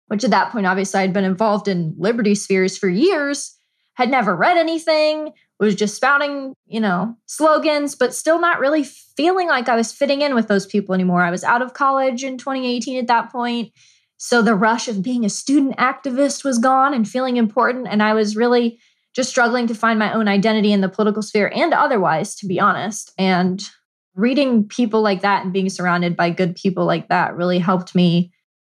which 0.08 0.24
at 0.24 0.30
that 0.30 0.52
point, 0.52 0.66
obviously, 0.66 1.00
I'd 1.00 1.12
been 1.12 1.24
involved 1.24 1.68
in 1.68 1.94
liberty 1.98 2.34
spheres 2.34 2.76
for 2.76 2.88
years, 2.88 3.56
had 3.94 4.10
never 4.10 4.34
read 4.34 4.56
anything, 4.56 5.32
was 5.62 5.76
just 5.76 5.94
spouting, 5.94 6.54
you 6.66 6.80
know, 6.80 7.16
slogans, 7.26 7.94
but 7.94 8.12
still 8.12 8.40
not 8.40 8.58
really 8.58 8.82
feeling 8.82 9.46
like 9.46 9.68
I 9.68 9.76
was 9.76 9.92
fitting 9.92 10.20
in 10.20 10.34
with 10.34 10.48
those 10.48 10.66
people 10.66 10.92
anymore. 10.92 11.22
I 11.22 11.30
was 11.30 11.44
out 11.44 11.62
of 11.62 11.72
college 11.72 12.24
in 12.24 12.36
2018 12.36 12.98
at 12.98 13.06
that 13.06 13.30
point. 13.30 13.72
So 14.16 14.42
the 14.42 14.56
rush 14.56 14.88
of 14.88 15.02
being 15.02 15.24
a 15.24 15.28
student 15.28 15.76
activist 15.76 16.44
was 16.44 16.58
gone 16.58 16.94
and 16.94 17.08
feeling 17.08 17.36
important. 17.36 17.86
And 17.88 18.02
I 18.02 18.12
was 18.12 18.34
really 18.34 18.80
just 19.14 19.30
struggling 19.30 19.68
to 19.68 19.74
find 19.74 20.00
my 20.00 20.12
own 20.12 20.26
identity 20.26 20.72
in 20.72 20.80
the 20.80 20.88
political 20.88 21.22
sphere 21.22 21.52
and 21.54 21.72
otherwise, 21.72 22.34
to 22.36 22.46
be 22.46 22.58
honest. 22.58 23.12
And 23.16 23.62
reading 24.16 24.66
people 24.66 25.00
like 25.00 25.20
that 25.20 25.44
and 25.44 25.52
being 25.52 25.68
surrounded 25.68 26.16
by 26.16 26.30
good 26.30 26.56
people 26.56 26.86
like 26.86 27.08
that 27.08 27.36
really 27.36 27.60
helped 27.60 27.94
me 27.94 28.32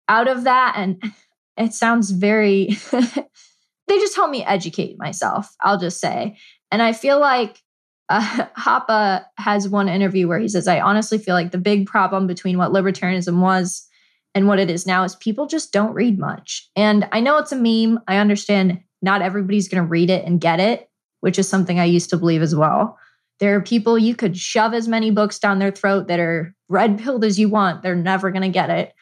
out 0.08 0.26
of 0.26 0.44
that. 0.44 0.74
And 0.76 1.02
it 1.58 1.74
sounds 1.74 2.12
very, 2.12 2.78
they 2.92 3.98
just 3.98 4.16
helped 4.16 4.32
me 4.32 4.42
educate 4.44 4.98
myself, 4.98 5.54
I'll 5.60 5.78
just 5.78 6.00
say. 6.00 6.38
And 6.70 6.82
I 6.82 6.92
feel 6.92 7.20
like 7.20 7.62
uh, 8.08 8.46
Hoppe 8.58 9.24
has 9.38 9.68
one 9.68 9.88
interview 9.88 10.28
where 10.28 10.38
he 10.38 10.48
says, 10.48 10.68
I 10.68 10.80
honestly 10.80 11.18
feel 11.18 11.34
like 11.34 11.50
the 11.50 11.58
big 11.58 11.86
problem 11.86 12.26
between 12.26 12.58
what 12.58 12.72
libertarianism 12.72 13.40
was 13.40 13.86
and 14.34 14.46
what 14.46 14.58
it 14.58 14.70
is 14.70 14.86
now 14.86 15.04
is 15.04 15.16
people 15.16 15.46
just 15.46 15.72
don't 15.72 15.94
read 15.94 16.18
much. 16.18 16.68
And 16.76 17.08
I 17.12 17.20
know 17.20 17.38
it's 17.38 17.52
a 17.52 17.56
meme. 17.56 18.00
I 18.06 18.18
understand 18.18 18.80
not 19.02 19.22
everybody's 19.22 19.68
going 19.68 19.82
to 19.82 19.88
read 19.88 20.10
it 20.10 20.24
and 20.24 20.40
get 20.40 20.60
it, 20.60 20.88
which 21.20 21.38
is 21.38 21.48
something 21.48 21.78
I 21.78 21.84
used 21.84 22.10
to 22.10 22.16
believe 22.16 22.42
as 22.42 22.54
well. 22.54 22.98
There 23.40 23.54
are 23.54 23.60
people 23.60 23.98
you 23.98 24.16
could 24.16 24.36
shove 24.36 24.74
as 24.74 24.88
many 24.88 25.10
books 25.10 25.38
down 25.38 25.58
their 25.58 25.70
throat 25.70 26.08
that 26.08 26.18
are 26.18 26.54
red 26.68 26.98
pilled 26.98 27.24
as 27.24 27.38
you 27.38 27.48
want. 27.48 27.82
They're 27.82 27.94
never 27.94 28.30
going 28.30 28.42
to 28.42 28.48
get 28.48 28.70
it. 28.70 28.92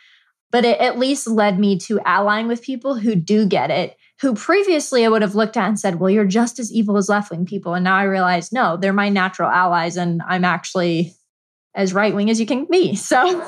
But 0.51 0.65
it 0.65 0.79
at 0.79 0.99
least 0.99 1.27
led 1.27 1.59
me 1.59 1.79
to 1.81 2.01
allying 2.05 2.47
with 2.47 2.63
people 2.63 2.95
who 2.95 3.15
do 3.15 3.47
get 3.47 3.71
it, 3.71 3.97
who 4.21 4.35
previously 4.35 5.05
I 5.05 5.09
would 5.09 5.23
have 5.23 5.35
looked 5.35 5.57
at 5.57 5.69
and 5.69 5.79
said, 5.79 5.97
well, 5.97 6.11
you're 6.11 6.25
just 6.25 6.59
as 6.59 6.73
evil 6.73 6.97
as 6.97 7.09
left 7.09 7.31
wing 7.31 7.45
people. 7.45 7.75
And 7.75 7.85
now 7.85 7.97
I 7.97 8.05
realize, 8.05 8.53
no, 8.53 8.77
they're 8.77 8.93
my 8.93 9.09
natural 9.09 9.51
allies. 9.51 9.97
And 9.97 10.23
I'm 10.27 10.45
actually 10.45 11.15
as 11.75 11.93
right 11.93 12.15
wing 12.15 12.31
as 12.31 12.41
you 12.41 12.47
can 12.47 12.67
be. 12.71 12.97
So 12.97 13.45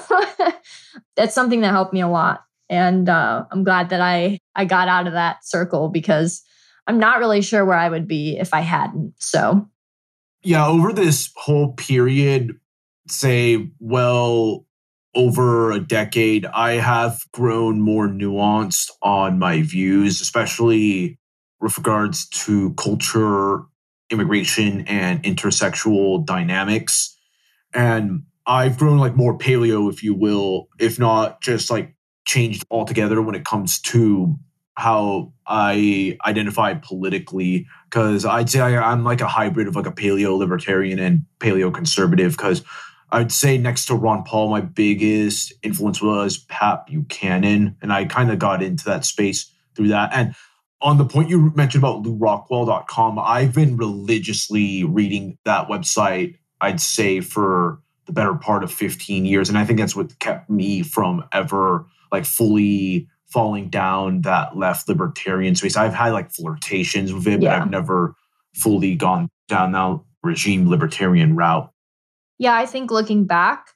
that's 1.16 1.34
something 1.34 1.62
that 1.62 1.70
helped 1.70 1.94
me 1.94 2.00
a 2.00 2.08
lot 2.08 2.42
and 2.68 3.08
uh, 3.08 3.44
i'm 3.50 3.64
glad 3.64 3.90
that 3.90 4.00
i 4.00 4.38
i 4.54 4.64
got 4.64 4.88
out 4.88 5.06
of 5.06 5.12
that 5.12 5.44
circle 5.44 5.88
because 5.88 6.42
i'm 6.86 6.98
not 6.98 7.18
really 7.18 7.42
sure 7.42 7.64
where 7.64 7.76
i 7.76 7.88
would 7.88 8.06
be 8.06 8.36
if 8.38 8.52
i 8.54 8.60
hadn't 8.60 9.14
so 9.18 9.66
yeah 10.42 10.66
over 10.66 10.92
this 10.92 11.30
whole 11.36 11.72
period 11.72 12.52
say 13.08 13.70
well 13.80 14.66
over 15.14 15.72
a 15.72 15.80
decade 15.80 16.46
i 16.46 16.72
have 16.72 17.18
grown 17.32 17.80
more 17.80 18.08
nuanced 18.08 18.90
on 19.02 19.38
my 19.38 19.62
views 19.62 20.20
especially 20.20 21.18
with 21.60 21.76
regards 21.76 22.28
to 22.28 22.72
culture 22.74 23.62
immigration 24.10 24.82
and 24.82 25.22
intersexual 25.22 26.24
dynamics. 26.24 27.16
And 27.74 28.24
I've 28.46 28.78
grown 28.78 28.98
like 28.98 29.16
more 29.16 29.36
paleo, 29.36 29.92
if 29.92 30.02
you 30.02 30.14
will, 30.14 30.68
if 30.78 30.98
not 30.98 31.42
just 31.42 31.70
like 31.70 31.94
changed 32.26 32.64
altogether 32.70 33.20
when 33.20 33.34
it 33.34 33.44
comes 33.44 33.80
to 33.82 34.36
how 34.74 35.32
I 35.46 36.16
identify 36.24 36.74
politically. 36.74 37.66
Because 37.90 38.24
I'd 38.24 38.48
say 38.48 38.60
I, 38.60 38.92
am 38.92 39.04
like 39.04 39.20
a 39.20 39.28
hybrid 39.28 39.68
of 39.68 39.76
like 39.76 39.86
a 39.86 39.92
paleo 39.92 40.38
libertarian 40.38 40.98
and 40.98 41.24
paleo 41.40 41.72
conservative 41.74 42.32
because 42.32 42.62
I'd 43.10 43.32
say 43.32 43.56
next 43.56 43.86
to 43.86 43.94
Ron 43.94 44.22
Paul, 44.24 44.50
my 44.50 44.60
biggest 44.60 45.52
influence 45.62 46.02
was 46.02 46.38
Pat 46.38 46.86
Buchanan, 46.86 47.76
and 47.80 47.92
I 47.92 48.04
kind 48.04 48.30
of 48.30 48.38
got 48.38 48.62
into 48.62 48.84
that 48.84 49.04
space 49.04 49.50
through 49.74 49.88
that. 49.88 50.10
And 50.12 50.34
on 50.80 50.98
the 50.98 51.04
point 51.04 51.30
you 51.30 51.52
mentioned 51.54 51.82
about 51.82 52.02
LewRockwell.com, 52.04 53.18
I've 53.18 53.54
been 53.54 53.76
religiously 53.76 54.84
reading 54.84 55.38
that 55.44 55.68
website. 55.68 56.36
I'd 56.60 56.80
say 56.80 57.20
for 57.20 57.80
the 58.06 58.12
better 58.12 58.34
part 58.34 58.62
of 58.62 58.72
15 58.72 59.24
years, 59.24 59.48
and 59.48 59.56
I 59.56 59.64
think 59.64 59.78
that's 59.78 59.96
what 59.96 60.18
kept 60.18 60.50
me 60.50 60.82
from 60.82 61.24
ever 61.32 61.86
like 62.12 62.24
fully 62.24 63.08
falling 63.26 63.68
down 63.68 64.22
that 64.22 64.56
left 64.56 64.88
libertarian 64.88 65.54
space. 65.54 65.76
I've 65.76 65.94
had 65.94 66.12
like 66.12 66.30
flirtations 66.30 67.12
with 67.12 67.26
it, 67.26 67.42
yeah. 67.42 67.58
but 67.58 67.62
I've 67.62 67.70
never 67.70 68.14
fully 68.54 68.94
gone 68.94 69.28
down 69.48 69.72
that 69.72 70.00
regime 70.22 70.68
libertarian 70.68 71.36
route. 71.36 71.70
Yeah, 72.38 72.54
I 72.54 72.66
think 72.66 72.90
looking 72.90 73.26
back, 73.26 73.70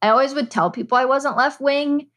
I 0.00 0.08
always 0.08 0.34
would 0.34 0.50
tell 0.50 0.70
people 0.70 0.98
I 0.98 1.04
wasn't 1.04 1.36
left 1.36 1.60
wing. 1.60 2.08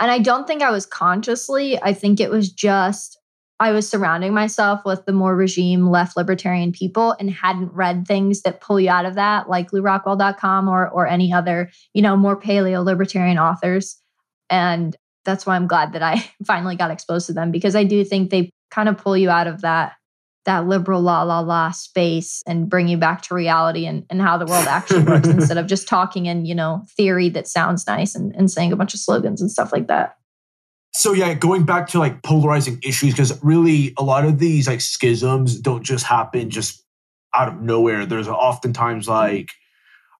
And 0.00 0.10
I 0.10 0.18
don't 0.18 0.46
think 0.46 0.62
I 0.62 0.70
was 0.70 0.86
consciously. 0.86 1.80
I 1.82 1.92
think 1.92 2.20
it 2.20 2.30
was 2.30 2.52
just 2.52 3.18
I 3.60 3.72
was 3.72 3.88
surrounding 3.88 4.32
myself 4.32 4.82
with 4.84 5.04
the 5.04 5.12
more 5.12 5.34
regime 5.34 5.88
left 5.88 6.16
libertarian 6.16 6.70
people 6.70 7.16
and 7.18 7.28
hadn't 7.28 7.72
read 7.72 8.06
things 8.06 8.42
that 8.42 8.60
pull 8.60 8.78
you 8.78 8.88
out 8.88 9.04
of 9.04 9.16
that, 9.16 9.48
like 9.48 9.72
LewRockwell.com 9.72 10.68
or 10.68 10.88
or 10.88 11.06
any 11.06 11.32
other, 11.32 11.70
you 11.92 12.02
know, 12.02 12.16
more 12.16 12.38
paleo 12.38 12.84
libertarian 12.84 13.38
authors. 13.38 13.96
And 14.48 14.96
that's 15.24 15.44
why 15.44 15.56
I'm 15.56 15.66
glad 15.66 15.92
that 15.94 16.02
I 16.02 16.24
finally 16.46 16.76
got 16.76 16.92
exposed 16.92 17.26
to 17.26 17.32
them 17.32 17.50
because 17.50 17.74
I 17.74 17.84
do 17.84 18.04
think 18.04 18.30
they 18.30 18.50
kind 18.70 18.88
of 18.88 18.98
pull 18.98 19.16
you 19.16 19.30
out 19.30 19.46
of 19.46 19.62
that 19.62 19.92
that 20.44 20.66
liberal 20.66 21.00
la 21.00 21.22
la 21.22 21.40
la 21.40 21.70
space 21.70 22.42
and 22.46 22.70
bring 22.70 22.88
you 22.88 22.96
back 22.96 23.22
to 23.22 23.34
reality 23.34 23.86
and, 23.86 24.04
and 24.08 24.22
how 24.22 24.38
the 24.38 24.46
world 24.46 24.66
actually 24.66 25.02
works 25.04 25.28
instead 25.28 25.58
of 25.58 25.66
just 25.66 25.88
talking 25.88 26.26
in, 26.26 26.46
you 26.46 26.54
know, 26.54 26.84
theory 26.96 27.28
that 27.28 27.46
sounds 27.46 27.86
nice 27.86 28.14
and, 28.14 28.34
and 28.34 28.50
saying 28.50 28.72
a 28.72 28.76
bunch 28.76 28.94
of 28.94 29.00
slogans 29.00 29.40
and 29.40 29.50
stuff 29.50 29.72
like 29.72 29.88
that. 29.88 30.16
So 30.94 31.12
yeah, 31.12 31.34
going 31.34 31.64
back 31.64 31.86
to 31.88 31.98
like 31.98 32.22
polarizing 32.22 32.80
issues, 32.82 33.12
because 33.12 33.42
really 33.44 33.92
a 33.98 34.02
lot 34.02 34.24
of 34.24 34.38
these 34.38 34.66
like 34.66 34.80
schisms 34.80 35.60
don't 35.60 35.82
just 35.82 36.04
happen 36.04 36.50
just 36.50 36.82
out 37.34 37.48
of 37.48 37.60
nowhere. 37.60 38.06
There's 38.06 38.28
oftentimes 38.28 39.06
mm-hmm. 39.06 39.12
like 39.12 39.50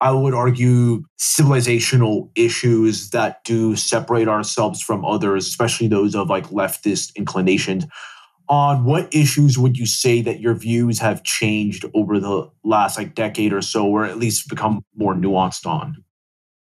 I 0.00 0.12
would 0.12 0.34
argue, 0.34 1.02
civilizational 1.18 2.30
issues 2.36 3.10
that 3.10 3.42
do 3.44 3.74
separate 3.74 4.28
ourselves 4.28 4.80
from 4.80 5.04
others, 5.04 5.46
especially 5.46 5.88
those 5.88 6.14
of 6.14 6.30
like 6.30 6.48
leftist 6.48 7.14
inclinations. 7.16 7.84
On 8.48 8.84
what 8.84 9.14
issues 9.14 9.58
would 9.58 9.76
you 9.76 9.86
say 9.86 10.22
that 10.22 10.40
your 10.40 10.54
views 10.54 10.98
have 11.00 11.22
changed 11.22 11.84
over 11.94 12.18
the 12.18 12.50
last 12.64 12.96
like 12.96 13.14
decade 13.14 13.52
or 13.52 13.60
so, 13.60 13.86
or 13.86 14.04
at 14.04 14.18
least 14.18 14.48
become 14.48 14.84
more 14.96 15.14
nuanced 15.14 15.66
on? 15.66 16.02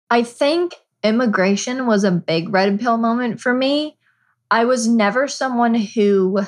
I 0.10 0.24
think 0.24 0.74
immigration 1.04 1.88
was 1.88 2.04
a 2.04 2.12
big 2.12 2.54
red 2.54 2.80
pill 2.80 2.98
moment 2.98 3.40
for 3.40 3.54
me. 3.54 3.98
I 4.52 4.66
was 4.66 4.88
never 4.88 5.28
someone 5.28 5.76
who 5.76 6.42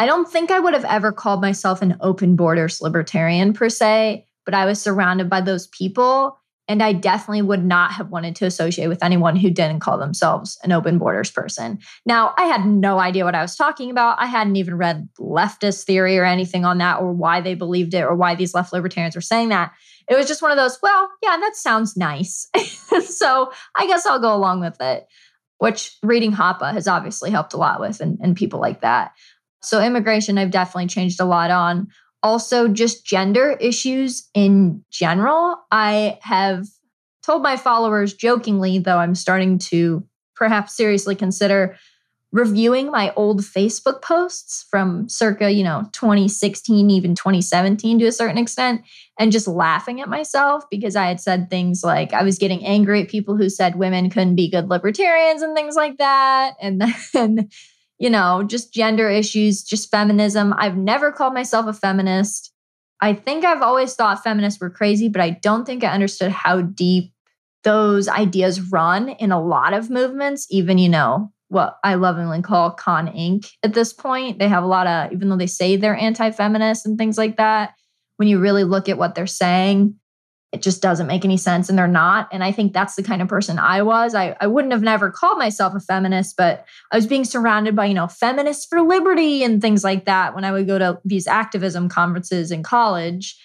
I 0.00 0.06
don't 0.06 0.30
think 0.30 0.50
I 0.50 0.58
would 0.58 0.74
have 0.74 0.84
ever 0.84 1.12
called 1.12 1.40
myself 1.40 1.82
an 1.82 1.96
open 2.00 2.34
borders 2.34 2.80
libertarian 2.80 3.52
per 3.52 3.68
se 3.68 4.24
but 4.48 4.54
I 4.54 4.64
was 4.64 4.80
surrounded 4.80 5.28
by 5.28 5.42
those 5.42 5.66
people. 5.66 6.38
And 6.68 6.82
I 6.82 6.92
definitely 6.92 7.42
would 7.42 7.64
not 7.64 7.92
have 7.92 8.10
wanted 8.10 8.36
to 8.36 8.46
associate 8.46 8.88
with 8.88 9.02
anyone 9.02 9.36
who 9.36 9.50
didn't 9.50 9.80
call 9.80 9.96
themselves 9.96 10.58
an 10.62 10.70
open 10.70 10.98
borders 10.98 11.30
person. 11.30 11.78
Now, 12.04 12.34
I 12.36 12.44
had 12.44 12.66
no 12.66 12.98
idea 12.98 13.24
what 13.24 13.34
I 13.34 13.40
was 13.40 13.56
talking 13.56 13.90
about. 13.90 14.20
I 14.20 14.26
hadn't 14.26 14.56
even 14.56 14.76
read 14.76 15.08
leftist 15.18 15.84
theory 15.84 16.18
or 16.18 16.24
anything 16.24 16.66
on 16.66 16.78
that, 16.78 17.00
or 17.00 17.12
why 17.12 17.40
they 17.40 17.54
believed 17.54 17.94
it, 17.94 18.02
or 18.02 18.14
why 18.14 18.34
these 18.34 18.54
left 18.54 18.72
libertarians 18.72 19.14
were 19.14 19.22
saying 19.22 19.48
that. 19.48 19.72
It 20.10 20.16
was 20.16 20.28
just 20.28 20.42
one 20.42 20.50
of 20.50 20.58
those, 20.58 20.78
well, 20.82 21.10
yeah, 21.22 21.36
that 21.38 21.56
sounds 21.56 21.96
nice. 21.96 22.48
so 23.04 23.50
I 23.74 23.86
guess 23.86 24.04
I'll 24.06 24.20
go 24.20 24.34
along 24.34 24.60
with 24.60 24.80
it, 24.80 25.06
which 25.58 25.96
reading 26.02 26.32
Hoppe 26.32 26.72
has 26.72 26.86
obviously 26.86 27.30
helped 27.30 27.54
a 27.54 27.58
lot 27.58 27.80
with, 27.80 28.00
and, 28.00 28.18
and 28.22 28.36
people 28.36 28.60
like 28.60 28.82
that. 28.82 29.12
So 29.62 29.82
immigration, 29.82 30.38
I've 30.38 30.50
definitely 30.50 30.86
changed 30.86 31.20
a 31.20 31.24
lot 31.24 31.50
on 31.50 31.88
also 32.22 32.68
just 32.68 33.04
gender 33.04 33.56
issues 33.60 34.28
in 34.34 34.84
general. 34.90 35.56
I 35.70 36.18
have 36.22 36.66
told 37.22 37.42
my 37.42 37.56
followers 37.56 38.14
jokingly, 38.14 38.78
though 38.78 38.98
I'm 38.98 39.14
starting 39.14 39.58
to 39.58 40.04
perhaps 40.34 40.76
seriously 40.76 41.14
consider 41.14 41.76
reviewing 42.30 42.90
my 42.90 43.12
old 43.16 43.40
Facebook 43.40 44.02
posts 44.02 44.66
from 44.70 45.08
circa, 45.08 45.50
you 45.50 45.64
know, 45.64 45.88
2016, 45.92 46.90
even 46.90 47.14
2017 47.14 47.98
to 47.98 48.06
a 48.06 48.12
certain 48.12 48.36
extent, 48.36 48.82
and 49.18 49.32
just 49.32 49.48
laughing 49.48 50.00
at 50.00 50.08
myself 50.08 50.64
because 50.70 50.94
I 50.94 51.06
had 51.06 51.20
said 51.20 51.48
things 51.48 51.82
like 51.82 52.12
I 52.12 52.22
was 52.22 52.38
getting 52.38 52.64
angry 52.66 53.02
at 53.02 53.08
people 53.08 53.36
who 53.36 53.48
said 53.48 53.76
women 53.76 54.10
couldn't 54.10 54.36
be 54.36 54.50
good 54.50 54.68
libertarians 54.68 55.40
and 55.40 55.56
things 55.56 55.74
like 55.74 55.96
that. 55.98 56.54
And 56.60 56.82
then 57.14 57.48
you 57.98 58.10
know, 58.10 58.42
just 58.42 58.72
gender 58.72 59.08
issues, 59.08 59.62
just 59.62 59.90
feminism. 59.90 60.54
I've 60.56 60.76
never 60.76 61.10
called 61.10 61.34
myself 61.34 61.66
a 61.66 61.72
feminist. 61.72 62.52
I 63.00 63.14
think 63.14 63.44
I've 63.44 63.62
always 63.62 63.94
thought 63.94 64.22
feminists 64.22 64.60
were 64.60 64.70
crazy, 64.70 65.08
but 65.08 65.20
I 65.20 65.30
don't 65.30 65.64
think 65.64 65.84
I 65.84 65.92
understood 65.92 66.32
how 66.32 66.62
deep 66.62 67.12
those 67.64 68.08
ideas 68.08 68.60
run 68.60 69.08
in 69.08 69.32
a 69.32 69.40
lot 69.40 69.72
of 69.72 69.90
movements, 69.90 70.46
even, 70.50 70.78
you 70.78 70.88
know, 70.88 71.32
what 71.48 71.78
I 71.82 71.94
lovingly 71.94 72.42
call 72.42 72.70
Con 72.70 73.08
Inc. 73.08 73.50
at 73.62 73.74
this 73.74 73.92
point. 73.92 74.38
They 74.38 74.48
have 74.48 74.62
a 74.62 74.68
lot 74.68 74.86
of, 74.86 75.12
even 75.12 75.28
though 75.28 75.36
they 75.36 75.46
say 75.46 75.76
they're 75.76 75.96
anti 75.96 76.30
feminist 76.30 76.86
and 76.86 76.98
things 76.98 77.18
like 77.18 77.36
that, 77.36 77.74
when 78.16 78.28
you 78.28 78.38
really 78.38 78.64
look 78.64 78.88
at 78.88 78.98
what 78.98 79.14
they're 79.14 79.26
saying, 79.26 79.94
it 80.52 80.62
just 80.62 80.80
doesn't 80.80 81.06
make 81.06 81.24
any 81.24 81.36
sense 81.36 81.68
and 81.68 81.78
they're 81.78 81.86
not 81.86 82.28
and 82.32 82.42
i 82.42 82.50
think 82.50 82.72
that's 82.72 82.94
the 82.94 83.02
kind 83.02 83.20
of 83.20 83.28
person 83.28 83.58
i 83.58 83.82
was. 83.82 84.14
I, 84.14 84.36
I 84.40 84.46
wouldn't 84.46 84.72
have 84.72 84.82
never 84.82 85.10
called 85.10 85.38
myself 85.38 85.74
a 85.74 85.80
feminist 85.80 86.36
but 86.36 86.64
i 86.90 86.96
was 86.96 87.06
being 87.06 87.24
surrounded 87.24 87.76
by 87.76 87.86
you 87.86 87.94
know 87.94 88.08
feminists 88.08 88.66
for 88.66 88.80
liberty 88.82 89.42
and 89.42 89.60
things 89.60 89.84
like 89.84 90.04
that 90.06 90.34
when 90.34 90.44
i 90.44 90.52
would 90.52 90.66
go 90.66 90.78
to 90.78 91.00
these 91.04 91.26
activism 91.26 91.88
conferences 91.88 92.50
in 92.50 92.62
college 92.62 93.38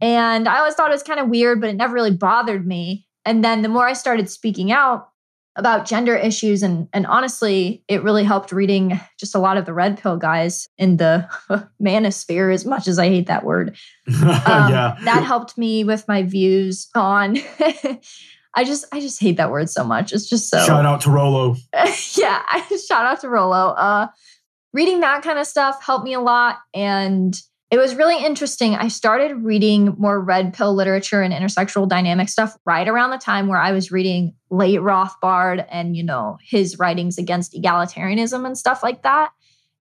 and 0.00 0.48
i 0.48 0.58
always 0.58 0.74
thought 0.74 0.90
it 0.90 0.94
was 0.94 1.02
kind 1.02 1.20
of 1.20 1.28
weird 1.28 1.60
but 1.60 1.70
it 1.70 1.76
never 1.76 1.94
really 1.94 2.14
bothered 2.14 2.66
me 2.66 3.06
and 3.24 3.44
then 3.44 3.62
the 3.62 3.68
more 3.68 3.86
i 3.86 3.92
started 3.92 4.30
speaking 4.30 4.70
out 4.70 5.08
about 5.56 5.86
gender 5.86 6.16
issues. 6.16 6.62
And 6.62 6.88
and 6.92 7.06
honestly 7.06 7.82
it 7.88 8.02
really 8.02 8.24
helped 8.24 8.52
reading 8.52 9.00
just 9.18 9.34
a 9.34 9.38
lot 9.38 9.56
of 9.56 9.66
the 9.66 9.72
red 9.74 9.98
pill 9.98 10.16
guys 10.16 10.68
in 10.78 10.96
the 10.96 11.28
manosphere 11.82 12.52
as 12.52 12.64
much 12.64 12.88
as 12.88 12.98
i 12.98 13.08
hate 13.08 13.26
that 13.26 13.44
word. 13.44 13.76
Um, 14.46 14.70
yeah. 14.70 14.96
that 15.04 15.22
helped 15.22 15.56
me 15.56 15.84
with 15.84 16.06
my 16.08 16.22
views 16.22 16.88
on 16.94 17.38
i 18.54 18.64
just 18.64 18.84
i 18.92 19.00
just 19.00 19.20
hate 19.20 19.36
that 19.38 19.50
word 19.50 19.70
so 19.70 19.84
much. 19.84 20.12
It's 20.12 20.28
just 20.28 20.50
so 20.50 20.64
shout 20.64 20.84
out 20.84 21.00
to 21.02 21.10
Rollo. 21.10 21.56
Yeah 22.16 22.42
shout 22.86 23.06
out 23.06 23.20
to 23.20 23.28
Rollo. 23.28 23.68
Uh 23.70 24.08
reading 24.72 25.00
that 25.00 25.22
kind 25.22 25.38
of 25.38 25.46
stuff 25.46 25.82
helped 25.82 26.04
me 26.04 26.12
a 26.12 26.20
lot. 26.20 26.58
And 26.74 27.40
it 27.74 27.78
was 27.78 27.96
really 27.96 28.24
interesting. 28.24 28.76
I 28.76 28.86
started 28.86 29.42
reading 29.42 29.96
more 29.98 30.20
red 30.20 30.54
pill 30.54 30.76
literature 30.76 31.22
and 31.22 31.34
intersexual 31.34 31.88
dynamic 31.88 32.28
stuff 32.28 32.56
right 32.64 32.86
around 32.86 33.10
the 33.10 33.18
time 33.18 33.48
where 33.48 33.58
I 33.58 33.72
was 33.72 33.90
reading 33.90 34.32
late 34.48 34.78
Rothbard 34.78 35.66
and, 35.68 35.96
you 35.96 36.04
know, 36.04 36.38
his 36.40 36.78
writings 36.78 37.18
against 37.18 37.52
egalitarianism 37.52 38.46
and 38.46 38.56
stuff 38.56 38.84
like 38.84 39.02
that. 39.02 39.32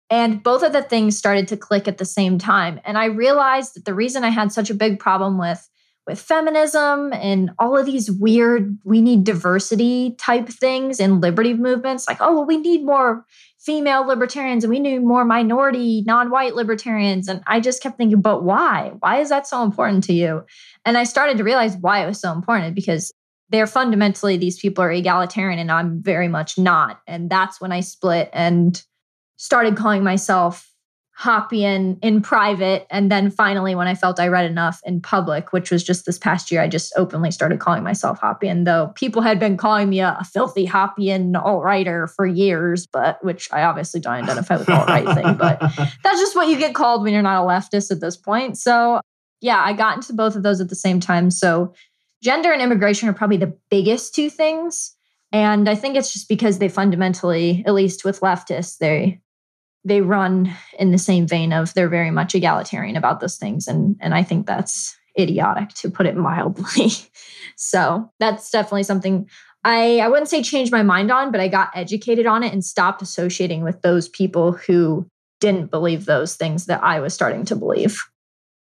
And 0.09 0.41
both 0.41 0.63
of 0.63 0.73
the 0.73 0.83
things 0.83 1.19
started 1.19 1.49
to 1.49 1.57
click 1.57 1.89
at 1.89 1.99
the 1.99 2.05
same 2.05 2.39
time. 2.39 2.81
And 2.85 2.97
I 2.97 3.07
realized 3.07 3.75
that 3.75 3.87
the 3.87 3.95
reason 3.95 4.23
I 4.23 4.29
had 4.29 4.53
such 4.53 4.71
a 4.71 4.75
big 4.75 5.01
problem 5.01 5.37
with 5.37 5.69
with 6.07 6.21
feminism 6.21 7.13
and 7.13 7.51
all 7.59 7.77
of 7.77 7.87
these 7.87 8.11
weird 8.11 8.77
we 8.85 9.01
need 9.01 9.23
diversity 9.23 10.17
type 10.19 10.49
things 10.49 10.99
in 10.99 11.21
liberty 11.21 11.53
movements 11.53 12.09
like 12.09 12.17
oh 12.21 12.35
well 12.35 12.47
we 12.47 12.57
need 12.57 12.85
more 12.85 13.25
female 13.71 14.05
libertarians 14.05 14.65
and 14.65 14.71
we 14.73 14.81
need 14.81 14.99
more 14.99 15.25
minority 15.25 16.03
non-white 16.05 16.57
libertarians 16.57 17.29
and 17.29 17.41
i 17.47 17.61
just 17.61 17.81
kept 17.81 17.97
thinking 17.97 18.21
but 18.21 18.43
why? 18.43 18.91
Why 18.99 19.21
is 19.21 19.29
that 19.29 19.47
so 19.47 19.63
important 19.63 20.03
to 20.05 20.13
you? 20.13 20.45
And 20.85 20.99
i 20.99 21.05
started 21.05 21.39
to 21.39 21.45
realize 21.45 21.77
why 21.77 22.03
it 22.03 22.07
was 22.07 22.21
so 22.21 22.33
important 22.33 22.75
because 22.75 23.13
they're 23.51 23.69
fundamentally 23.69 24.37
these 24.37 24.59
people 24.59 24.83
are 24.83 24.91
egalitarian 24.91 25.61
and 25.61 25.71
i'm 25.71 26.03
very 26.03 26.27
much 26.27 26.59
not. 26.59 27.01
And 27.07 27.31
that's 27.31 27.61
when 27.61 27.71
i 27.71 27.79
split 27.81 28.29
and 28.33 28.83
started 29.37 29.77
calling 29.77 30.03
myself 30.03 30.70
Hoppian 31.21 31.99
in 32.01 32.23
private. 32.23 32.87
And 32.89 33.13
then 33.13 33.31
finally, 33.31 33.75
when 33.75 33.87
I 33.87 33.95
felt 33.95 34.19
I 34.19 34.29
read 34.29 34.51
enough 34.51 34.81
in 34.87 35.03
public, 35.03 35.53
which 35.53 35.71
was 35.71 35.85
just 35.85 36.07
this 36.07 36.17
past 36.17 36.51
year, 36.51 36.63
I 36.63 36.67
just 36.67 36.95
openly 36.97 37.31
started 37.31 37.61
calling 37.61 37.83
myself 37.83 38.19
Hoppian, 38.21 38.65
though 38.65 38.91
people 38.95 39.21
had 39.21 39.39
been 39.39 39.59
calling 39.59 39.91
me 39.91 40.01
a, 40.01 40.17
a 40.19 40.25
filthy 40.25 40.65
Hoppian 40.65 41.37
alt 41.37 41.63
writer 41.63 42.07
for 42.07 42.25
years, 42.25 42.87
but 42.87 43.23
which 43.23 43.53
I 43.53 43.65
obviously 43.65 44.01
don't 44.01 44.15
identify 44.15 44.57
with 44.57 44.67
the 44.67 44.73
alt 44.73 44.89
right 44.89 45.15
thing. 45.15 45.35
But 45.41 45.61
that's 45.61 46.21
just 46.21 46.35
what 46.35 46.49
you 46.49 46.57
get 46.57 46.75
called 46.75 47.03
when 47.03 47.13
you're 47.13 47.21
not 47.21 47.45
a 47.45 47.47
leftist 47.47 47.91
at 47.91 48.01
this 48.01 48.17
point. 48.17 48.57
So, 48.57 49.03
yeah, 49.43 49.63
I 49.63 49.75
got 49.75 49.97
into 49.97 50.15
both 50.15 50.37
of 50.37 50.43
those 50.43 50.63
at 50.63 50.71
the 50.71 50.75
same 50.75 51.01
time. 51.01 51.31
So, 51.31 51.75
gender 52.23 52.51
and 52.51 52.63
immigration 52.63 53.11
are 53.11 53.15
probably 53.15 53.37
the 53.37 53.55
biggest 53.71 54.15
two 54.15 54.31
things. 54.31 54.97
And 55.33 55.69
I 55.69 55.75
think 55.75 55.97
it's 55.97 56.15
just 56.15 56.31
because 56.31 56.59
they 56.59 56.71
fundamentally, 56.71 57.63
at 57.67 57.75
least 57.75 58.07
with 58.07 58.21
leftists, 58.21 58.79
they 58.79 59.21
they 59.85 60.01
run 60.01 60.53
in 60.79 60.91
the 60.91 60.99
same 60.99 61.27
vein 61.27 61.53
of 61.53 61.73
they're 61.75 61.89
very 61.89 62.11
much 62.11 62.35
egalitarian 62.35 62.97
about 62.97 63.21
those 63.21 63.37
things 63.37 63.67
and 63.67 63.97
and 64.01 64.15
I 64.15 64.23
think 64.23 64.47
that's 64.47 64.97
idiotic 65.19 65.71
to 65.71 65.91
put 65.91 66.07
it 66.07 66.17
mildly. 66.17 66.91
so, 67.57 68.11
that's 68.19 68.51
definitely 68.51 68.85
something 68.85 69.29
I 69.65 69.99
I 69.99 70.09
wouldn't 70.09 70.29
say 70.29 70.43
changed 70.43 70.73
my 70.73 70.83
mind 70.83 71.11
on, 71.11 71.31
but 71.31 71.41
I 71.41 71.49
got 71.49 71.71
educated 71.75 72.27
on 72.27 72.43
it 72.43 72.53
and 72.53 72.65
stopped 72.65 73.03
associating 73.03 73.63
with 73.63 73.83
those 73.83 74.09
people 74.09 74.53
who 74.53 75.07
didn't 75.41 75.71
believe 75.71 76.05
those 76.05 76.37
things 76.37 76.67
that 76.67 76.83
I 76.83 77.01
was 77.01 77.15
starting 77.15 77.45
to 77.47 77.57
believe. 77.57 77.99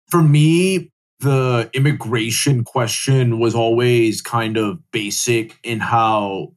For 0.10 0.22
me, 0.22 0.92
the 1.20 1.70
immigration 1.74 2.64
question 2.64 3.40
was 3.40 3.56
always 3.56 4.22
kind 4.22 4.58
of 4.58 4.80
basic 4.92 5.58
in 5.64 5.80
how 5.80 6.54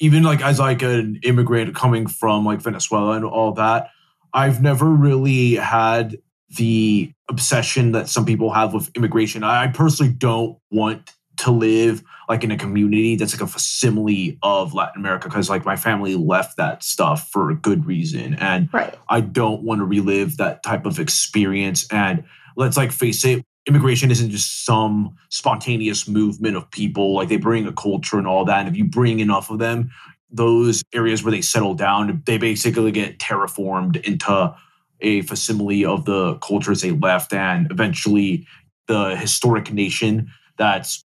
even 0.00 0.22
like 0.22 0.42
as 0.42 0.58
like 0.58 0.82
an 0.82 1.20
immigrant 1.22 1.74
coming 1.74 2.06
from 2.06 2.44
like 2.44 2.60
Venezuela 2.60 3.12
and 3.12 3.24
all 3.24 3.52
that, 3.52 3.90
I've 4.32 4.62
never 4.62 4.86
really 4.86 5.54
had 5.54 6.18
the 6.56 7.12
obsession 7.28 7.92
that 7.92 8.08
some 8.08 8.24
people 8.24 8.52
have 8.52 8.72
with 8.72 8.90
immigration. 8.96 9.42
I 9.44 9.68
personally 9.68 10.12
don't 10.12 10.58
want 10.70 11.12
to 11.38 11.50
live 11.50 12.02
like 12.28 12.44
in 12.44 12.50
a 12.50 12.56
community 12.56 13.16
that's 13.16 13.32
like 13.32 13.42
a 13.42 13.46
facsimile 13.46 14.38
of 14.42 14.74
Latin 14.74 15.00
America 15.00 15.28
because 15.28 15.48
like 15.48 15.64
my 15.64 15.76
family 15.76 16.14
left 16.14 16.56
that 16.56 16.82
stuff 16.82 17.28
for 17.30 17.50
a 17.50 17.54
good 17.54 17.86
reason. 17.86 18.34
And 18.34 18.68
right. 18.72 18.94
I 19.08 19.20
don't 19.20 19.62
want 19.62 19.80
to 19.80 19.84
relive 19.84 20.36
that 20.38 20.62
type 20.62 20.84
of 20.84 20.98
experience. 20.98 21.86
And 21.90 22.24
let's 22.56 22.76
like 22.76 22.92
face 22.92 23.24
it, 23.24 23.44
immigration 23.68 24.10
isn't 24.10 24.30
just 24.30 24.64
some 24.64 25.14
spontaneous 25.28 26.08
movement 26.08 26.56
of 26.56 26.70
people. 26.70 27.14
Like 27.14 27.28
they 27.28 27.36
bring 27.36 27.66
a 27.66 27.72
culture 27.72 28.18
and 28.18 28.26
all 28.26 28.44
that. 28.46 28.60
And 28.60 28.68
if 28.68 28.76
you 28.76 28.84
bring 28.84 29.20
enough 29.20 29.50
of 29.50 29.58
them, 29.58 29.90
those 30.30 30.82
areas 30.94 31.22
where 31.22 31.30
they 31.30 31.42
settle 31.42 31.74
down, 31.74 32.22
they 32.26 32.38
basically 32.38 32.90
get 32.90 33.18
terraformed 33.18 34.02
into 34.04 34.54
a 35.00 35.22
facsimile 35.22 35.84
of 35.84 36.06
the 36.06 36.36
cultures 36.36 36.80
they 36.80 36.90
left. 36.90 37.32
And 37.32 37.70
eventually, 37.70 38.46
the 38.86 39.14
historic 39.16 39.70
nation 39.70 40.30
that's 40.56 41.04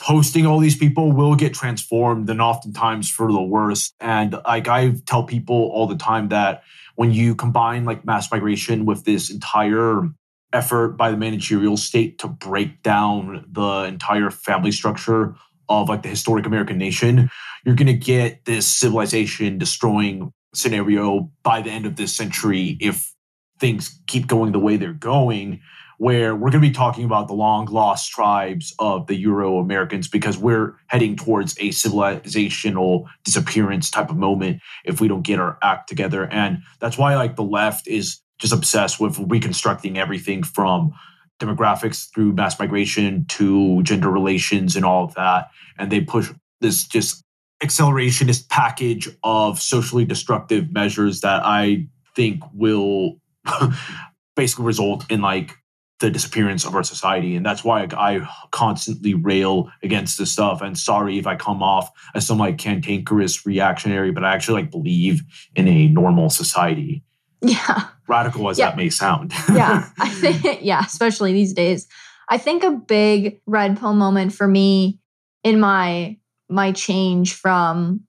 hosting 0.00 0.46
all 0.46 0.60
these 0.60 0.76
people 0.76 1.12
will 1.12 1.34
get 1.34 1.52
transformed 1.52 2.30
and 2.30 2.40
oftentimes 2.40 3.10
for 3.10 3.30
the 3.30 3.42
worst. 3.42 3.94
And 4.00 4.36
like 4.44 4.68
I 4.68 4.92
tell 5.06 5.24
people 5.24 5.70
all 5.72 5.86
the 5.86 5.96
time 5.96 6.28
that 6.28 6.62
when 6.94 7.12
you 7.12 7.34
combine 7.34 7.84
like 7.84 8.04
mass 8.04 8.30
migration 8.30 8.86
with 8.86 9.04
this 9.04 9.30
entire 9.30 10.08
effort 10.54 10.96
by 10.96 11.10
the 11.10 11.16
managerial 11.16 11.76
state 11.76 12.18
to 12.18 12.28
break 12.28 12.82
down 12.82 13.44
the 13.50 13.82
entire 13.82 14.30
family 14.30 14.72
structure 14.72 15.34
of 15.68 15.88
like 15.88 16.02
the 16.02 16.08
historic 16.08 16.46
American 16.46 16.78
nation, 16.78 17.28
you're 17.64 17.74
going 17.74 17.86
to 17.86 17.92
get 17.92 18.44
this 18.44 18.66
civilization 18.66 19.58
destroying 19.58 20.32
scenario 20.54 21.30
by 21.42 21.60
the 21.60 21.70
end 21.70 21.84
of 21.84 21.96
this 21.96 22.14
century 22.14 22.76
if 22.80 23.12
things 23.58 24.00
keep 24.06 24.26
going 24.26 24.52
the 24.52 24.58
way 24.58 24.76
they're 24.76 24.92
going 24.92 25.60
where 25.98 26.34
we're 26.34 26.50
going 26.50 26.62
to 26.62 26.68
be 26.68 26.70
talking 26.70 27.04
about 27.04 27.28
the 27.28 27.34
long 27.34 27.66
lost 27.66 28.10
tribes 28.10 28.74
of 28.78 29.06
the 29.06 29.14
Euro 29.16 29.58
Americans 29.58 30.08
because 30.08 30.36
we're 30.36 30.76
heading 30.88 31.16
towards 31.16 31.56
a 31.58 31.68
civilizational 31.70 33.04
disappearance 33.24 33.90
type 33.90 34.10
of 34.10 34.16
moment 34.16 34.60
if 34.84 35.00
we 35.00 35.08
don't 35.08 35.22
get 35.22 35.38
our 35.38 35.58
act 35.62 35.88
together. 35.88 36.26
And 36.30 36.58
that's 36.80 36.98
why, 36.98 37.14
like, 37.14 37.36
the 37.36 37.44
left 37.44 37.86
is 37.86 38.20
just 38.44 38.52
obsessed 38.52 39.00
with 39.00 39.18
reconstructing 39.18 39.96
everything 39.96 40.42
from 40.42 40.92
demographics 41.40 42.12
through 42.12 42.34
mass 42.34 42.58
migration 42.58 43.24
to 43.26 43.82
gender 43.84 44.10
relations 44.10 44.76
and 44.76 44.84
all 44.84 45.04
of 45.04 45.14
that. 45.14 45.48
And 45.78 45.90
they 45.90 46.02
push 46.02 46.30
this 46.60 46.86
just 46.86 47.22
accelerationist 47.62 48.50
package 48.50 49.08
of 49.22 49.58
socially 49.62 50.04
destructive 50.04 50.70
measures 50.70 51.22
that 51.22 51.40
I 51.42 51.86
think 52.14 52.42
will 52.52 53.16
basically 54.36 54.66
result 54.66 55.10
in 55.10 55.22
like 55.22 55.54
the 56.00 56.10
disappearance 56.10 56.66
of 56.66 56.74
our 56.74 56.82
society. 56.82 57.36
And 57.36 57.46
that's 57.46 57.64
why 57.64 57.88
I 57.96 58.28
constantly 58.50 59.14
rail 59.14 59.70
against 59.82 60.18
this 60.18 60.32
stuff. 60.32 60.60
And 60.60 60.76
sorry 60.76 61.18
if 61.18 61.26
I 61.26 61.36
come 61.36 61.62
off 61.62 61.90
as 62.14 62.26
some 62.26 62.36
like 62.36 62.58
cantankerous 62.58 63.46
reactionary, 63.46 64.10
but 64.10 64.22
I 64.22 64.34
actually 64.34 64.60
like 64.60 64.70
believe 64.70 65.22
in 65.56 65.66
a 65.66 65.88
normal 65.88 66.28
society. 66.28 67.02
Yeah. 67.44 67.88
Radical 68.08 68.48
as 68.48 68.58
yeah. 68.58 68.70
that 68.70 68.76
may 68.76 68.90
sound. 68.90 69.32
yeah. 69.52 69.88
I 69.98 70.08
think, 70.08 70.60
yeah, 70.62 70.82
especially 70.84 71.32
these 71.32 71.52
days. 71.52 71.86
I 72.28 72.38
think 72.38 72.64
a 72.64 72.70
big 72.70 73.40
red 73.46 73.78
pill 73.78 73.94
moment 73.94 74.32
for 74.32 74.48
me 74.48 74.98
in 75.42 75.60
my 75.60 76.16
my 76.48 76.72
change 76.72 77.34
from 77.34 78.00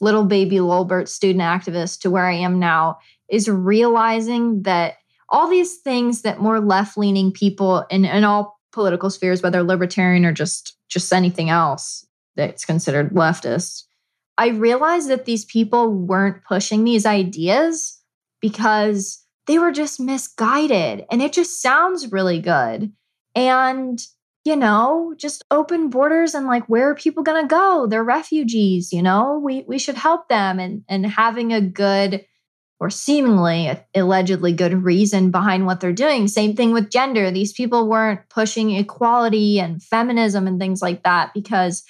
little 0.00 0.24
baby 0.24 0.56
Lolbert 0.56 1.08
student 1.08 1.42
activist 1.42 2.00
to 2.00 2.10
where 2.10 2.26
I 2.26 2.34
am 2.34 2.58
now 2.58 2.98
is 3.28 3.48
realizing 3.48 4.62
that 4.62 4.96
all 5.28 5.48
these 5.48 5.78
things 5.78 6.22
that 6.22 6.40
more 6.40 6.60
left 6.60 6.98
leaning 6.98 7.32
people 7.32 7.84
in, 7.90 8.04
in 8.04 8.24
all 8.24 8.60
political 8.72 9.10
spheres, 9.10 9.42
whether 9.42 9.62
libertarian 9.62 10.24
or 10.24 10.32
just 10.32 10.76
just 10.88 11.12
anything 11.12 11.50
else 11.50 12.06
that's 12.36 12.64
considered 12.64 13.10
leftist, 13.10 13.84
I 14.36 14.48
realized 14.48 15.08
that 15.08 15.24
these 15.24 15.44
people 15.44 15.90
weren't 15.92 16.44
pushing 16.44 16.84
these 16.84 17.06
ideas 17.06 18.00
because 18.44 19.24
they 19.46 19.58
were 19.58 19.72
just 19.72 19.98
misguided 19.98 21.06
and 21.10 21.22
it 21.22 21.32
just 21.32 21.62
sounds 21.62 22.12
really 22.12 22.40
good. 22.40 22.92
And 23.34 23.98
you 24.44 24.54
know, 24.54 25.14
just 25.16 25.42
open 25.50 25.88
borders 25.88 26.34
and 26.34 26.46
like 26.46 26.66
where 26.66 26.90
are 26.90 26.94
people 26.94 27.22
going 27.22 27.42
to 27.42 27.48
go? 27.48 27.86
They're 27.86 28.04
refugees, 28.04 28.92
you 28.92 29.02
know. 29.02 29.40
We 29.42 29.64
we 29.66 29.78
should 29.78 29.94
help 29.94 30.28
them 30.28 30.58
and 30.58 30.84
and 30.90 31.06
having 31.06 31.54
a 31.54 31.62
good 31.62 32.26
or 32.80 32.90
seemingly 32.90 33.72
allegedly 33.94 34.52
good 34.52 34.74
reason 34.84 35.30
behind 35.30 35.64
what 35.64 35.80
they're 35.80 35.94
doing. 35.94 36.28
Same 36.28 36.54
thing 36.54 36.74
with 36.74 36.90
gender. 36.90 37.30
These 37.30 37.54
people 37.54 37.88
weren't 37.88 38.28
pushing 38.28 38.72
equality 38.72 39.58
and 39.58 39.82
feminism 39.82 40.46
and 40.46 40.60
things 40.60 40.82
like 40.82 41.02
that 41.04 41.32
because 41.32 41.82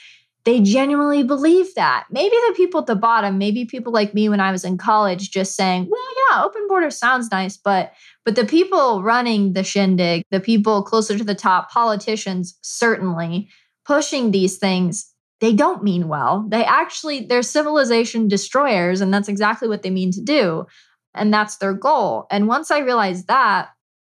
they 0.44 0.60
genuinely 0.60 1.22
believe 1.22 1.74
that. 1.74 2.04
Maybe 2.10 2.36
the 2.48 2.54
people 2.54 2.80
at 2.80 2.86
the 2.86 2.94
bottom, 2.94 3.38
maybe 3.38 3.64
people 3.64 3.92
like 3.92 4.12
me 4.12 4.28
when 4.28 4.40
I 4.40 4.52
was 4.52 4.64
in 4.64 4.78
college 4.78 5.30
just 5.30 5.56
saying, 5.56 5.88
"Well, 5.90 6.00
yeah, 6.30 6.44
open 6.44 6.68
border 6.68 6.90
sounds 6.90 7.30
nice, 7.30 7.56
but 7.56 7.92
but 8.24 8.36
the 8.36 8.44
people 8.44 9.02
running 9.02 9.52
the 9.52 9.64
shindig, 9.64 10.22
the 10.30 10.40
people 10.40 10.82
closer 10.82 11.16
to 11.18 11.24
the 11.24 11.34
top, 11.34 11.70
politicians 11.70 12.58
certainly 12.62 13.48
pushing 13.84 14.30
these 14.30 14.56
things, 14.56 15.12
they 15.40 15.52
don't 15.52 15.84
mean 15.84 16.08
well. 16.08 16.46
They 16.48 16.64
actually, 16.64 17.26
they're 17.26 17.42
civilization 17.42 18.28
destroyers, 18.28 19.00
and 19.00 19.12
that's 19.12 19.28
exactly 19.28 19.68
what 19.68 19.82
they 19.82 19.90
mean 19.90 20.10
to 20.12 20.22
do. 20.22 20.66
And 21.14 21.32
that's 21.32 21.58
their 21.58 21.74
goal. 21.74 22.26
And 22.30 22.48
once 22.48 22.70
I 22.70 22.78
realized 22.78 23.28
that, 23.28 23.68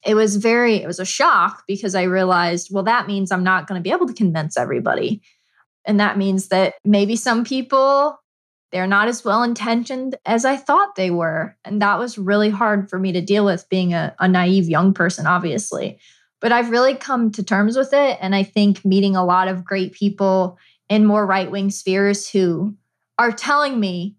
it 0.05 0.15
was 0.15 0.37
very, 0.37 0.75
it 0.75 0.87
was 0.87 0.99
a 0.99 1.05
shock 1.05 1.63
because 1.67 1.95
I 1.95 2.03
realized, 2.03 2.69
well, 2.71 2.83
that 2.83 3.07
means 3.07 3.31
I'm 3.31 3.43
not 3.43 3.67
going 3.67 3.77
to 3.77 3.83
be 3.83 3.91
able 3.91 4.07
to 4.07 4.13
convince 4.13 4.57
everybody. 4.57 5.21
And 5.87 5.99
that 5.99 6.17
means 6.17 6.49
that 6.49 6.75
maybe 6.85 7.15
some 7.15 7.43
people 7.43 8.19
they're 8.71 8.87
not 8.87 9.07
as 9.07 9.23
well 9.23 9.43
intentioned 9.43 10.17
as 10.25 10.43
I 10.43 10.57
thought 10.57 10.95
they 10.95 11.09
were. 11.09 11.55
And 11.63 11.81
that 11.81 11.99
was 11.99 12.17
really 12.17 12.49
hard 12.49 12.89
for 12.89 12.99
me 12.99 13.11
to 13.13 13.21
deal 13.21 13.45
with 13.45 13.67
being 13.69 13.93
a, 13.93 14.13
a, 14.19 14.27
naive 14.27 14.67
young 14.67 14.93
person, 14.93 15.25
obviously. 15.25 15.99
But 16.41 16.51
I've 16.51 16.69
really 16.69 16.93
come 16.93 17.31
to 17.31 17.43
terms 17.43 17.77
with 17.77 17.93
it. 17.93 18.17
And 18.21 18.35
I 18.35 18.43
think 18.43 18.83
meeting 18.83 19.15
a 19.15 19.25
lot 19.25 19.47
of 19.47 19.63
great 19.63 19.93
people 19.93 20.57
in 20.89 21.05
more 21.05 21.25
right 21.25 21.49
wing 21.49 21.69
spheres 21.69 22.29
who 22.29 22.75
are 23.17 23.31
telling 23.31 23.79
me, 23.79 24.15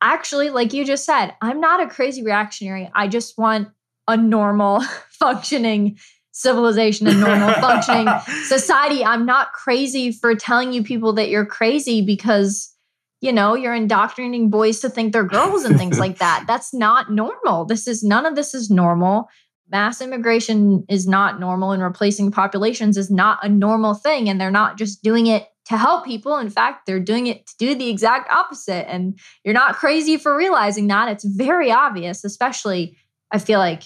actually, 0.00 0.50
like 0.50 0.72
you 0.72 0.84
just 0.84 1.04
said, 1.04 1.34
I'm 1.42 1.60
not 1.60 1.82
a 1.82 1.88
crazy 1.88 2.22
reactionary. 2.22 2.90
I 2.94 3.08
just 3.08 3.36
want 3.36 3.68
a 4.06 4.16
normal 4.16 4.80
functioning 5.10 5.98
civilization 6.38 7.08
and 7.08 7.20
normal 7.20 7.52
functioning 7.60 8.08
society. 8.44 9.04
I'm 9.04 9.26
not 9.26 9.52
crazy 9.52 10.12
for 10.12 10.34
telling 10.36 10.72
you 10.72 10.84
people 10.84 11.12
that 11.14 11.30
you're 11.30 11.46
crazy 11.46 12.00
because 12.00 12.72
you 13.20 13.32
know, 13.32 13.56
you're 13.56 13.74
indoctrinating 13.74 14.48
boys 14.48 14.78
to 14.78 14.88
think 14.88 15.12
they're 15.12 15.24
girls 15.24 15.64
and 15.64 15.76
things 15.76 15.98
like 15.98 16.18
that. 16.18 16.44
That's 16.48 16.72
not 16.72 17.10
normal. 17.10 17.64
This 17.64 17.88
is 17.88 18.04
none 18.04 18.24
of 18.24 18.36
this 18.36 18.54
is 18.54 18.70
normal. 18.70 19.28
Mass 19.68 20.00
immigration 20.00 20.84
is 20.88 21.08
not 21.08 21.40
normal 21.40 21.72
and 21.72 21.82
replacing 21.82 22.30
populations 22.30 22.96
is 22.96 23.10
not 23.10 23.44
a 23.44 23.48
normal 23.48 23.94
thing. 23.94 24.28
And 24.28 24.40
they're 24.40 24.52
not 24.52 24.78
just 24.78 25.02
doing 25.02 25.26
it 25.26 25.48
to 25.66 25.76
help 25.76 26.04
people. 26.04 26.38
In 26.38 26.48
fact, 26.48 26.86
they're 26.86 27.00
doing 27.00 27.26
it 27.26 27.44
to 27.48 27.54
do 27.58 27.74
the 27.74 27.90
exact 27.90 28.30
opposite. 28.30 28.88
And 28.88 29.18
you're 29.44 29.52
not 29.52 29.74
crazy 29.74 30.16
for 30.16 30.36
realizing 30.36 30.86
that. 30.86 31.08
It's 31.08 31.24
very 31.24 31.72
obvious, 31.72 32.22
especially, 32.24 32.96
I 33.32 33.40
feel 33.40 33.58
like, 33.58 33.82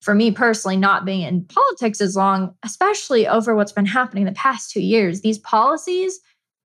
for 0.00 0.14
me 0.14 0.30
personally, 0.30 0.76
not 0.76 1.04
being 1.04 1.22
in 1.22 1.44
politics 1.44 2.00
as 2.00 2.16
long, 2.16 2.54
especially 2.64 3.26
over 3.26 3.54
what's 3.54 3.72
been 3.72 3.86
happening 3.86 4.24
the 4.24 4.32
past 4.32 4.70
two 4.70 4.82
years. 4.82 5.20
These 5.20 5.38
policies 5.38 6.20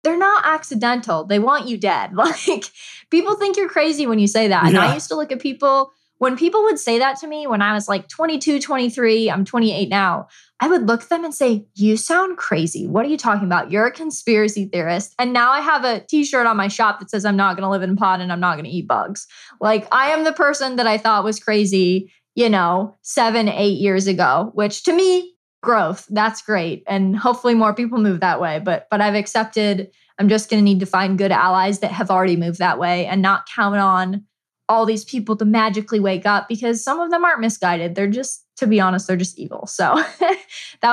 they're 0.04 0.18
not 0.18 0.44
accidental. 0.46 1.24
They 1.24 1.38
want 1.38 1.66
you 1.66 1.76
dead. 1.76 2.12
Like 2.46 2.64
people 3.10 3.34
think 3.36 3.56
you're 3.56 3.68
crazy 3.68 4.06
when 4.06 4.18
you 4.18 4.26
say 4.26 4.48
that. 4.48 4.66
And 4.66 4.76
I 4.76 4.94
used 4.94 5.08
to 5.08 5.16
look 5.16 5.32
at 5.32 5.40
people 5.40 5.92
when 6.18 6.36
people 6.36 6.62
would 6.64 6.78
say 6.78 6.98
that 6.98 7.18
to 7.20 7.26
me 7.26 7.46
when 7.46 7.60
I 7.60 7.72
was 7.72 7.88
like 7.88 8.08
22, 8.08 8.60
23, 8.60 9.30
I'm 9.30 9.44
28 9.44 9.88
now. 9.88 10.28
I 10.60 10.68
would 10.68 10.86
look 10.86 11.02
at 11.02 11.08
them 11.08 11.24
and 11.24 11.34
say, 11.34 11.66
"You 11.74 11.96
sound 11.96 12.38
crazy. 12.38 12.86
What 12.86 13.04
are 13.04 13.08
you 13.08 13.18
talking 13.18 13.44
about? 13.46 13.70
You're 13.70 13.86
a 13.86 13.92
conspiracy 13.92 14.66
theorist." 14.66 15.14
And 15.18 15.32
now 15.32 15.50
I 15.50 15.60
have 15.60 15.84
a 15.84 16.00
t-shirt 16.00 16.46
on 16.46 16.56
my 16.56 16.68
shop 16.68 17.00
that 17.00 17.10
says 17.10 17.24
I'm 17.24 17.36
not 17.36 17.56
going 17.56 17.64
to 17.64 17.70
live 17.70 17.82
in 17.82 17.90
a 17.90 17.96
pod 17.96 18.20
and 18.20 18.32
I'm 18.32 18.40
not 18.40 18.54
going 18.54 18.64
to 18.64 18.70
eat 18.70 18.86
bugs. 18.86 19.26
Like 19.60 19.88
I 19.92 20.10
am 20.10 20.24
the 20.24 20.32
person 20.32 20.76
that 20.76 20.86
I 20.86 20.96
thought 20.96 21.24
was 21.24 21.40
crazy, 21.40 22.12
you 22.34 22.48
know, 22.48 22.96
7, 23.02 23.48
8 23.48 23.66
years 23.66 24.06
ago, 24.06 24.50
which 24.54 24.84
to 24.84 24.92
me 24.92 25.34
growth. 25.64 26.06
That's 26.10 26.42
great. 26.42 26.84
And 26.86 27.16
hopefully 27.16 27.54
more 27.54 27.74
people 27.74 27.98
move 27.98 28.20
that 28.20 28.40
way. 28.40 28.60
But 28.60 28.86
but 28.90 29.00
I've 29.00 29.14
accepted 29.16 29.90
I'm 30.18 30.28
just 30.28 30.48
going 30.48 30.60
to 30.60 30.64
need 30.64 30.78
to 30.78 30.86
find 30.86 31.18
good 31.18 31.32
allies 31.32 31.80
that 31.80 31.90
have 31.90 32.10
already 32.10 32.36
moved 32.36 32.60
that 32.60 32.78
way 32.78 33.06
and 33.06 33.20
not 33.20 33.48
count 33.52 33.78
on 33.78 34.24
all 34.68 34.86
these 34.86 35.04
people 35.04 35.36
to 35.36 35.44
magically 35.44 35.98
wake 35.98 36.24
up 36.24 36.46
because 36.48 36.84
some 36.84 37.00
of 37.00 37.10
them 37.10 37.24
aren't 37.24 37.40
misguided. 37.40 37.96
They're 37.96 38.06
just 38.06 38.44
to 38.58 38.68
be 38.68 38.78
honest, 38.78 39.08
they're 39.08 39.16
just 39.16 39.38
evil. 39.38 39.66
So 39.66 39.94
that 40.20 40.38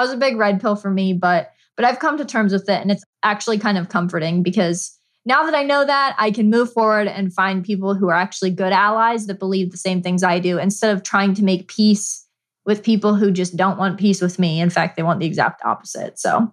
was 0.01 0.11
a 0.11 0.17
big 0.17 0.37
red 0.37 0.59
pill 0.59 0.75
for 0.75 0.89
me, 0.89 1.13
but 1.13 1.51
but 1.75 1.85
I've 1.85 1.99
come 1.99 2.17
to 2.17 2.25
terms 2.25 2.53
with 2.53 2.67
it 2.67 2.81
and 2.81 2.91
it's 2.91 3.03
actually 3.23 3.59
kind 3.59 3.77
of 3.77 3.89
comforting 3.89 4.41
because 4.41 4.97
now 5.25 5.43
that 5.43 5.53
I 5.53 5.63
know 5.63 5.85
that, 5.85 6.15
I 6.17 6.31
can 6.31 6.49
move 6.49 6.73
forward 6.73 7.07
and 7.07 7.33
find 7.33 7.63
people 7.63 7.93
who 7.93 8.09
are 8.09 8.15
actually 8.15 8.51
good 8.51 8.73
allies 8.73 9.27
that 9.27 9.39
believe 9.39 9.71
the 9.71 9.77
same 9.77 10.01
things 10.01 10.23
I 10.23 10.39
do 10.39 10.57
instead 10.57 10.95
of 10.95 11.03
trying 11.03 11.33
to 11.35 11.43
make 11.43 11.67
peace 11.67 12.25
with 12.65 12.83
people 12.83 13.15
who 13.15 13.31
just 13.31 13.55
don't 13.55 13.77
want 13.77 13.99
peace 13.99 14.21
with 14.21 14.39
me. 14.39 14.59
In 14.59 14.69
fact, 14.69 14.95
they 14.95 15.03
want 15.03 15.19
the 15.19 15.25
exact 15.25 15.63
opposite. 15.63 16.19
So, 16.19 16.51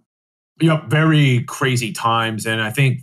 yep, 0.61 0.87
very 0.89 1.45
crazy 1.45 1.93
times. 1.93 2.47
And 2.47 2.61
I 2.61 2.71
think 2.71 3.01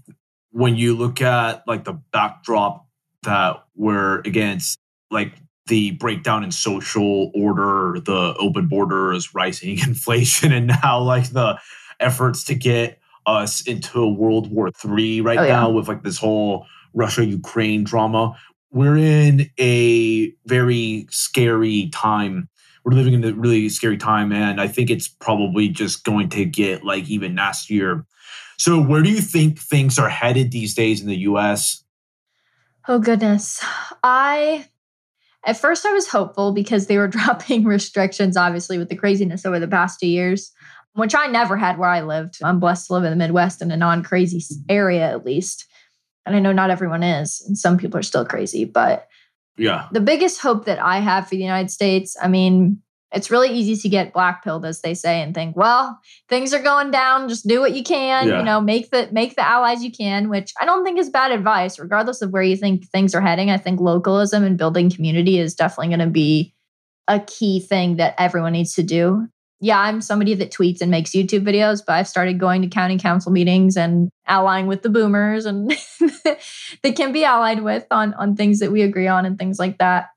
when 0.52 0.76
you 0.76 0.96
look 0.96 1.22
at 1.22 1.64
like 1.68 1.84
the 1.84 1.94
backdrop 1.94 2.88
that 3.24 3.64
we're 3.76 4.20
against, 4.20 4.78
like 5.10 5.34
the 5.68 5.92
breakdown 5.92 6.44
in 6.44 6.52
social 6.52 7.32
order, 7.34 8.00
the 8.00 8.36
open 8.40 8.68
borders, 8.68 9.34
rising 9.34 9.80
inflation, 9.86 10.52
and 10.52 10.68
now 10.68 11.00
like 11.00 11.30
the 11.32 11.60
efforts 12.00 12.44
to 12.46 12.56
get 12.56 13.00
us 13.26 13.62
into 13.62 14.08
World 14.08 14.52
War 14.52 14.72
III 14.84 15.22
right 15.22 15.38
oh, 15.38 15.44
yeah. 15.44 15.54
now 15.54 15.70
with 15.70 15.88
like 15.88 16.04
this 16.04 16.18
whole 16.18 16.66
Russia 16.94 17.26
Ukraine 17.26 17.84
drama. 17.84 18.36
We're 18.72 18.98
in 18.98 19.50
a 19.60 20.34
very 20.46 21.08
scary 21.10 21.90
time 21.90 22.50
we're 22.86 22.96
living 22.96 23.16
in 23.16 23.24
a 23.24 23.34
really 23.34 23.68
scary 23.70 23.98
time, 23.98 24.32
and 24.32 24.62
I 24.62 24.68
think 24.68 24.92
it's 24.92 25.08
probably 25.08 25.70
just 25.70 26.04
going 26.06 26.30
to 26.30 26.46
get 26.46 26.86
like 26.86 27.10
even 27.10 27.34
nastier. 27.34 28.06
So, 28.58 28.80
where 28.80 29.02
do 29.02 29.10
you 29.10 29.22
think 29.22 29.60
things 29.60 29.98
are 29.98 30.08
headed 30.08 30.52
these 30.52 30.76
days 30.76 31.02
in 31.02 31.08
the 31.08 31.18
US? 31.18 31.84
Oh, 32.88 33.00
goodness. 33.00 33.66
I, 34.04 34.68
at 35.44 35.58
first, 35.58 35.84
I 35.84 35.94
was 35.94 36.08
hopeful 36.08 36.52
because 36.52 36.86
they 36.86 37.00
were 37.00 37.08
dropping 37.08 37.66
restrictions, 37.66 38.38
obviously, 38.38 38.78
with 38.78 38.90
the 38.90 38.96
craziness 38.96 39.48
over 39.48 39.60
the 39.60 39.68
past 39.68 40.00
two 40.00 40.08
years, 40.08 40.52
which 40.96 41.14
I 41.14 41.28
never 41.28 41.56
had 41.56 41.78
where 41.78 41.90
I 41.90 42.02
lived. 42.02 42.40
I'm 42.44 42.60
blessed 42.60 42.88
to 42.88 42.94
live 42.94 43.04
in 43.04 43.12
the 43.12 43.18
Midwest 43.18 43.62
in 43.62 43.72
a 43.72 43.78
non 43.78 44.04
crazy 44.04 44.44
area, 44.68 45.10
at 45.10 45.26
least. 45.26 45.66
And 46.26 46.36
I 46.36 46.40
know 46.40 46.52
not 46.52 46.72
everyone 46.72 47.04
is, 47.04 47.44
and 47.48 47.58
some 47.58 47.78
people 47.78 48.00
are 48.00 48.04
still 48.04 48.26
crazy, 48.26 48.66
but 48.66 49.08
yeah. 49.58 49.88
The 49.92 50.02
biggest 50.02 50.42
hope 50.42 50.66
that 50.66 50.80
I 50.80 51.00
have 51.00 51.26
for 51.26 51.36
the 51.36 51.42
United 51.42 51.72
States, 51.72 52.18
I 52.22 52.28
mean, 52.28 52.82
it's 53.14 53.32
really 53.32 53.50
easy 53.50 53.76
to 53.78 53.90
get 53.90 54.14
blackpilled 54.14 54.68
as 54.68 54.82
they 54.82 54.94
say 54.94 55.22
and 55.22 55.34
think 55.34 55.56
well 55.56 55.98
things 56.28 56.54
are 56.54 56.62
going 56.62 56.92
down 56.92 57.30
just 57.30 57.48
do 57.48 57.62
what 57.62 57.74
you 57.74 57.84
can 57.84 58.28
yeah. 58.28 58.40
you 58.40 58.44
know 58.44 58.60
make 58.60 58.92
the 58.92 59.08
make 59.12 59.36
the 59.36 59.48
allies 59.48 59.84
you 59.84 59.92
can 59.92 60.28
which 60.28 60.52
i 60.60 60.66
don't 60.66 60.84
think 60.84 61.00
is 61.00 61.10
bad 61.10 61.32
advice 61.32 61.80
regardless 61.80 62.22
of 62.22 62.32
where 62.32 62.44
you 62.44 62.58
think 62.58 62.86
things 62.90 63.16
are 63.16 63.22
heading 63.22 63.50
i 63.50 63.58
think 63.58 63.80
localism 63.80 64.44
and 64.44 64.58
building 64.58 64.90
community 64.90 65.40
is 65.40 65.56
definitely 65.56 65.88
going 65.88 66.00
to 66.00 66.08
be 66.08 66.54
a 67.08 67.20
key 67.22 67.60
thing 67.60 67.96
that 67.96 68.16
everyone 68.18 68.54
needs 68.54 68.74
to 68.74 68.84
do 68.84 69.28
yeah, 69.62 69.80
I'm 69.80 70.02
somebody 70.02 70.34
that 70.36 70.52
tweets 70.52 70.82
and 70.82 70.92
makes 70.92 71.12
YouTube 71.12 71.44
videos, 71.44 71.82
but 71.86 71.94
I've 71.94 72.08
started 72.08 72.40
going 72.40 72.62
to 72.62 72.68
county 72.68 72.98
council 72.98 73.32
meetings 73.32 73.78
and 73.78 74.10
allying 74.28 74.68
with 74.68 74.82
the 74.82 74.90
boomers 74.90 75.46
and 75.46 75.74
they 76.84 76.92
can 76.92 77.14
be 77.14 77.24
allied 77.24 77.64
with 77.64 77.86
on, 77.90 78.14
on 78.16 78.36
things 78.36 78.60
that 78.60 78.72
we 78.72 78.82
agree 78.82 79.08
on 79.08 79.26
and 79.26 79.40
things 79.40 79.58
like 79.58 79.78
that. 79.78 80.08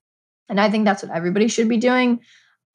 And 0.49 0.61
I 0.61 0.71
think 0.71 0.85
that's 0.85 1.03
what 1.03 1.15
everybody 1.15 1.47
should 1.49 1.69
be 1.69 1.77
doing. 1.77 2.21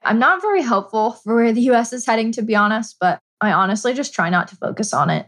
I'm 0.03 0.19
not 0.19 0.41
very 0.41 0.61
hopeful 0.61 1.11
for 1.11 1.35
where 1.35 1.53
the 1.53 1.61
US 1.71 1.91
is 1.91 2.05
heading, 2.05 2.31
to 2.33 2.41
be 2.41 2.55
honest, 2.55 2.97
but 2.99 3.19
I 3.41 3.51
honestly 3.51 3.93
just 3.93 4.13
try 4.13 4.29
not 4.29 4.47
to 4.49 4.55
focus 4.55 4.93
on 4.93 5.09
it 5.09 5.27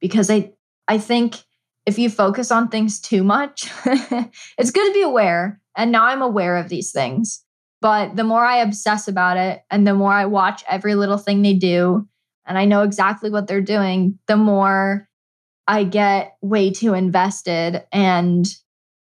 because 0.00 0.30
I 0.30 0.52
I 0.88 0.98
think 0.98 1.36
if 1.84 1.98
you 1.98 2.10
focus 2.10 2.50
on 2.50 2.68
things 2.68 3.00
too 3.00 3.24
much, 3.24 3.70
it's 3.86 4.70
good 4.70 4.86
to 4.86 4.92
be 4.92 5.02
aware. 5.02 5.60
And 5.76 5.92
now 5.92 6.06
I'm 6.06 6.22
aware 6.22 6.56
of 6.56 6.68
these 6.68 6.90
things. 6.90 7.44
But 7.80 8.16
the 8.16 8.24
more 8.24 8.44
I 8.44 8.58
obsess 8.58 9.06
about 9.06 9.36
it 9.36 9.62
and 9.70 9.86
the 9.86 9.94
more 9.94 10.12
I 10.12 10.24
watch 10.26 10.64
every 10.68 10.94
little 10.94 11.18
thing 11.18 11.42
they 11.42 11.54
do, 11.54 12.08
and 12.46 12.56
I 12.56 12.64
know 12.64 12.82
exactly 12.82 13.30
what 13.30 13.46
they're 13.46 13.60
doing, 13.60 14.18
the 14.26 14.36
more 14.36 15.08
I 15.66 15.84
get 15.84 16.36
way 16.40 16.70
too 16.70 16.94
invested. 16.94 17.84
And 17.92 18.46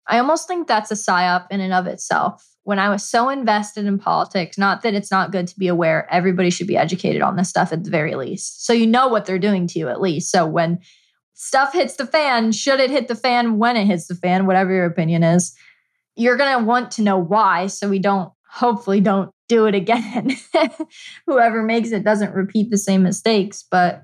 I 0.08 0.20
almost 0.20 0.48
think 0.48 0.68
that's 0.68 0.92
a 0.92 0.96
psyop 0.96 1.48
in 1.50 1.60
and 1.60 1.74
of 1.74 1.88
itself. 1.88 2.48
When 2.64 2.78
I 2.78 2.90
was 2.90 3.04
so 3.04 3.30
invested 3.30 3.86
in 3.86 3.98
politics, 3.98 4.58
not 4.58 4.84
that 4.84 4.94
it's 4.94 5.10
not 5.10 5.32
good 5.32 5.48
to 5.48 5.58
be 5.58 5.68
aware, 5.68 6.08
everybody 6.14 6.52
should 6.52 6.68
be 6.68 6.78
educated 6.78 7.24
on 7.24 7.36
this 7.36 7.50
stuff 7.50 7.74
at 7.74 7.84
the 7.84 7.90
very 7.90 8.14
least. 8.14 8.66
So 8.66 8.74
you 8.74 8.86
know 8.86 9.08
what 9.08 9.26
they're 9.26 9.40
doing 9.40 9.66
to 9.68 9.80
you 9.80 9.88
at 9.88 10.00
least. 10.00 10.32
So 10.32 10.46
when 10.46 10.80
stuff 11.34 11.74
hits 11.74 11.96
the 11.96 12.06
fan, 12.06 12.52
should 12.52 12.80
it 12.80 12.92
hit 12.92 13.08
the 13.08 13.16
fan 13.16 13.58
when 13.58 13.76
it 13.76 13.88
hits 13.88 14.06
the 14.06 14.16
fan, 14.16 14.46
whatever 14.46 14.72
your 14.72 14.86
opinion 14.86 15.24
is, 15.24 15.56
you're 16.16 16.38
going 16.38 16.60
to 16.60 16.64
want 16.64 16.92
to 16.92 17.02
know 17.02 17.18
why 17.18 17.66
so 17.66 17.90
we 17.90 17.98
don't 17.98 18.32
hopefully 18.52 19.00
don't 19.00 19.32
do 19.48 19.66
it 19.66 19.74
again. 19.76 20.36
Whoever 21.28 21.64
makes 21.64 21.92
it 21.92 22.04
doesn't 22.04 22.34
repeat 22.34 22.70
the 22.70 22.78
same 22.78 23.02
mistakes. 23.02 23.64
But 23.70 24.04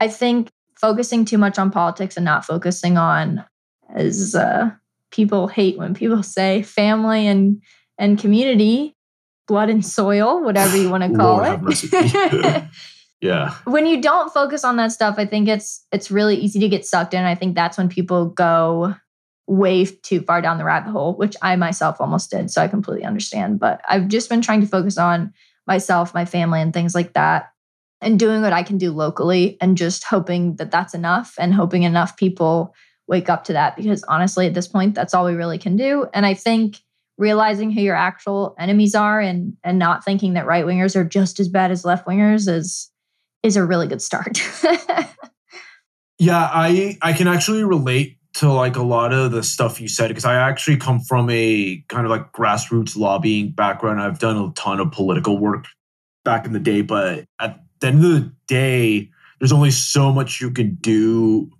I 0.00 0.08
think 0.08 0.50
focusing 0.80 1.24
too 1.24 1.38
much 1.38 1.58
on 1.58 1.70
politics 1.70 2.16
and 2.16 2.24
not 2.24 2.44
focusing 2.44 2.96
on, 2.96 3.44
as 3.94 4.34
uh, 4.34 4.70
people 5.10 5.48
hate 5.48 5.78
when 5.78 5.94
people 5.94 6.22
say, 6.38 6.62
family 6.62 7.26
and 7.26 7.62
and 7.98 8.18
community, 8.18 8.94
blood 9.48 9.70
and 9.70 9.84
soil, 9.84 10.44
whatever 10.44 10.76
you 10.76 10.90
want 10.90 11.02
to 11.02 11.10
call 11.18 11.40
it. 11.42 12.64
yeah. 13.20 13.54
When 13.64 13.86
you 13.86 14.00
don't 14.00 14.32
focus 14.32 14.64
on 14.64 14.76
that 14.76 14.92
stuff, 14.92 15.16
I 15.18 15.26
think 15.26 15.48
it's 15.48 15.84
it's 15.90 16.10
really 16.10 16.36
easy 16.36 16.60
to 16.60 16.68
get 16.68 16.86
sucked 16.86 17.14
in. 17.14 17.24
I 17.24 17.34
think 17.34 17.56
that's 17.56 17.78
when 17.78 17.88
people 17.88 18.26
go 18.26 18.94
way 19.46 19.84
too 19.84 20.20
far 20.22 20.40
down 20.40 20.58
the 20.58 20.64
rabbit 20.64 20.90
hole, 20.90 21.14
which 21.16 21.36
I 21.42 21.56
myself 21.56 22.00
almost 22.00 22.30
did. 22.30 22.50
So 22.50 22.60
I 22.60 22.68
completely 22.68 23.04
understand. 23.04 23.60
But 23.60 23.80
I've 23.88 24.08
just 24.08 24.28
been 24.28 24.42
trying 24.42 24.60
to 24.60 24.66
focus 24.66 24.98
on 24.98 25.32
myself, 25.66 26.14
my 26.14 26.24
family, 26.24 26.60
and 26.60 26.72
things 26.72 26.94
like 26.94 27.12
that, 27.14 27.50
and 28.00 28.18
doing 28.18 28.42
what 28.42 28.52
I 28.52 28.62
can 28.62 28.78
do 28.78 28.90
locally 28.90 29.56
and 29.60 29.76
just 29.76 30.04
hoping 30.04 30.56
that 30.56 30.70
that's 30.70 30.94
enough 30.94 31.34
and 31.38 31.54
hoping 31.54 31.84
enough 31.84 32.16
people 32.16 32.74
wake 33.06 33.28
up 33.28 33.44
to 33.44 33.52
that. 33.52 33.76
Because 33.76 34.02
honestly, 34.04 34.46
at 34.46 34.54
this 34.54 34.68
point, 34.68 34.94
that's 34.94 35.14
all 35.14 35.24
we 35.24 35.34
really 35.34 35.58
can 35.58 35.76
do. 35.76 36.06
And 36.12 36.26
I 36.26 36.34
think 36.34 36.80
realizing 37.18 37.70
who 37.70 37.80
your 37.80 37.96
actual 37.96 38.54
enemies 38.58 38.94
are 38.94 39.20
and 39.20 39.56
and 39.64 39.78
not 39.78 40.04
thinking 40.04 40.34
that 40.34 40.46
right 40.46 40.66
wingers 40.66 40.96
are 40.96 41.04
just 41.04 41.40
as 41.40 41.48
bad 41.48 41.70
as 41.70 41.84
left 41.84 42.06
wingers 42.06 42.48
is 42.48 42.90
is 43.42 43.56
a 43.56 43.64
really 43.64 43.86
good 43.86 44.02
start. 44.02 44.38
yeah, 46.18 46.50
I 46.52 46.98
I 47.00 47.12
can 47.12 47.28
actually 47.28 47.64
relate 47.64 48.18
to 48.36 48.52
like 48.52 48.76
a 48.76 48.82
lot 48.82 49.14
of 49.14 49.32
the 49.32 49.42
stuff 49.42 49.80
you 49.80 49.88
said 49.88 50.08
because 50.08 50.26
I 50.26 50.34
actually 50.34 50.76
come 50.76 51.00
from 51.00 51.30
a 51.30 51.82
kind 51.88 52.04
of 52.04 52.10
like 52.10 52.32
grassroots 52.32 52.94
lobbying 52.94 53.52
background. 53.52 53.98
I've 53.98 54.18
done 54.18 54.36
a 54.36 54.52
ton 54.52 54.78
of 54.78 54.92
political 54.92 55.38
work 55.38 55.64
back 56.22 56.44
in 56.44 56.52
the 56.52 56.60
day, 56.60 56.82
but 56.82 57.24
at 57.40 57.58
the 57.80 57.86
end 57.86 58.04
of 58.04 58.10
the 58.10 58.32
day, 58.46 59.08
there's 59.38 59.52
only 59.52 59.70
so 59.70 60.12
much 60.12 60.38
you 60.38 60.50
can 60.50 60.74
do 60.74 61.50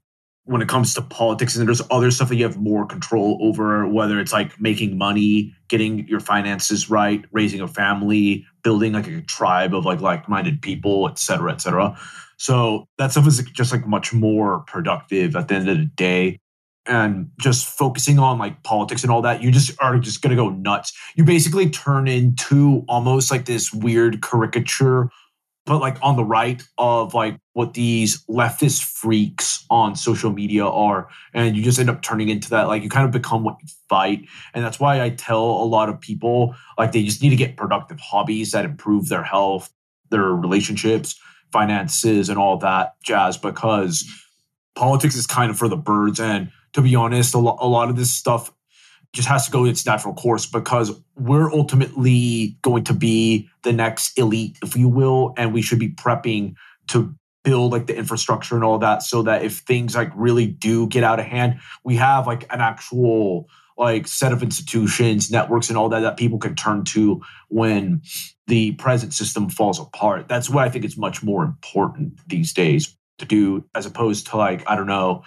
when 0.45 0.61
it 0.61 0.69
comes 0.69 0.93
to 0.95 1.03
politics 1.03 1.57
and 1.57 1.67
there's 1.67 1.81
other 1.91 2.11
stuff 2.11 2.29
that 2.29 2.37
you 2.37 2.45
have 2.45 2.59
more 2.59 2.85
control 2.85 3.39
over 3.41 3.89
whether 3.89 4.21
it's 4.21 4.33
like 4.33 4.61
making 4.61 4.97
money 4.99 5.53
getting 5.69 6.07
your 6.07 6.21
finances 6.21 6.89
right 6.89 7.25
raising 7.33 7.61
a 7.61 7.67
family 7.67 8.47
building 8.63 8.93
like 8.93 9.09
a 9.09 9.23
tribe 9.23 9.75
of 9.75 9.85
like 9.85 10.01
like-minded 10.01 10.63
people 10.63 11.09
et 11.09 11.19
cetera 11.19 11.53
et 11.53 11.61
cetera 11.61 11.99
so 12.37 12.87
that 12.97 13.11
stuff 13.11 13.27
is 13.27 13.43
just 13.53 13.73
like 13.73 13.89
much 13.89 14.13
more 14.13 14.61
productive 14.69 15.35
at 15.35 15.49
the 15.49 15.55
end 15.57 15.69
of 15.69 15.77
the 15.77 15.85
day 15.97 16.39
and 16.87 17.31
just 17.41 17.67
focusing 17.67 18.19
on 18.19 18.39
like 18.39 18.63
politics 18.63 19.03
and 19.03 19.11
all 19.11 19.23
that, 19.23 19.43
you 19.43 19.51
just 19.51 19.73
are 19.81 19.99
just 19.99 20.23
gonna 20.23 20.37
go 20.37 20.51
nuts. 20.51 20.93
You 21.17 21.25
basically 21.25 21.71
turn 21.71 22.09
into 22.09 22.85
almost 22.89 23.31
like 23.31 23.45
this 23.45 23.73
weird 23.73 24.23
caricature, 24.23 25.11
but 25.67 25.81
like 25.81 25.99
on 26.01 26.17
the 26.17 26.25
right 26.25 26.63
of 26.79 27.13
like 27.13 27.39
what 27.53 27.75
these 27.75 28.25
leftist 28.27 28.85
freaks 28.85 29.65
on 29.69 29.97
social 29.97 30.31
media 30.31 30.65
are. 30.65 31.09
And 31.35 31.57
you 31.57 31.63
just 31.63 31.79
end 31.79 31.91
up 31.91 32.03
turning 32.03 32.29
into 32.29 32.49
that. 32.51 32.69
Like 32.69 32.83
you 32.83 32.89
kind 32.89 33.05
of 33.05 33.11
become 33.11 33.43
what 33.43 33.57
you 33.61 33.69
fight. 33.89 34.27
And 34.55 34.65
that's 34.65 34.79
why 34.79 35.03
I 35.03 35.11
tell 35.11 35.43
a 35.43 35.65
lot 35.65 35.89
of 35.89 36.01
people 36.01 36.55
like 36.79 36.93
they 36.93 37.03
just 37.03 37.21
need 37.21 37.31
to 37.31 37.37
get 37.37 37.57
productive 37.57 37.99
hobbies 37.99 38.53
that 38.53 38.65
improve 38.65 39.09
their 39.09 39.25
health, 39.25 39.73
their 40.11 40.29
relationships, 40.29 41.19
finances, 41.53 42.29
and 42.29 42.39
all 42.39 42.57
that 42.59 42.95
jazz 43.03 43.37
because 43.37 44.09
politics 44.77 45.17
is 45.17 45.27
kind 45.27 45.51
of 45.51 45.59
for 45.59 45.69
the 45.69 45.77
birds. 45.77 46.21
And 46.21 46.51
to 46.77 46.83
be 46.83 46.95
honest, 46.95 47.35
a, 47.35 47.39
lo- 47.39 47.57
a 47.59 47.67
lot 47.67 47.89
of 47.89 47.97
this 47.97 48.13
stuff 48.13 48.53
just 49.15 49.27
has 49.27 49.47
to 49.47 49.51
go 49.51 49.65
its 49.65 49.87
natural 49.87 50.13
course 50.13 50.45
because 50.45 50.93
we're 51.17 51.51
ultimately 51.51 52.59
going 52.61 52.85
to 52.85 52.93
be 52.93 53.49
the 53.63 53.73
next 53.73 54.19
elite, 54.19 54.59
if 54.63 54.77
you 54.77 54.87
will, 54.87 55.33
and 55.39 55.55
we 55.55 55.63
should 55.63 55.79
be 55.79 55.89
prepping 55.89 56.55
to 56.89 57.15
build 57.45 57.73
like 57.73 57.87
the 57.87 57.97
infrastructure 57.97 58.57
and 58.57 58.63
all 58.63 58.77
that 58.77 59.03
so 59.03 59.23
that 59.23 59.43
if 59.43 59.61
things 59.61 59.97
like 59.97 60.13
really 60.15 60.47
do 60.47 60.87
get 60.89 61.03
out 61.03 61.19
of 61.19 61.25
hand, 61.25 61.59
we 61.83 61.97
have 61.97 62.27
like 62.27 62.43
an 62.53 62.61
actual 62.61 63.49
like 63.79 64.07
set 64.07 64.33
of 64.33 64.43
institutions, 64.43 65.31
networks, 65.31 65.71
and 65.71 65.79
all 65.79 65.89
that 65.89 66.01
that 66.01 66.19
people 66.19 66.39
can 66.39 66.55
turn 66.55 66.85
to 66.85 67.23
when 67.49 68.03
the 68.49 68.73
present 68.73 69.15
system 69.15 69.49
falls 69.49 69.81
apart. 69.81 70.29
That's 70.29 70.51
what 70.51 70.65
I 70.65 70.69
think 70.69 70.85
is 70.85 70.99
much 70.99 71.23
more 71.23 71.43
important 71.43 72.21
these 72.29 72.53
days 72.53 72.95
to 73.17 73.25
do 73.25 73.65
as 73.75 73.87
opposed 73.87 74.27
to 74.27 74.37
like, 74.37 74.63
I 74.69 74.77
don't 74.77 74.87
know, 74.87 75.23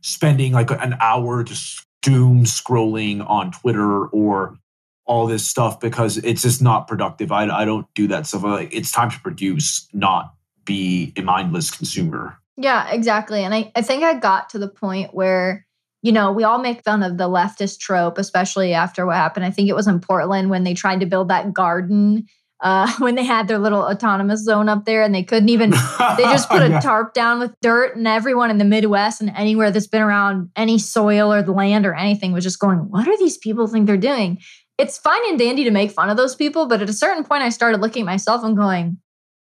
spending 0.00 0.52
like 0.52 0.70
an 0.70 0.96
hour 1.00 1.42
just 1.42 1.86
doom 2.02 2.44
scrolling 2.44 3.28
on 3.28 3.52
Twitter 3.52 4.06
or 4.06 4.58
all 5.04 5.26
this 5.26 5.46
stuff 5.46 5.80
because 5.80 6.18
it's 6.18 6.42
just 6.42 6.62
not 6.62 6.86
productive. 6.86 7.32
I, 7.32 7.48
I 7.48 7.64
don't 7.64 7.86
do 7.94 8.06
that 8.08 8.26
stuff. 8.26 8.44
Like, 8.44 8.72
it's 8.72 8.92
time 8.92 9.10
to 9.10 9.20
produce, 9.20 9.88
not 9.92 10.34
be 10.64 11.12
a 11.16 11.22
mindless 11.22 11.70
consumer. 11.70 12.38
Yeah, 12.56 12.90
exactly. 12.90 13.42
And 13.42 13.54
I, 13.54 13.72
I 13.74 13.82
think 13.82 14.04
I 14.04 14.14
got 14.14 14.50
to 14.50 14.58
the 14.58 14.68
point 14.68 15.14
where, 15.14 15.66
you 16.02 16.12
know, 16.12 16.30
we 16.30 16.44
all 16.44 16.58
make 16.58 16.84
fun 16.84 17.02
of 17.02 17.18
the 17.18 17.28
leftist 17.28 17.80
trope, 17.80 18.18
especially 18.18 18.72
after 18.72 19.04
what 19.04 19.16
happened. 19.16 19.44
I 19.44 19.50
think 19.50 19.68
it 19.68 19.74
was 19.74 19.88
in 19.88 20.00
Portland 20.00 20.48
when 20.48 20.64
they 20.64 20.74
tried 20.74 21.00
to 21.00 21.06
build 21.06 21.28
that 21.28 21.52
garden 21.52 22.26
uh, 22.62 22.92
when 22.98 23.14
they 23.14 23.24
had 23.24 23.48
their 23.48 23.58
little 23.58 23.82
autonomous 23.82 24.44
zone 24.44 24.68
up 24.68 24.84
there 24.84 25.02
and 25.02 25.14
they 25.14 25.22
couldn't 25.22 25.48
even 25.48 25.70
they 25.70 26.24
just 26.24 26.48
put 26.48 26.62
a 26.62 26.68
yeah. 26.68 26.80
tarp 26.80 27.14
down 27.14 27.40
with 27.40 27.54
dirt 27.60 27.96
and 27.96 28.06
everyone 28.06 28.50
in 28.50 28.58
the 28.58 28.64
midwest 28.64 29.20
and 29.20 29.30
anywhere 29.34 29.70
that's 29.70 29.86
been 29.86 30.02
around 30.02 30.50
any 30.56 30.78
soil 30.78 31.32
or 31.32 31.42
the 31.42 31.52
land 31.52 31.86
or 31.86 31.94
anything 31.94 32.32
was 32.32 32.44
just 32.44 32.58
going 32.58 32.78
what 32.78 33.08
are 33.08 33.18
these 33.18 33.38
people 33.38 33.66
think 33.66 33.86
they're 33.86 33.96
doing? 33.96 34.38
It's 34.78 34.96
fine 34.96 35.20
and 35.28 35.38
dandy 35.38 35.64
to 35.64 35.70
make 35.70 35.90
fun 35.90 36.10
of 36.10 36.16
those 36.16 36.34
people 36.34 36.66
but 36.66 36.82
at 36.82 36.88
a 36.88 36.94
certain 36.94 37.24
point 37.24 37.42
i 37.42 37.48
started 37.48 37.80
looking 37.80 38.02
at 38.02 38.06
myself 38.06 38.44
and 38.44 38.56
going 38.56 38.98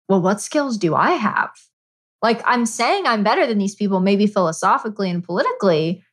well 0.10 0.22
what 0.22 0.42
skills 0.42 0.78
do 0.78 0.96
i 0.96 1.12
have? 1.12 1.52
Like 2.22 2.42
i'm 2.46 2.66
saying 2.66 3.06
i'm 3.06 3.24
better 3.24 3.48
than 3.48 3.58
these 3.58 3.76
people 3.76 4.00
maybe 4.00 4.28
philosophically 4.28 5.10
and 5.10 5.24
politically 5.24 6.04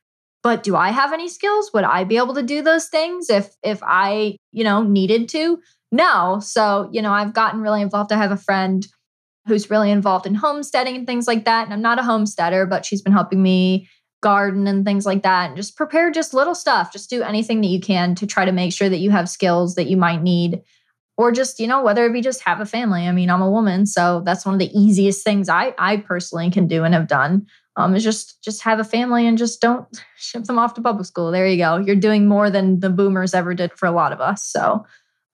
but 0.41 0.61
do 0.61 0.75
i 0.75 0.89
have 0.89 1.13
any 1.13 1.27
skills? 1.27 1.71
Would 1.73 1.83
i 1.83 2.03
be 2.03 2.17
able 2.17 2.33
to 2.35 2.43
do 2.43 2.61
those 2.61 2.87
things 2.87 3.29
if 3.29 3.55
if 3.63 3.79
i 3.83 4.37
you 4.51 4.63
know 4.63 4.83
needed 4.83 5.29
to 5.29 5.59
no. 5.93 6.39
So, 6.41 6.89
you 6.91 7.03
know, 7.03 7.13
I've 7.13 7.33
gotten 7.33 7.61
really 7.61 7.81
involved. 7.81 8.11
I 8.11 8.17
have 8.17 8.31
a 8.31 8.37
friend 8.37 8.85
who's 9.47 9.69
really 9.69 9.91
involved 9.91 10.25
in 10.25 10.33
homesteading 10.33 10.95
and 10.95 11.05
things 11.05 11.27
like 11.27 11.45
that. 11.45 11.65
And 11.65 11.73
I'm 11.73 11.83
not 11.83 11.99
a 11.99 12.03
homesteader, 12.03 12.65
but 12.65 12.83
she's 12.83 13.03
been 13.03 13.13
helping 13.13 13.43
me 13.43 13.87
garden 14.21 14.65
and 14.65 14.85
things 14.85 15.05
like 15.05 15.21
that 15.21 15.49
and 15.49 15.55
just 15.55 15.77
prepare 15.77 16.09
just 16.09 16.33
little 16.33 16.55
stuff. 16.55 16.91
Just 16.91 17.11
do 17.11 17.21
anything 17.21 17.61
that 17.61 17.67
you 17.67 17.79
can 17.79 18.15
to 18.15 18.25
try 18.25 18.43
to 18.43 18.51
make 18.51 18.73
sure 18.73 18.89
that 18.89 18.99
you 18.99 19.11
have 19.11 19.29
skills 19.29 19.75
that 19.75 19.85
you 19.85 19.95
might 19.95 20.23
need. 20.23 20.63
Or 21.15 21.31
just, 21.31 21.59
you 21.59 21.67
know, 21.67 21.83
whether 21.83 22.07
it 22.07 22.13
be 22.13 22.21
just 22.21 22.41
have 22.41 22.59
a 22.59 22.65
family. 22.65 23.07
I 23.07 23.11
mean, 23.11 23.29
I'm 23.29 23.43
a 23.43 23.51
woman, 23.51 23.85
so 23.85 24.23
that's 24.25 24.47
one 24.47 24.55
of 24.55 24.59
the 24.59 24.75
easiest 24.75 25.23
things 25.23 25.47
I 25.47 25.75
I 25.77 25.97
personally 25.97 26.49
can 26.49 26.67
do 26.67 26.83
and 26.83 26.95
have 26.95 27.07
done. 27.07 27.45
Um, 27.75 27.95
is 27.95 28.03
just 28.03 28.43
just 28.43 28.63
have 28.63 28.79
a 28.79 28.83
family 28.83 29.27
and 29.27 29.37
just 29.37 29.61
don't 29.61 29.85
ship 30.17 30.45
them 30.45 30.57
off 30.57 30.73
to 30.73 30.81
public 30.81 31.05
school. 31.05 31.29
There 31.29 31.47
you 31.47 31.57
go. 31.57 31.77
You're 31.77 31.95
doing 31.95 32.27
more 32.27 32.49
than 32.49 32.79
the 32.79 32.89
boomers 32.89 33.35
ever 33.35 33.53
did 33.53 33.73
for 33.73 33.85
a 33.85 33.91
lot 33.91 34.11
of 34.11 34.21
us. 34.21 34.43
So 34.43 34.85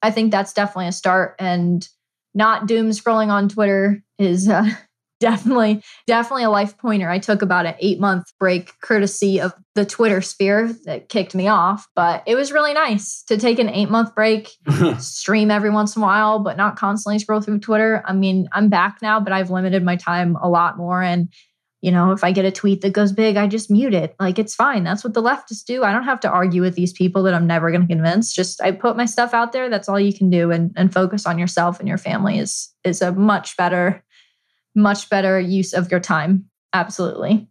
I 0.02 0.10
think 0.10 0.30
that's 0.30 0.52
definitely 0.52 0.88
a 0.88 0.92
start. 0.92 1.36
And 1.38 1.86
not 2.34 2.66
doom 2.66 2.90
scrolling 2.90 3.28
on 3.28 3.48
Twitter 3.48 4.02
is 4.18 4.48
uh, 4.48 4.68
definitely, 5.20 5.82
definitely 6.06 6.44
a 6.44 6.50
life 6.50 6.78
pointer. 6.78 7.10
I 7.10 7.18
took 7.18 7.42
about 7.42 7.66
an 7.66 7.74
eight 7.80 8.00
month 8.00 8.32
break 8.38 8.72
courtesy 8.80 9.40
of 9.40 9.52
the 9.74 9.84
Twitter 9.84 10.20
sphere 10.20 10.72
that 10.84 11.08
kicked 11.08 11.34
me 11.34 11.48
off, 11.48 11.86
but 11.94 12.22
it 12.26 12.34
was 12.34 12.52
really 12.52 12.72
nice 12.72 13.22
to 13.24 13.36
take 13.36 13.58
an 13.58 13.68
eight 13.68 13.90
month 13.90 14.14
break, 14.14 14.50
stream 14.98 15.50
every 15.50 15.70
once 15.70 15.96
in 15.96 16.02
a 16.02 16.04
while, 16.04 16.38
but 16.38 16.56
not 16.56 16.76
constantly 16.76 17.18
scroll 17.18 17.40
through 17.40 17.60
Twitter. 17.60 18.02
I 18.06 18.12
mean, 18.12 18.48
I'm 18.52 18.68
back 18.68 18.98
now, 19.02 19.20
but 19.20 19.32
I've 19.32 19.50
limited 19.50 19.82
my 19.82 19.96
time 19.96 20.36
a 20.36 20.48
lot 20.48 20.76
more. 20.76 21.02
And, 21.02 21.28
you 21.82 21.90
know, 21.90 22.12
if 22.12 22.22
I 22.22 22.32
get 22.32 22.44
a 22.44 22.50
tweet 22.50 22.82
that 22.82 22.92
goes 22.92 23.10
big, 23.10 23.36
I 23.36 23.46
just 23.46 23.70
mute 23.70 23.94
it. 23.94 24.14
Like 24.20 24.38
it's 24.38 24.54
fine. 24.54 24.84
That's 24.84 25.02
what 25.02 25.14
the 25.14 25.22
leftists 25.22 25.64
do. 25.64 25.82
I 25.82 25.92
don't 25.92 26.04
have 26.04 26.20
to 26.20 26.28
argue 26.28 26.60
with 26.60 26.74
these 26.74 26.92
people 26.92 27.22
that 27.22 27.34
I'm 27.34 27.46
never 27.46 27.70
going 27.70 27.86
to 27.86 27.86
convince. 27.86 28.34
Just 28.34 28.60
I 28.62 28.72
put 28.72 28.96
my 28.96 29.06
stuff 29.06 29.32
out 29.32 29.52
there. 29.52 29.70
That's 29.70 29.88
all 29.88 29.98
you 29.98 30.12
can 30.12 30.28
do 30.28 30.50
and, 30.50 30.72
and 30.76 30.92
focus 30.92 31.24
on 31.24 31.38
yourself 31.38 31.78
and 31.78 31.88
your 31.88 31.98
family 31.98 32.38
is 32.38 32.70
is 32.84 33.00
a 33.00 33.12
much 33.12 33.56
better 33.56 34.04
much 34.74 35.08
better 35.08 35.40
use 35.40 35.72
of 35.72 35.90
your 35.90 36.00
time. 36.00 36.44
Absolutely. 36.72 37.48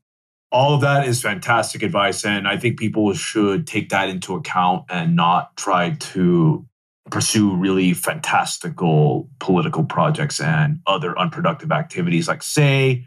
All 0.52 0.74
of 0.74 0.82
that 0.82 1.08
is 1.08 1.22
fantastic 1.22 1.84
advice. 1.84 2.26
And 2.26 2.48
I 2.48 2.58
think 2.58 2.80
people 2.80 3.14
should 3.14 3.68
take 3.68 3.90
that 3.90 4.10
into 4.10 4.36
account 4.36 4.86
and 4.90 5.16
not 5.16 5.56
try 5.58 5.92
to 5.92 6.66
pursue 7.12 7.56
really 7.56 7.94
fantastical 7.94 9.30
political 9.40 9.84
projects 9.84 10.40
and 10.40 10.80
other 10.88 11.18
unproductive 11.20 11.72
activities, 11.72 12.28
like, 12.28 12.42
say, 12.42 13.06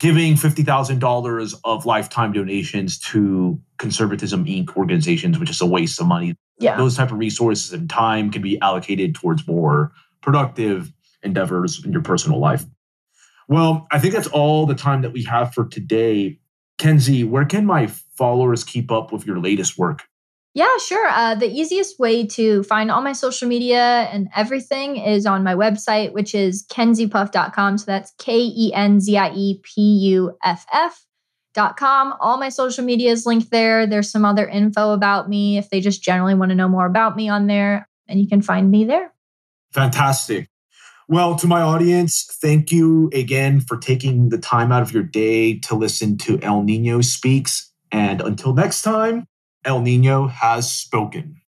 giving 0.00 0.34
$50,000 0.34 1.54
of 1.64 1.86
lifetime 1.86 2.32
donations 2.32 2.98
to 2.98 3.60
Conservatism 3.78 4.44
Inc. 4.44 4.76
organizations, 4.76 5.38
which 5.38 5.50
is 5.50 5.60
a 5.60 5.66
waste 5.66 6.00
of 6.00 6.06
money. 6.06 6.34
Yeah. 6.58 6.76
Those 6.76 6.96
type 6.96 7.10
of 7.10 7.18
resources 7.18 7.72
and 7.72 7.88
time 7.88 8.30
can 8.30 8.42
be 8.42 8.60
allocated 8.60 9.14
towards 9.14 9.46
more 9.46 9.92
productive 10.20 10.92
endeavors 11.22 11.84
in 11.84 11.92
your 11.92 12.02
personal 12.02 12.38
life. 12.38 12.64
Well, 13.48 13.86
I 13.90 13.98
think 13.98 14.14
that's 14.14 14.28
all 14.28 14.66
the 14.66 14.74
time 14.74 15.02
that 15.02 15.12
we 15.12 15.22
have 15.24 15.52
for 15.52 15.66
today. 15.66 16.38
Kenzie, 16.78 17.24
where 17.24 17.44
can 17.44 17.66
my 17.66 17.86
followers 18.16 18.64
keep 18.64 18.90
up 18.90 19.12
with 19.12 19.26
your 19.26 19.38
latest 19.38 19.78
work? 19.78 20.04
Yeah, 20.54 20.76
sure. 20.78 21.08
Uh, 21.08 21.34
the 21.34 21.50
easiest 21.50 21.98
way 21.98 22.24
to 22.28 22.62
find 22.62 22.88
all 22.88 23.02
my 23.02 23.12
social 23.12 23.48
media 23.48 24.08
and 24.12 24.28
everything 24.36 24.96
is 24.96 25.26
on 25.26 25.42
my 25.42 25.56
website, 25.56 26.12
which 26.12 26.32
is 26.32 26.64
kenziepuff.com. 26.68 27.78
So 27.78 27.84
that's 27.86 28.12
K 28.18 28.38
E 28.38 28.72
N 28.72 29.00
Z 29.00 29.18
I 29.18 29.32
E 29.34 29.60
P 29.64 29.82
U 29.82 30.36
F 30.44 30.64
F.com. 30.72 32.14
All 32.20 32.38
my 32.38 32.50
social 32.50 32.84
media 32.84 33.10
is 33.10 33.26
linked 33.26 33.50
there. 33.50 33.84
There's 33.84 34.08
some 34.08 34.24
other 34.24 34.46
info 34.46 34.92
about 34.92 35.28
me 35.28 35.58
if 35.58 35.70
they 35.70 35.80
just 35.80 36.04
generally 36.04 36.34
want 36.34 36.50
to 36.50 36.54
know 36.54 36.68
more 36.68 36.86
about 36.86 37.16
me 37.16 37.28
on 37.28 37.48
there, 37.48 37.88
and 38.06 38.20
you 38.20 38.28
can 38.28 38.40
find 38.40 38.70
me 38.70 38.84
there. 38.84 39.12
Fantastic. 39.72 40.48
Well, 41.08 41.34
to 41.36 41.48
my 41.48 41.62
audience, 41.62 42.28
thank 42.40 42.70
you 42.70 43.10
again 43.12 43.60
for 43.60 43.76
taking 43.76 44.28
the 44.28 44.38
time 44.38 44.70
out 44.70 44.82
of 44.82 44.92
your 44.92 45.02
day 45.02 45.58
to 45.60 45.74
listen 45.74 46.16
to 46.18 46.38
El 46.42 46.62
Nino 46.62 47.00
Speaks. 47.00 47.72
And 47.90 48.22
until 48.22 48.54
next 48.54 48.82
time, 48.82 49.26
El 49.64 49.80
Nino 49.80 50.26
has 50.28 50.70
spoken. 50.70 51.40